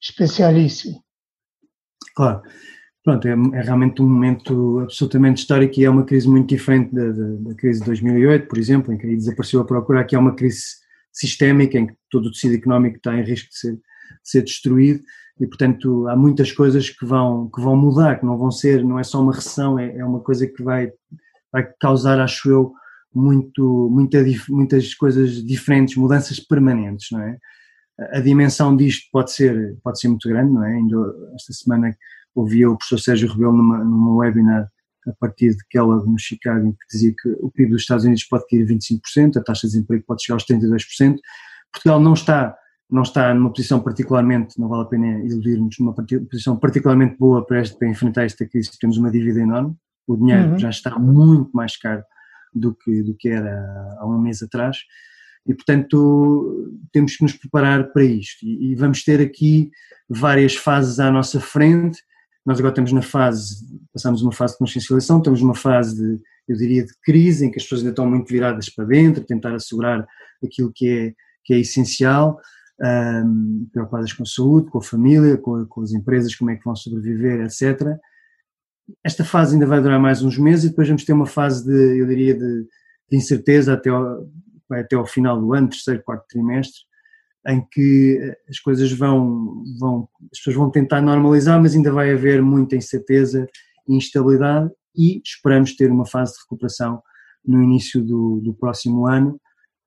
especialíssimo? 0.00 1.02
Claro. 2.14 2.42
Pronto, 3.04 3.28
é, 3.28 3.32
é, 3.32 3.60
realmente 3.60 4.00
um 4.00 4.08
momento 4.08 4.80
absolutamente 4.80 5.42
histórico 5.42 5.78
e 5.78 5.84
é 5.84 5.90
uma 5.90 6.04
crise 6.04 6.26
muito 6.26 6.48
diferente 6.48 6.94
da, 6.94 7.12
da, 7.12 7.50
da, 7.50 7.54
crise 7.54 7.80
de 7.80 7.86
2008, 7.86 8.48
por 8.48 8.56
exemplo, 8.56 8.92
em 8.92 8.96
que 8.96 9.06
aí 9.06 9.14
desapareceu 9.14 9.60
a 9.60 9.64
procura. 9.64 10.00
Aqui 10.00 10.16
é 10.16 10.18
uma 10.18 10.34
crise 10.34 10.64
sistémica 11.12 11.78
em 11.78 11.86
que 11.86 11.94
todo 12.10 12.26
o 12.26 12.32
tecido 12.32 12.54
económico 12.54 12.96
está 12.96 13.14
em 13.14 13.22
risco 13.22 13.50
de 13.50 13.58
ser, 13.58 13.72
de 13.74 13.80
ser 14.22 14.42
destruído 14.42 15.02
e 15.38 15.46
portanto 15.46 16.08
há 16.08 16.16
muitas 16.16 16.50
coisas 16.52 16.88
que 16.88 17.04
vão, 17.04 17.50
que 17.50 17.60
vão 17.60 17.76
mudar, 17.76 18.18
que 18.18 18.26
não 18.26 18.38
vão 18.38 18.50
ser, 18.50 18.84
não 18.84 18.98
é 18.98 19.04
só 19.04 19.20
uma 19.20 19.34
recessão, 19.34 19.78
é, 19.78 19.98
é 19.98 20.04
uma 20.04 20.20
coisa 20.20 20.46
que 20.46 20.62
vai, 20.62 20.90
vai 21.52 21.68
causar, 21.78 22.20
acho 22.20 22.50
eu, 22.50 22.72
muito, 23.14 23.88
muita, 23.90 24.18
muitas 24.48 24.94
coisas 24.94 25.44
diferentes, 25.44 25.96
mudanças 25.96 26.40
permanentes, 26.40 27.08
não 27.12 27.20
é? 27.20 27.38
A 28.12 28.20
dimensão 28.20 28.76
disto 28.76 29.08
pode 29.12 29.32
ser, 29.32 29.76
pode 29.82 30.00
ser 30.00 30.08
muito 30.08 30.28
grande, 30.28 30.52
não 30.52 30.64
é? 30.64 30.74
Ainda 30.74 30.96
esta 31.34 31.52
semana 31.52 31.96
ouvi 32.34 32.66
o 32.66 32.76
professor 32.76 32.98
Sérgio 32.98 33.28
Rebelo 33.28 33.56
numa, 33.56 33.84
numa 33.84 34.16
webinar 34.16 34.68
a 35.06 35.12
partir 35.20 35.50
de 35.50 35.64
Kellogg 35.70 36.08
no 36.08 36.18
Chicago, 36.18 36.72
que 36.72 36.86
dizia 36.96 37.14
que 37.16 37.28
o 37.40 37.50
PIB 37.50 37.70
dos 37.70 37.82
Estados 37.82 38.04
Unidos 38.04 38.24
pode 38.24 38.46
cair 38.48 38.66
25%, 38.66 39.36
a 39.36 39.42
taxa 39.42 39.66
de 39.66 39.74
desemprego 39.74 40.04
pode 40.06 40.24
chegar 40.24 40.34
aos 40.34 40.44
32%. 40.44 41.16
Portugal 41.72 42.00
não 42.00 42.14
está 42.14 42.56
não 42.90 43.02
está 43.02 43.34
numa 43.34 43.50
posição 43.50 43.80
particularmente, 43.80 44.60
não 44.60 44.68
vale 44.68 44.82
a 44.82 44.86
pena 44.86 45.18
iludir-nos, 45.24 45.78
numa 45.80 45.94
posição 45.94 46.56
particularmente 46.56 47.16
boa 47.18 47.44
para, 47.44 47.60
este, 47.60 47.76
para 47.78 47.88
enfrentar 47.88 48.24
esta 48.24 48.46
crise, 48.46 48.70
temos 48.78 48.98
uma 48.98 49.10
dívida 49.10 49.40
enorme, 49.40 49.74
o 50.06 50.16
dinheiro 50.16 50.50
uhum. 50.50 50.58
já 50.58 50.68
está 50.68 50.96
muito 50.98 51.50
mais 51.52 51.76
caro 51.76 52.04
do 52.54 52.74
que, 52.74 53.02
do 53.02 53.14
que 53.14 53.28
era 53.28 53.96
há 53.98 54.06
um 54.06 54.20
mês 54.20 54.42
atrás, 54.42 54.78
e 55.46 55.54
portanto 55.54 56.70
temos 56.92 57.16
que 57.16 57.22
nos 57.22 57.34
preparar 57.34 57.92
para 57.92 58.04
isto, 58.04 58.44
e, 58.44 58.72
e 58.72 58.74
vamos 58.74 59.02
ter 59.02 59.20
aqui 59.20 59.70
várias 60.08 60.54
fases 60.54 60.98
à 61.00 61.10
nossa 61.10 61.40
frente, 61.40 62.00
nós 62.44 62.58
agora 62.58 62.72
estamos 62.72 62.92
na 62.92 63.02
fase, 63.02 63.64
passamos 63.92 64.22
uma 64.22 64.32
fase 64.32 64.52
de 64.52 64.58
consciencialização, 64.58 65.18
estamos 65.18 65.40
numa 65.40 65.54
fase 65.54 65.96
de, 65.96 66.22
eu 66.46 66.56
diria, 66.56 66.84
de 66.84 66.92
crise, 67.02 67.46
em 67.46 67.50
que 67.50 67.58
as 67.58 67.62
pessoas 67.62 67.80
ainda 67.80 67.90
estão 67.90 68.08
muito 68.08 68.28
viradas 68.28 68.68
para 68.68 68.84
dentro, 68.84 69.24
tentar 69.24 69.54
assegurar 69.54 70.06
aquilo 70.44 70.70
que 70.74 70.88
é, 70.88 71.14
que 71.42 71.54
é 71.54 71.60
essencial, 71.60 72.38
um, 73.24 73.66
preocupadas 73.72 74.12
com 74.12 74.24
a 74.24 74.26
saúde, 74.26 74.70
com 74.70 74.78
a 74.78 74.82
família, 74.82 75.38
com, 75.38 75.64
com, 75.66 75.80
as 75.80 75.92
empresas, 75.92 76.34
como 76.34 76.50
é 76.50 76.56
que 76.56 76.64
vão 76.64 76.76
sobreviver, 76.76 77.40
etc. 77.40 77.96
Esta 79.02 79.24
fase 79.24 79.54
ainda 79.54 79.66
vai 79.66 79.80
durar 79.80 79.98
mais 79.98 80.22
uns 80.22 80.38
meses 80.38 80.64
e 80.64 80.68
depois 80.70 80.88
vamos 80.88 81.04
ter 81.04 81.12
uma 81.12 81.26
fase 81.26 81.64
de, 81.64 82.00
eu 82.00 82.06
diria, 82.06 82.34
de, 82.34 82.66
de 83.10 83.16
incerteza 83.16 83.72
até 83.72 83.90
ao, 83.90 84.28
até 84.70 84.96
ao 84.96 85.06
final 85.06 85.40
do 85.40 85.52
ano, 85.54 85.68
terceiro, 85.68 86.02
quarto 86.02 86.26
trimestre, 86.28 86.80
em 87.46 87.64
que 87.70 88.18
eh, 88.20 88.36
as 88.48 88.58
coisas 88.58 88.92
vão, 88.92 89.62
vão, 89.78 90.08
as 90.32 90.38
pessoas 90.38 90.56
vão 90.56 90.70
tentar 90.70 91.00
normalizar, 91.00 91.60
mas 91.60 91.74
ainda 91.74 91.92
vai 91.92 92.12
haver 92.12 92.42
muita 92.42 92.76
incerteza 92.76 93.46
e 93.88 93.96
instabilidade 93.96 94.70
e 94.96 95.20
esperamos 95.24 95.74
ter 95.76 95.90
uma 95.90 96.06
fase 96.06 96.32
de 96.34 96.40
recuperação 96.40 97.02
no 97.44 97.62
início 97.62 98.02
do, 98.02 98.40
do 98.40 98.54
próximo 98.54 99.06
ano, 99.06 99.38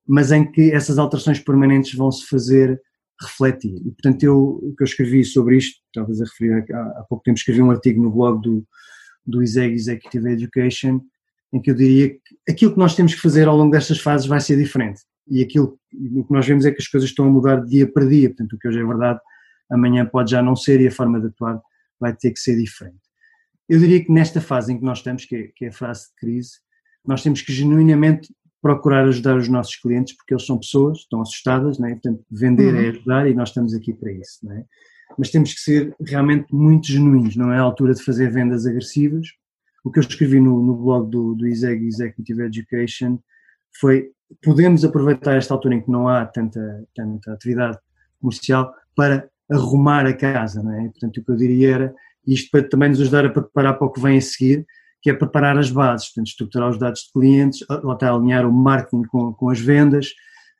mas 0.07 0.31
em 0.31 0.49
que 0.49 0.71
essas 0.71 0.99
alterações 0.99 1.39
permanentes 1.39 1.93
vão 1.95 2.11
se 2.11 2.25
fazer 2.27 2.79
refletir. 3.21 3.75
E, 3.77 3.91
portanto, 3.91 4.23
eu, 4.23 4.37
o 4.37 4.75
que 4.75 4.83
eu 4.83 4.85
escrevi 4.85 5.23
sobre 5.23 5.57
isto, 5.57 5.79
talvez 5.93 6.21
a 6.21 6.25
referir, 6.25 6.65
há, 6.73 6.81
há 6.99 7.05
pouco 7.09 7.23
tempo 7.23 7.37
escrevi 7.37 7.61
um 7.61 7.71
artigo 7.71 8.01
no 8.01 8.11
blog 8.11 8.41
do, 8.41 8.67
do 9.25 9.43
ISEG 9.43 9.73
Executive 9.73 10.31
Education, 10.31 11.01
em 11.53 11.61
que 11.61 11.71
eu 11.71 11.75
diria 11.75 12.09
que 12.09 12.51
aquilo 12.51 12.73
que 12.73 12.79
nós 12.79 12.95
temos 12.95 13.15
que 13.15 13.21
fazer 13.21 13.47
ao 13.47 13.55
longo 13.55 13.71
destas 13.71 13.99
fases 13.99 14.27
vai 14.27 14.39
ser 14.39 14.57
diferente. 14.57 15.01
E 15.27 15.41
aquilo 15.41 15.79
o 15.93 16.23
que 16.23 16.33
nós 16.33 16.45
vemos 16.45 16.65
é 16.65 16.71
que 16.71 16.81
as 16.81 16.87
coisas 16.87 17.09
estão 17.09 17.25
a 17.25 17.29
mudar 17.29 17.65
dia 17.65 17.91
para 17.91 18.05
dia, 18.05 18.29
portanto, 18.29 18.53
o 18.53 18.59
que 18.59 18.67
hoje 18.67 18.79
é 18.79 18.85
verdade, 18.85 19.19
amanhã 19.69 20.05
pode 20.05 20.31
já 20.31 20.41
não 20.41 20.55
ser 20.55 20.79
e 20.81 20.87
a 20.87 20.91
forma 20.91 21.19
de 21.19 21.27
atuar 21.27 21.61
vai 21.99 22.15
ter 22.15 22.31
que 22.31 22.39
ser 22.39 22.55
diferente. 22.55 22.99
Eu 23.67 23.79
diria 23.79 24.03
que 24.03 24.11
nesta 24.11 24.39
fase 24.39 24.71
em 24.71 24.77
que 24.77 24.85
nós 24.85 24.99
estamos, 24.99 25.25
que 25.25 25.35
é, 25.35 25.47
que 25.55 25.65
é 25.65 25.67
a 25.69 25.73
fase 25.73 26.07
de 26.09 26.15
crise, 26.15 26.51
nós 27.05 27.23
temos 27.23 27.41
que 27.41 27.51
genuinamente 27.51 28.33
procurar 28.61 29.05
ajudar 29.05 29.37
os 29.37 29.47
nossos 29.47 29.75
clientes 29.75 30.15
porque 30.15 30.33
eles 30.33 30.45
são 30.45 30.57
pessoas, 30.57 30.99
estão 30.99 31.21
assustadas, 31.21 31.77
né? 31.79 31.91
portanto 31.91 32.23
vender 32.29 32.69
é 32.69 32.71
uhum. 32.71 32.85
é 32.85 32.89
ajudar 32.89 33.29
e 33.29 33.33
nós 33.33 33.49
estamos 33.49 33.73
aqui 33.73 33.93
para 33.93 34.11
isso. 34.11 34.39
Né? 34.43 34.63
Mas 35.17 35.29
temos 35.29 35.53
que 35.53 35.59
ser 35.59 35.95
realmente 35.99 36.53
muito 36.53 36.87
genuínos, 36.87 37.35
não 37.35 37.51
é 37.51 37.57
a 37.57 37.61
altura 37.61 37.93
de 37.93 38.03
fazer 38.03 38.31
vendas 38.31 38.65
agressivas, 38.65 39.27
o 39.83 39.91
que 39.91 39.99
eu 39.99 40.01
escrevi 40.01 40.39
no, 40.39 40.61
no 40.61 40.75
blog 40.75 41.09
do, 41.09 41.35
do 41.35 41.47
ISEG 41.47 41.85
Executive 41.85 42.43
Education 42.43 43.19
foi 43.79 44.11
podemos 44.43 44.83
aproveitar 44.83 45.37
esta 45.37 45.53
altura 45.53 45.75
em 45.75 45.81
que 45.81 45.89
não 45.89 46.07
há 46.07 46.25
tanta, 46.25 46.83
tanta 46.93 47.33
atividade 47.33 47.77
comercial 48.19 48.73
para 48.95 49.29
arrumar 49.49 50.05
a 50.05 50.13
casa, 50.13 50.61
não 50.61 50.73
é? 50.73 50.89
Portanto, 50.89 51.17
o 51.17 51.23
que 51.23 51.31
eu 51.31 51.35
diria 51.35 51.73
era 51.73 51.95
isto 52.25 52.49
para 52.51 52.67
também 52.67 52.89
nos 52.89 52.99
ajudar 52.99 53.25
a 53.25 53.29
preparar 53.29 53.77
para 53.77 53.87
o 53.87 53.91
que 53.91 54.01
vem 54.01 54.17
a 54.17 54.21
seguir, 54.21 54.65
que 55.01 55.09
é 55.09 55.13
preparar 55.13 55.57
as 55.57 55.69
bases, 55.69 56.07
portanto, 56.07 56.27
estruturar 56.27 56.69
os 56.69 56.79
dados 56.79 57.01
de 57.01 57.11
clientes, 57.11 57.65
lá 57.69 57.93
está, 57.93 58.11
alinhar 58.11 58.45
o 58.45 58.51
marketing 58.51 59.03
com, 59.03 59.33
com 59.33 59.49
as 59.49 59.59
vendas, 59.59 60.13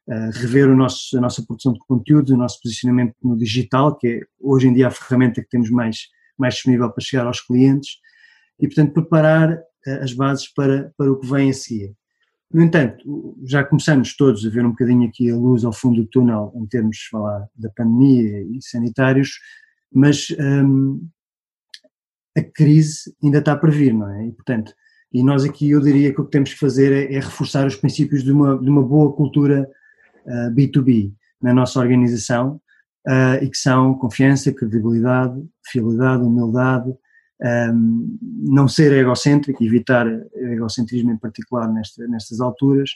uh, 0.07 0.31
rever 0.33 0.69
o 0.69 0.75
nosso, 0.75 1.17
a 1.17 1.21
nossa 1.21 1.43
produção 1.43 1.73
de 1.73 1.79
conteúdo, 1.79 2.33
o 2.33 2.37
nosso 2.37 2.61
posicionamento 2.61 3.15
no 3.23 3.37
digital, 3.37 3.95
que 3.97 4.07
é 4.07 4.21
hoje 4.39 4.67
em 4.67 4.73
dia 4.73 4.87
a 4.87 4.91
ferramenta 4.91 5.41
que 5.41 5.49
temos 5.49 5.69
mais, 5.69 6.07
mais 6.37 6.55
disponível 6.55 6.89
para 6.91 7.03
chegar 7.03 7.25
aos 7.25 7.41
clientes, 7.41 7.97
e, 8.59 8.67
portanto, 8.67 8.93
preparar 8.93 9.53
uh, 9.53 10.03
as 10.03 10.13
bases 10.13 10.47
para, 10.53 10.93
para 10.97 11.11
o 11.11 11.19
que 11.19 11.27
vem 11.27 11.49
a 11.49 11.53
seguir. 11.53 11.95
No 12.51 12.63
entanto, 12.63 13.35
já 13.43 13.63
começamos 13.63 14.15
todos 14.15 14.45
a 14.45 14.49
ver 14.49 14.65
um 14.65 14.69
bocadinho 14.69 15.07
aqui 15.07 15.29
a 15.29 15.35
luz 15.35 15.65
ao 15.65 15.73
fundo 15.73 16.01
do 16.01 16.07
túnel 16.07 16.53
em 16.55 16.65
termos 16.65 16.97
de 16.97 17.09
falar 17.09 17.45
da 17.53 17.69
pandemia 17.69 18.41
e 18.41 18.61
sanitários, 18.61 19.31
mas 19.91 20.27
um, 20.39 21.05
a 22.37 22.43
crise 22.43 23.15
ainda 23.23 23.39
está 23.39 23.55
para 23.55 23.71
vir, 23.71 23.93
não 23.93 24.09
é? 24.09 24.27
E, 24.27 24.31
portanto, 24.31 24.73
e 25.11 25.23
nós 25.23 25.43
aqui 25.43 25.71
eu 25.71 25.81
diria 25.81 26.13
que 26.13 26.21
o 26.21 26.25
que 26.25 26.31
temos 26.31 26.53
que 26.53 26.59
fazer 26.59 26.91
é, 26.91 27.15
é 27.15 27.19
reforçar 27.19 27.65
os 27.65 27.75
princípios 27.75 28.23
de 28.23 28.31
uma, 28.31 28.57
de 28.57 28.69
uma 28.69 28.83
boa 28.83 29.11
cultura 29.13 29.67
uh, 30.25 30.53
B2B 30.53 31.13
na 31.41 31.53
nossa 31.53 31.79
organização 31.79 32.61
uh, 33.07 33.43
e 33.43 33.49
que 33.49 33.57
são 33.57 33.95
confiança, 33.95 34.53
credibilidade, 34.53 35.43
fidelidade, 35.65 36.23
humildade, 36.23 36.93
um, 37.73 38.17
não 38.43 38.67
ser 38.67 38.91
egocêntrico, 38.93 39.63
evitar 39.63 40.07
egocentrismo 40.35 41.11
em 41.11 41.17
particular 41.17 41.71
nesta, 41.71 42.07
nestas 42.07 42.39
alturas, 42.39 42.89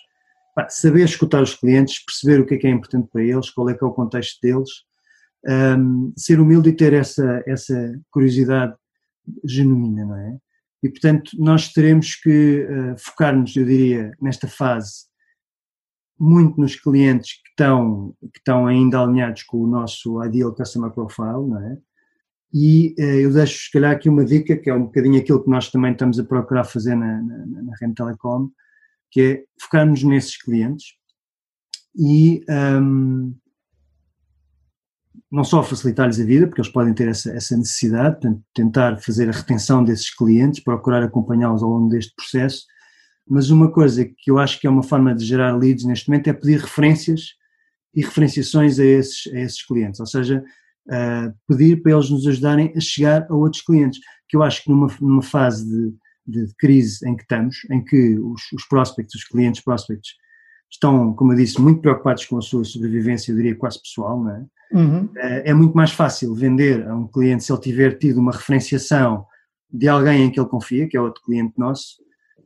saber 0.69 1.05
escutar 1.05 1.41
os 1.41 1.55
clientes, 1.55 2.03
perceber 2.03 2.41
o 2.41 2.45
que 2.45 2.55
é 2.55 2.57
que 2.57 2.67
é 2.67 2.71
importante 2.71 3.07
para 3.11 3.23
eles, 3.23 3.49
qual 3.49 3.69
é 3.69 3.73
que 3.73 3.83
é 3.83 3.87
o 3.87 3.93
contexto 3.93 4.39
deles, 4.41 4.69
um, 5.77 6.13
ser 6.17 6.39
humilde 6.39 6.69
e 6.69 6.73
ter 6.73 6.93
essa, 6.93 7.43
essa 7.47 7.99
curiosidade 8.11 8.75
genuína, 9.43 10.05
não 10.05 10.15
é? 10.15 10.37
E, 10.83 10.89
portanto, 10.89 11.31
nós 11.37 11.71
teremos 11.71 12.15
que 12.15 12.65
uh, 12.65 12.97
focar-nos, 12.97 13.55
eu 13.55 13.65
diria, 13.65 14.11
nesta 14.19 14.47
fase, 14.47 15.05
muito 16.19 16.59
nos 16.59 16.75
clientes 16.75 17.33
que 17.33 17.49
estão, 17.49 18.15
que 18.19 18.39
estão 18.39 18.67
ainda 18.67 18.99
alinhados 18.99 19.43
com 19.43 19.57
o 19.57 19.67
nosso 19.67 20.23
Ideal 20.23 20.53
Customer 20.53 20.91
Profile, 20.91 21.47
não 21.47 21.63
é? 21.63 21.77
E 22.53 22.95
uh, 22.99 23.01
eu 23.01 23.31
deixo, 23.31 23.65
se 23.65 23.71
calhar, 23.71 23.91
aqui 23.91 24.09
uma 24.09 24.25
dica, 24.25 24.57
que 24.57 24.69
é 24.69 24.73
um 24.73 24.85
bocadinho 24.85 25.19
aquilo 25.19 25.43
que 25.43 25.49
nós 25.49 25.69
também 25.69 25.91
estamos 25.91 26.19
a 26.19 26.23
procurar 26.23 26.63
fazer 26.63 26.95
na, 26.95 27.21
na, 27.21 27.45
na 27.63 27.93
Telecom, 27.95 28.49
que 29.11 29.21
é 29.21 29.43
focarmos 29.59 30.03
nesses 30.03 30.41
clientes 30.41 30.95
e 31.95 32.43
um, 32.49 33.35
não 35.31 35.43
só 35.43 35.63
facilitar-lhes 35.63 36.19
a 36.19 36.25
vida, 36.25 36.45
porque 36.45 36.59
eles 36.59 36.71
podem 36.71 36.93
ter 36.93 37.07
essa, 37.07 37.31
essa 37.31 37.55
necessidade, 37.55 38.19
portanto, 38.19 38.43
tentar 38.53 38.97
fazer 38.97 39.29
a 39.29 39.31
retenção 39.31 39.83
desses 39.83 40.13
clientes, 40.13 40.61
procurar 40.61 41.01
acompanhá-los 41.01 41.63
ao 41.63 41.69
longo 41.69 41.89
deste 41.89 42.13
processo, 42.15 42.65
mas 43.27 43.49
uma 43.49 43.71
coisa 43.71 44.03
que 44.03 44.29
eu 44.29 44.37
acho 44.37 44.59
que 44.59 44.67
é 44.67 44.69
uma 44.69 44.83
forma 44.83 45.15
de 45.15 45.23
gerar 45.23 45.55
leads 45.55 45.85
neste 45.85 46.09
momento 46.09 46.27
é 46.27 46.33
pedir 46.33 46.59
referências 46.59 47.35
e 47.95 48.01
referenciações 48.01 48.77
a 48.77 48.83
esses, 48.83 49.27
a 49.33 49.39
esses 49.39 49.65
clientes, 49.65 49.99
ou 50.01 50.05
seja, 50.05 50.43
uh, 50.87 51.33
pedir 51.47 51.81
para 51.81 51.93
eles 51.93 52.09
nos 52.09 52.27
ajudarem 52.27 52.73
a 52.75 52.79
chegar 52.81 53.25
a 53.29 53.33
outros 53.33 53.61
clientes, 53.61 54.01
que 54.27 54.35
eu 54.35 54.43
acho 54.43 54.63
que 54.63 54.69
numa, 54.69 54.87
numa 54.99 55.21
fase 55.21 55.65
de, 55.65 55.93
de 56.27 56.53
crise 56.57 57.07
em 57.07 57.15
que 57.15 57.23
estamos, 57.23 57.57
em 57.69 57.81
que 57.83 58.19
os, 58.19 58.41
os 58.53 58.65
prospects, 58.67 59.15
os 59.15 59.23
clientes 59.23 59.63
prospects, 59.63 60.11
estão, 60.71 61.13
como 61.13 61.33
eu 61.33 61.37
disse, 61.37 61.59
muito 61.61 61.81
preocupados 61.81 62.25
com 62.25 62.37
a 62.37 62.41
sua 62.41 62.63
sobrevivência, 62.63 63.31
eu 63.31 63.35
diria 63.35 63.55
quase 63.55 63.81
pessoal, 63.81 64.23
não 64.23 64.31
é? 64.31 64.45
Uhum. 64.73 65.09
Eh, 65.17 65.49
é 65.49 65.53
muito 65.53 65.75
mais 65.75 65.91
fácil 65.91 66.33
vender 66.33 66.87
a 66.87 66.95
um 66.95 67.05
cliente 67.05 67.43
se 67.43 67.51
ele 67.51 67.59
tiver 67.59 67.97
tido 67.97 68.19
uma 68.19 68.31
referenciação 68.31 69.25
de 69.69 69.87
alguém 69.87 70.23
em 70.23 70.31
que 70.31 70.39
ele 70.39 70.47
confia, 70.47 70.87
que 70.87 70.95
é 70.95 71.01
outro 71.01 71.21
cliente 71.23 71.53
nosso, 71.57 71.97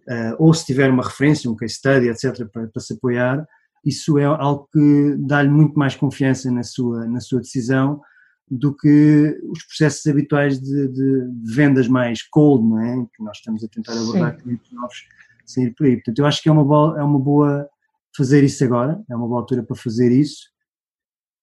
eh, 0.10 0.36
ou 0.40 0.54
se 0.54 0.66
tiver 0.66 0.90
uma 0.90 1.04
referência, 1.04 1.50
um 1.50 1.56
case 1.56 1.76
study, 1.76 2.10
etc., 2.10 2.48
para, 2.52 2.68
para 2.68 2.82
se 2.82 2.94
apoiar, 2.94 3.46
isso 3.86 4.18
é 4.18 4.26
algo 4.26 4.68
que 4.74 5.16
dá-lhe 5.20 5.50
muito 5.50 5.78
mais 5.78 5.96
confiança 5.96 6.52
na 6.52 6.64
sua, 6.64 7.06
na 7.06 7.20
sua 7.20 7.40
decisão 7.40 8.02
do 8.50 8.76
que 8.76 9.40
os 9.52 9.64
processos 9.64 10.06
habituais 10.08 10.60
de, 10.60 10.88
de, 10.88 11.32
de 11.32 11.56
vendas 11.56 11.88
mais 11.88 12.24
cold, 12.24 12.68
não 12.68 12.80
é? 12.80 13.06
Que 13.16 13.24
nós 13.24 13.38
estamos 13.38 13.64
a 13.64 13.68
tentar 13.68 13.94
abordar 13.94 14.38
clientes 14.38 14.72
novos 14.72 15.06
sair 15.46 15.74
por 15.76 15.86
aí. 15.86 15.96
Portanto, 15.96 16.20
eu 16.20 16.26
acho 16.26 16.42
que 16.42 16.50
é 16.50 16.52
uma 16.52 16.64
boa, 16.64 17.00
é 17.00 17.04
uma 17.04 17.20
boa 17.20 17.70
fazer 18.16 18.44
isso 18.44 18.64
agora, 18.64 19.02
é 19.10 19.16
uma 19.16 19.28
boa 19.28 19.40
altura 19.40 19.64
para 19.64 19.76
fazer 19.76 20.12
isso 20.12 20.56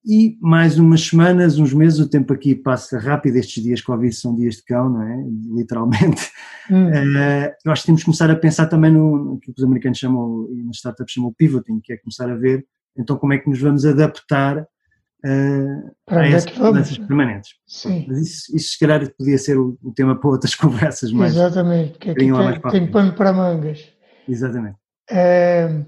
e 0.04 0.36
mais 0.40 0.78
umas 0.78 1.00
semanas, 1.00 1.58
uns 1.58 1.72
meses, 1.72 2.00
o 2.00 2.08
tempo 2.08 2.32
aqui 2.32 2.56
passa 2.56 2.98
rápido, 2.98 3.36
estes 3.36 3.62
dias 3.62 3.80
Covid 3.80 4.12
são 4.12 4.34
dias 4.34 4.56
de 4.56 4.64
cão, 4.64 4.90
não 4.90 5.02
é? 5.02 5.24
Literalmente. 5.54 6.30
Hum. 6.70 6.88
Uh, 6.88 7.52
eu 7.64 7.72
acho 7.72 7.82
que 7.82 7.86
temos 7.86 8.00
que 8.00 8.06
começar 8.06 8.30
a 8.30 8.36
pensar 8.36 8.66
também 8.66 8.90
no, 8.90 9.16
no 9.16 9.38
que 9.38 9.52
os 9.56 9.62
americanos 9.62 9.98
chamam, 9.98 10.48
e 10.50 10.62
nas 10.64 10.76
startups 10.76 11.12
chamam 11.12 11.32
pivoting, 11.32 11.80
que 11.80 11.92
é 11.92 11.96
começar 11.96 12.28
a 12.28 12.34
ver, 12.34 12.66
então 12.96 13.16
como 13.16 13.32
é 13.32 13.38
que 13.38 13.48
nos 13.48 13.60
vamos 13.60 13.86
adaptar 13.86 14.58
uh, 14.58 15.90
a 16.08 16.26
é 16.26 16.32
essas 16.32 16.58
mudanças 16.58 16.98
permanentes. 16.98 17.52
Sim. 17.64 18.04
Mas 18.08 18.18
isso, 18.18 18.56
isso 18.56 18.72
se 18.72 18.78
calhar 18.80 19.08
podia 19.16 19.38
ser 19.38 19.56
o, 19.56 19.78
o 19.82 19.92
tema 19.92 20.18
para 20.18 20.30
outras 20.30 20.54
conversas 20.56 21.12
mais. 21.12 21.32
Exatamente, 21.32 21.98
que 21.98 22.10
aqui 22.10 22.18
tem, 22.18 22.70
tem 22.72 22.90
pano 22.90 23.12
para 23.12 23.32
mangas. 23.32 23.92
Exatamente. 24.28 24.76
É, 25.08 25.84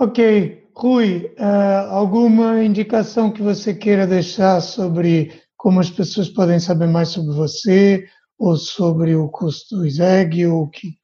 ok, 0.00 0.70
Rui, 0.74 1.26
uh, 1.38 1.90
alguma 1.90 2.64
indicação 2.64 3.30
que 3.30 3.42
você 3.42 3.74
queira 3.74 4.06
deixar 4.06 4.62
sobre 4.62 5.30
como 5.58 5.78
as 5.78 5.90
pessoas 5.90 6.30
podem 6.30 6.58
saber 6.58 6.86
mais 6.86 7.08
sobre 7.08 7.34
você 7.34 8.08
ou 8.38 8.56
sobre 8.56 9.14
o 9.14 9.28
curso 9.28 9.76
do 9.76 9.86
ISEG 9.86 10.46
ou 10.46 10.70
que, 10.70 10.94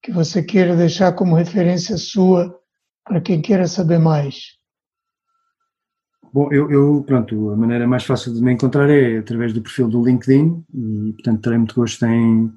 que 0.00 0.12
você 0.12 0.40
queira 0.40 0.76
deixar 0.76 1.12
como 1.14 1.34
referência 1.34 1.96
sua 1.96 2.56
para 3.04 3.20
quem 3.20 3.42
queira 3.42 3.66
saber 3.66 3.98
mais? 3.98 4.56
Bom, 6.32 6.52
eu, 6.52 6.70
eu, 6.70 7.02
pronto, 7.04 7.50
a 7.50 7.56
maneira 7.56 7.88
mais 7.88 8.04
fácil 8.04 8.32
de 8.32 8.40
me 8.40 8.52
encontrar 8.52 8.88
é 8.88 9.18
através 9.18 9.52
do 9.52 9.62
perfil 9.62 9.88
do 9.88 10.04
LinkedIn 10.04 10.62
e, 10.72 11.12
portanto, 11.14 11.40
terei 11.40 11.58
muito 11.58 11.74
gosto 11.74 12.06
em, 12.06 12.52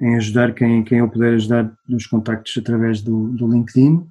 em 0.00 0.16
ajudar 0.16 0.54
quem, 0.54 0.82
quem 0.84 1.00
eu 1.00 1.08
puder 1.10 1.34
ajudar 1.34 1.70
nos 1.86 2.06
contactos 2.06 2.56
através 2.56 3.02
do, 3.02 3.28
do 3.32 3.46
LinkedIn. 3.46 4.08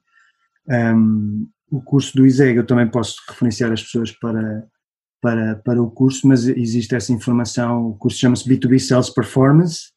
Um, 0.70 1.48
o 1.70 1.82
curso 1.82 2.16
do 2.16 2.26
ISEG, 2.26 2.58
eu 2.58 2.66
também 2.66 2.88
posso 2.88 3.16
referenciar 3.28 3.72
as 3.72 3.84
pessoas 3.84 4.12
para, 4.12 4.64
para, 5.22 5.56
para 5.58 5.82
o 5.82 5.92
curso, 5.92 6.28
mas 6.28 6.48
existe 6.48 6.96
essa 6.96 7.12
informação, 7.12 7.88
o 7.88 7.96
curso 7.96 8.20
chama-se 8.20 8.48
B2B 8.48 8.80
Sales 8.80 9.10
Performance, 9.10 9.92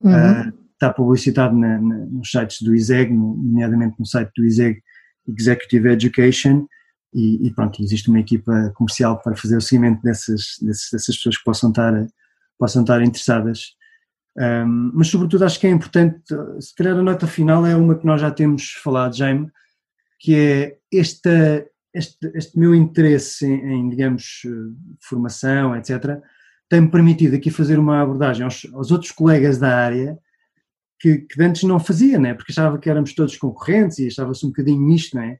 uhum. 0.00 0.12
uh, 0.12 0.52
está 0.72 0.92
publicitado 0.92 1.56
na, 1.56 1.80
na, 1.80 2.06
nos 2.06 2.30
sites 2.30 2.62
do 2.62 2.74
ISEG, 2.74 3.12
nomeadamente 3.12 3.96
no 3.98 4.06
site 4.06 4.30
do 4.36 4.44
ISEG 4.44 4.82
Executive 5.28 5.88
Education, 5.88 6.66
e, 7.14 7.46
e, 7.46 7.54
pronto, 7.54 7.80
existe 7.80 8.08
uma 8.08 8.18
equipa 8.18 8.72
comercial 8.74 9.22
para 9.22 9.36
fazer 9.36 9.56
o 9.56 9.60
seguimento 9.60 10.02
dessas, 10.02 10.56
dessas, 10.60 10.88
dessas 10.90 11.16
pessoas 11.16 11.38
que 11.38 11.44
possam 11.44 11.70
estar, 11.70 12.06
possam 12.58 12.82
estar 12.82 13.00
interessadas. 13.02 13.76
Um, 14.36 14.90
mas 14.94 15.06
sobretudo 15.06 15.44
acho 15.44 15.60
que 15.60 15.68
é 15.68 15.70
importante, 15.70 16.20
se 16.58 16.74
calhar 16.74 16.98
a 16.98 17.02
nota 17.02 17.28
final 17.28 17.64
é 17.64 17.76
uma 17.76 17.96
que 17.96 18.04
nós 18.04 18.20
já 18.20 18.32
temos 18.32 18.72
falado, 18.82 19.16
Jaime, 19.16 19.48
que 20.24 20.34
é 20.34 20.78
este, 20.90 21.68
este, 21.92 22.32
este 22.34 22.58
meu 22.58 22.74
interesse 22.74 23.44
em, 23.44 23.74
em, 23.74 23.88
digamos, 23.90 24.40
formação, 24.98 25.76
etc., 25.76 26.18
tem-me 26.66 26.90
permitido 26.90 27.36
aqui 27.36 27.50
fazer 27.50 27.78
uma 27.78 28.00
abordagem 28.00 28.42
aos, 28.42 28.66
aos 28.72 28.90
outros 28.90 29.12
colegas 29.12 29.58
da 29.58 29.76
área 29.76 30.18
que, 30.98 31.18
que 31.18 31.42
antes 31.42 31.64
não 31.64 31.78
fazia, 31.78 32.18
né? 32.18 32.32
porque 32.32 32.52
achava 32.52 32.78
que 32.78 32.88
éramos 32.88 33.14
todos 33.14 33.36
concorrentes 33.36 33.98
e 33.98 34.06
achava-se 34.06 34.46
um 34.46 34.48
bocadinho 34.48 34.90
isto, 34.94 35.14
né? 35.14 35.36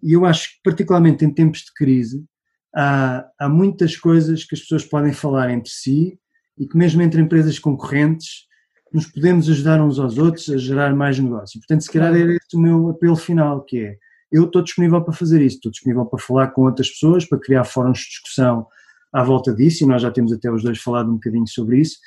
E 0.00 0.12
eu 0.12 0.24
acho 0.24 0.50
que, 0.50 0.62
particularmente 0.62 1.24
em 1.24 1.34
tempos 1.34 1.62
de 1.62 1.74
crise, 1.74 2.24
há, 2.72 3.28
há 3.36 3.48
muitas 3.48 3.96
coisas 3.96 4.44
que 4.44 4.54
as 4.54 4.60
pessoas 4.60 4.84
podem 4.84 5.12
falar 5.12 5.50
entre 5.50 5.72
si 5.72 6.20
e 6.56 6.68
que, 6.68 6.76
mesmo 6.76 7.02
entre 7.02 7.20
empresas 7.20 7.58
concorrentes, 7.58 8.46
nos 8.92 9.06
podemos 9.06 9.50
ajudar 9.50 9.82
uns 9.82 9.98
aos 9.98 10.18
outros 10.18 10.48
a 10.48 10.56
gerar 10.56 10.94
mais 10.94 11.18
negócio. 11.18 11.58
Portanto, 11.58 11.80
se 11.80 11.90
calhar 11.90 12.14
era 12.14 12.32
esse 12.32 12.56
o 12.56 12.60
meu 12.60 12.90
apelo 12.90 13.16
final, 13.16 13.64
que 13.64 13.80
é 13.80 13.98
eu 14.30 14.44
estou 14.44 14.62
disponível 14.62 15.02
para 15.02 15.12
fazer 15.12 15.40
isso, 15.42 15.56
estou 15.56 15.72
disponível 15.72 16.06
para 16.06 16.18
falar 16.18 16.48
com 16.48 16.62
outras 16.62 16.88
pessoas, 16.88 17.24
para 17.24 17.38
criar 17.38 17.64
fóruns 17.64 17.98
de 17.98 18.08
discussão 18.08 18.66
à 19.12 19.22
volta 19.22 19.52
disso, 19.52 19.82
e 19.82 19.86
nós 19.86 20.02
já 20.02 20.10
temos 20.10 20.32
até 20.32 20.50
os 20.50 20.62
dois 20.62 20.80
falado 20.80 21.10
um 21.10 21.14
bocadinho 21.14 21.48
sobre 21.48 21.80
isso, 21.80 21.98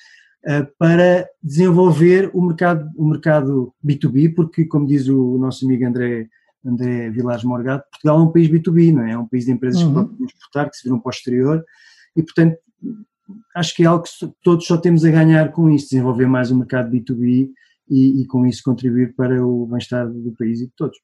eh, 0.45 0.65
para 0.77 1.27
desenvolver 1.41 2.31
o 2.33 2.41
mercado, 2.41 2.89
o 2.97 3.05
mercado 3.05 3.73
B2B, 3.85 4.33
porque, 4.33 4.65
como 4.65 4.87
diz 4.87 5.07
o 5.07 5.37
nosso 5.37 5.65
amigo 5.65 5.85
André, 5.85 6.27
André 6.65 7.09
Vilares 7.09 7.43
Morgado, 7.43 7.83
Portugal 7.91 8.19
é 8.19 8.21
um 8.21 8.31
país 8.31 8.49
B2B, 8.49 8.93
não 8.93 9.03
é? 9.03 9.11
É 9.11 9.17
um 9.17 9.27
país 9.27 9.45
de 9.45 9.51
empresas 9.51 9.81
uhum. 9.81 9.89
que 9.89 10.11
podem 10.11 10.25
exportar, 10.25 10.69
que 10.69 10.77
se 10.77 10.83
viram 10.83 10.99
para 10.99 11.09
o 11.09 11.13
exterior, 11.13 11.65
e, 12.15 12.23
portanto, 12.23 12.57
acho 13.55 13.75
que 13.75 13.83
é 13.83 13.85
algo 13.85 14.03
que 14.03 14.33
todos 14.41 14.65
só 14.65 14.77
temos 14.77 15.03
a 15.03 15.11
ganhar 15.11 15.51
com 15.51 15.69
isso, 15.69 15.89
desenvolver 15.89 16.27
mais 16.27 16.51
o 16.51 16.57
mercado 16.57 16.89
B2B 16.89 17.49
e, 17.89 18.21
e 18.21 18.27
com 18.27 18.45
isso 18.45 18.63
contribuir 18.63 19.13
para 19.15 19.45
o 19.45 19.65
bem-estar 19.65 20.09
do 20.09 20.33
país 20.37 20.61
e 20.61 20.67
de 20.67 20.73
todos. 20.75 20.97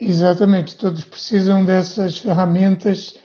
Exatamente, 0.00 0.76
todos 0.76 1.04
precisam 1.04 1.64
dessas 1.64 2.18
ferramentas 2.18 3.18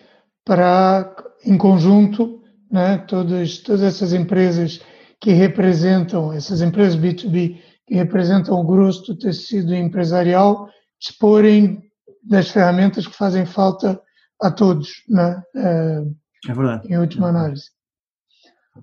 para, 0.43 1.15
em 1.45 1.57
conjunto, 1.57 2.43
né, 2.69 2.97
todas, 3.07 3.59
todas 3.59 3.81
essas 3.81 4.11
empresas 4.11 4.81
que 5.21 5.31
representam, 5.31 6.33
essas 6.33 6.61
empresas 6.61 6.99
B2B 6.99 7.57
que 7.87 7.95
representam 7.95 8.59
o 8.59 8.65
grosso 8.65 9.13
do 9.13 9.17
tecido 9.17 9.73
empresarial, 9.73 10.67
disporem 10.99 11.81
das 12.21 12.49
ferramentas 12.49 13.07
que 13.07 13.15
fazem 13.15 13.45
falta 13.45 14.01
a 14.41 14.51
todos, 14.51 15.03
né? 15.07 15.41
É, 15.55 16.01
é 16.49 16.53
verdade. 16.53 16.91
Em 16.91 16.97
última 16.97 17.29
análise. 17.29 17.69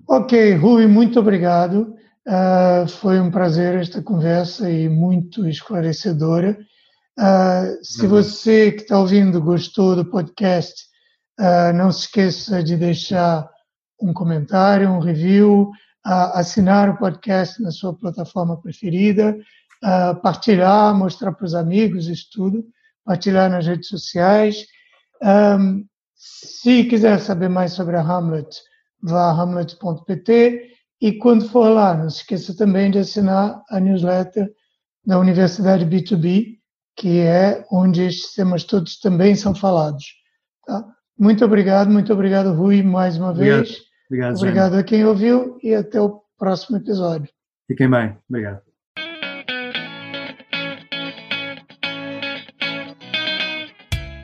Ok, 0.07 0.55
Rui, 0.55 0.87
muito 0.87 1.19
obrigado. 1.19 1.95
Uh, 2.25 2.87
foi 2.87 3.19
um 3.19 3.29
prazer 3.29 3.75
esta 3.75 4.01
conversa 4.01 4.69
e 4.71 4.87
muito 4.87 5.47
esclarecedora. 5.47 6.57
Uh, 7.19 7.83
se 7.83 8.07
você 8.07 8.71
que 8.71 8.81
está 8.81 8.99
ouvindo 8.99 9.41
gostou 9.41 9.95
do 9.95 10.05
podcast, 10.05 10.85
uh, 11.39 11.73
não 11.73 11.91
se 11.91 12.01
esqueça 12.01 12.63
de 12.63 12.75
deixar 12.75 13.47
um 14.01 14.13
comentário, 14.13 14.89
um 14.89 14.99
review, 14.99 15.71
assinar 16.03 16.89
o 16.89 16.97
podcast 16.97 17.61
na 17.61 17.71
sua 17.71 17.93
plataforma 17.93 18.59
preferida, 18.59 19.37
partilhar, 20.21 20.93
mostrar 20.93 21.31
para 21.31 21.45
os 21.45 21.55
amigos 21.55 22.07
isso 22.07 22.27
tudo, 22.33 22.65
partilhar 23.05 23.49
nas 23.49 23.65
redes 23.65 23.87
sociais. 23.87 24.65
Um, 25.21 25.85
se 26.13 26.83
quiser 26.83 27.21
saber 27.21 27.47
mais 27.47 27.71
sobre 27.71 27.95
a 27.95 28.01
Hamlet, 28.01 28.49
vá 29.01 29.29
a 29.29 29.31
hamlet.pt 29.31 30.73
e 31.01 31.13
quando 31.13 31.49
for 31.49 31.69
lá, 31.69 31.95
não 31.95 32.09
se 32.09 32.21
esqueça 32.21 32.55
também 32.55 32.89
de 32.89 32.99
assinar 32.99 33.61
a 33.69 33.79
newsletter 33.79 34.49
da 35.05 35.19
Universidade 35.19 35.85
B2B, 35.85 36.59
que 36.95 37.19
é 37.19 37.65
onde 37.71 38.03
estes 38.03 38.33
temas 38.33 38.63
todos 38.63 38.99
também 38.99 39.35
são 39.35 39.53
falados. 39.53 40.05
Tá? 40.65 40.85
Muito 41.17 41.43
obrigado, 41.43 41.89
muito 41.89 42.11
obrigado, 42.13 42.53
Rui, 42.53 42.81
mais 42.81 43.17
uma 43.17 43.31
obrigado. 43.31 43.63
vez. 43.63 43.77
Obrigado, 44.07 44.35
obrigado 44.37 44.73
a 44.75 44.83
quem 44.83 45.05
ouviu 45.05 45.57
e 45.63 45.73
até 45.73 45.99
o 45.99 46.21
próximo 46.37 46.77
episódio. 46.77 47.29
Fiquem 47.67 47.89
bem. 47.89 48.17
Obrigado. 48.29 48.61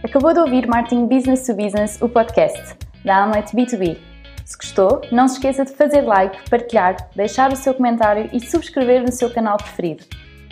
Acabou 0.04 0.34
de 0.34 0.40
ouvir 0.40 0.68
Marketing 0.68 1.08
Business 1.08 1.46
to 1.46 1.54
Business, 1.54 2.02
o 2.02 2.10
podcast 2.10 2.78
da 3.06 3.24
Amlet 3.24 3.56
B2B. 3.56 3.98
Se 4.44 4.58
gostou, 4.58 5.02
não 5.12 5.28
se 5.28 5.36
esqueça 5.36 5.64
de 5.64 5.74
fazer 5.74 6.02
like, 6.02 6.50
partilhar, 6.50 6.96
deixar 7.16 7.54
o 7.54 7.56
seu 7.56 7.74
comentário 7.74 8.30
e 8.34 8.40
subscrever 8.40 9.04
no 9.04 9.12
seu 9.12 9.32
canal 9.32 9.58
preferido. 9.58 10.04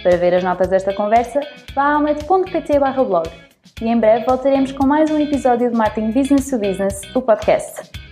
Para 0.02 0.18
ver 0.18 0.34
as 0.36 0.44
notas 0.44 0.68
desta 0.68 0.94
conversa, 0.94 1.40
vá 1.74 1.84
a 1.84 1.96
amlet.pt 1.96 2.80
blog. 2.80 3.30
E 3.82 3.88
em 3.88 4.00
breve 4.00 4.26
voltaremos 4.26 4.72
com 4.72 4.86
mais 4.86 5.10
um 5.12 5.20
episódio 5.20 5.70
de 5.70 5.76
Marketing 5.76 6.12
Business 6.12 6.50
to 6.50 6.58
Business, 6.58 7.02
o 7.16 7.22
podcast. 7.22 8.07